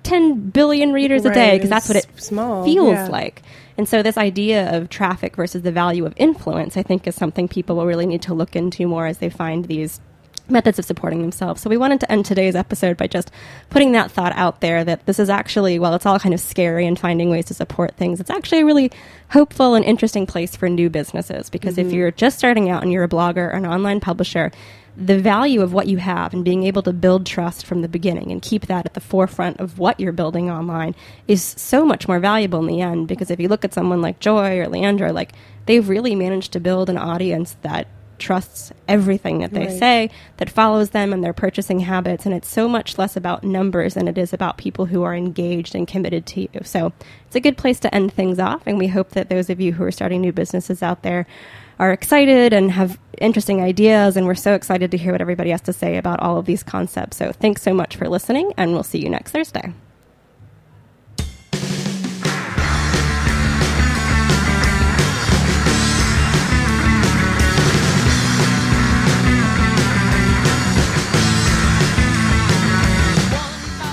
10 0.03 0.51
billion 0.51 0.93
readers 0.93 1.25
a 1.25 1.33
day 1.33 1.55
because 1.57 1.69
that's 1.69 1.87
what 1.89 1.97
it 1.97 2.07
small, 2.15 2.63
feels 2.63 2.93
yeah. 2.93 3.07
like. 3.07 3.41
And 3.77 3.89
so 3.89 4.01
this 4.01 4.17
idea 4.17 4.75
of 4.75 4.89
traffic 4.89 5.35
versus 5.35 5.63
the 5.63 5.71
value 5.71 6.05
of 6.05 6.13
influence, 6.17 6.77
I 6.77 6.83
think, 6.83 7.07
is 7.07 7.15
something 7.15 7.47
people 7.47 7.75
will 7.75 7.85
really 7.85 8.05
need 8.05 8.21
to 8.23 8.33
look 8.33 8.55
into 8.55 8.87
more 8.87 9.05
as 9.07 9.17
they 9.17 9.29
find 9.29 9.65
these 9.65 9.99
methods 10.49 10.79
of 10.79 10.85
supporting 10.85 11.21
themselves. 11.21 11.61
So 11.61 11.69
we 11.69 11.77
wanted 11.77 11.99
to 12.01 12.11
end 12.11 12.25
today's 12.25 12.55
episode 12.55 12.97
by 12.97 13.07
just 13.07 13.31
putting 13.69 13.91
that 13.93 14.11
thought 14.11 14.33
out 14.35 14.61
there 14.61 14.83
that 14.83 15.05
this 15.05 15.19
is 15.19 15.29
actually, 15.29 15.79
while 15.79 15.93
it's 15.93 16.05
all 16.05 16.19
kind 16.19 16.33
of 16.33 16.39
scary 16.39 16.85
and 16.85 16.97
finding 16.97 17.29
ways 17.29 17.45
to 17.45 17.53
support 17.53 17.95
things, 17.95 18.19
it's 18.19 18.29
actually 18.29 18.61
a 18.61 18.65
really 18.65 18.91
hopeful 19.31 19.75
and 19.75 19.85
interesting 19.85 20.25
place 20.25 20.55
for 20.55 20.69
new 20.69 20.89
businesses. 20.89 21.49
Because 21.49 21.77
if 21.77 21.87
mm-hmm. 21.87 21.95
you're 21.95 22.11
just 22.11 22.37
starting 22.37 22.69
out 22.69 22.83
and 22.83 22.91
you're 22.91 23.03
a 23.03 23.09
blogger 23.09 23.47
or 23.47 23.49
an 23.49 23.65
online 23.65 23.99
publisher, 23.99 24.51
the 24.97 25.19
value 25.19 25.61
of 25.61 25.73
what 25.73 25.85
you 25.85 25.97
have 25.97 26.33
and 26.33 26.43
being 26.43 26.63
able 26.63 26.81
to 26.81 26.91
build 26.91 27.23
trust 27.23 27.67
from 27.67 27.83
the 27.83 27.87
beginning 27.87 28.31
and 28.31 28.41
keep 28.41 28.65
that 28.65 28.85
at 28.87 28.95
the 28.95 28.99
forefront 28.99 29.59
of 29.59 29.77
what 29.77 29.99
you're 29.99 30.11
building 30.11 30.49
online 30.49 30.95
is 31.27 31.43
so 31.43 31.85
much 31.85 32.07
more 32.07 32.19
valuable 32.19 32.59
in 32.59 32.65
the 32.65 32.81
end 32.81 33.07
because 33.07 33.29
if 33.29 33.39
you 33.39 33.47
look 33.47 33.63
at 33.63 33.75
someone 33.75 34.01
like 34.01 34.19
Joy 34.19 34.57
or 34.57 34.65
Leandra 34.65 35.13
like 35.13 35.33
they've 35.67 35.87
really 35.87 36.15
managed 36.15 36.51
to 36.53 36.59
build 36.59 36.89
an 36.89 36.97
audience 36.97 37.57
that 37.61 37.85
trusts 38.19 38.71
everything 38.87 39.39
that 39.39 39.51
they 39.53 39.67
Right. 39.67 39.79
say 39.79 40.09
that 40.37 40.49
follows 40.49 40.91
them 40.91 41.13
and 41.13 41.23
their 41.23 41.33
purchasing 41.33 41.81
habits 41.81 42.25
and 42.25 42.33
it's 42.33 42.47
so 42.49 42.67
much 42.67 42.97
less 42.97 43.15
about 43.15 43.43
numbers 43.43 43.93
than 43.95 44.07
it 44.07 44.17
is 44.17 44.33
about 44.33 44.57
people 44.57 44.85
who 44.85 45.03
are 45.03 45.15
engaged 45.15 45.75
and 45.75 45.87
committed 45.87 46.25
to 46.27 46.41
you. 46.41 46.49
So 46.63 46.93
it's 47.25 47.35
a 47.35 47.39
good 47.39 47.57
place 47.57 47.79
to 47.81 47.93
end 47.93 48.13
things 48.13 48.39
off 48.39 48.61
and 48.65 48.77
we 48.77 48.87
hope 48.87 49.09
that 49.11 49.29
those 49.29 49.49
of 49.49 49.59
you 49.61 49.73
who 49.73 49.83
are 49.83 49.91
starting 49.91 50.21
new 50.21 50.31
businesses 50.31 50.81
out 50.83 51.03
there 51.03 51.25
are 51.79 51.91
excited 51.91 52.53
and 52.53 52.71
have 52.71 52.99
interesting 53.19 53.61
ideas 53.61 54.15
and 54.17 54.25
we're 54.25 54.35
so 54.35 54.53
excited 54.53 54.91
to 54.91 54.97
hear 54.97 55.11
what 55.11 55.21
everybody 55.21 55.51
has 55.51 55.61
to 55.61 55.73
say 55.73 55.97
about 55.97 56.19
all 56.19 56.37
of 56.37 56.45
these 56.45 56.63
concepts. 56.63 57.17
So 57.17 57.31
thanks 57.31 57.61
so 57.61 57.73
much 57.73 57.95
for 57.95 58.07
listening 58.09 58.53
and 58.57 58.73
we'll 58.73 58.83
see 58.83 58.99
you 58.99 59.09
next 59.09 59.31
thursday 59.31 59.73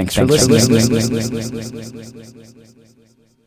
Thanks, 0.00 0.14
for 0.14 0.24
listening. 0.24 0.80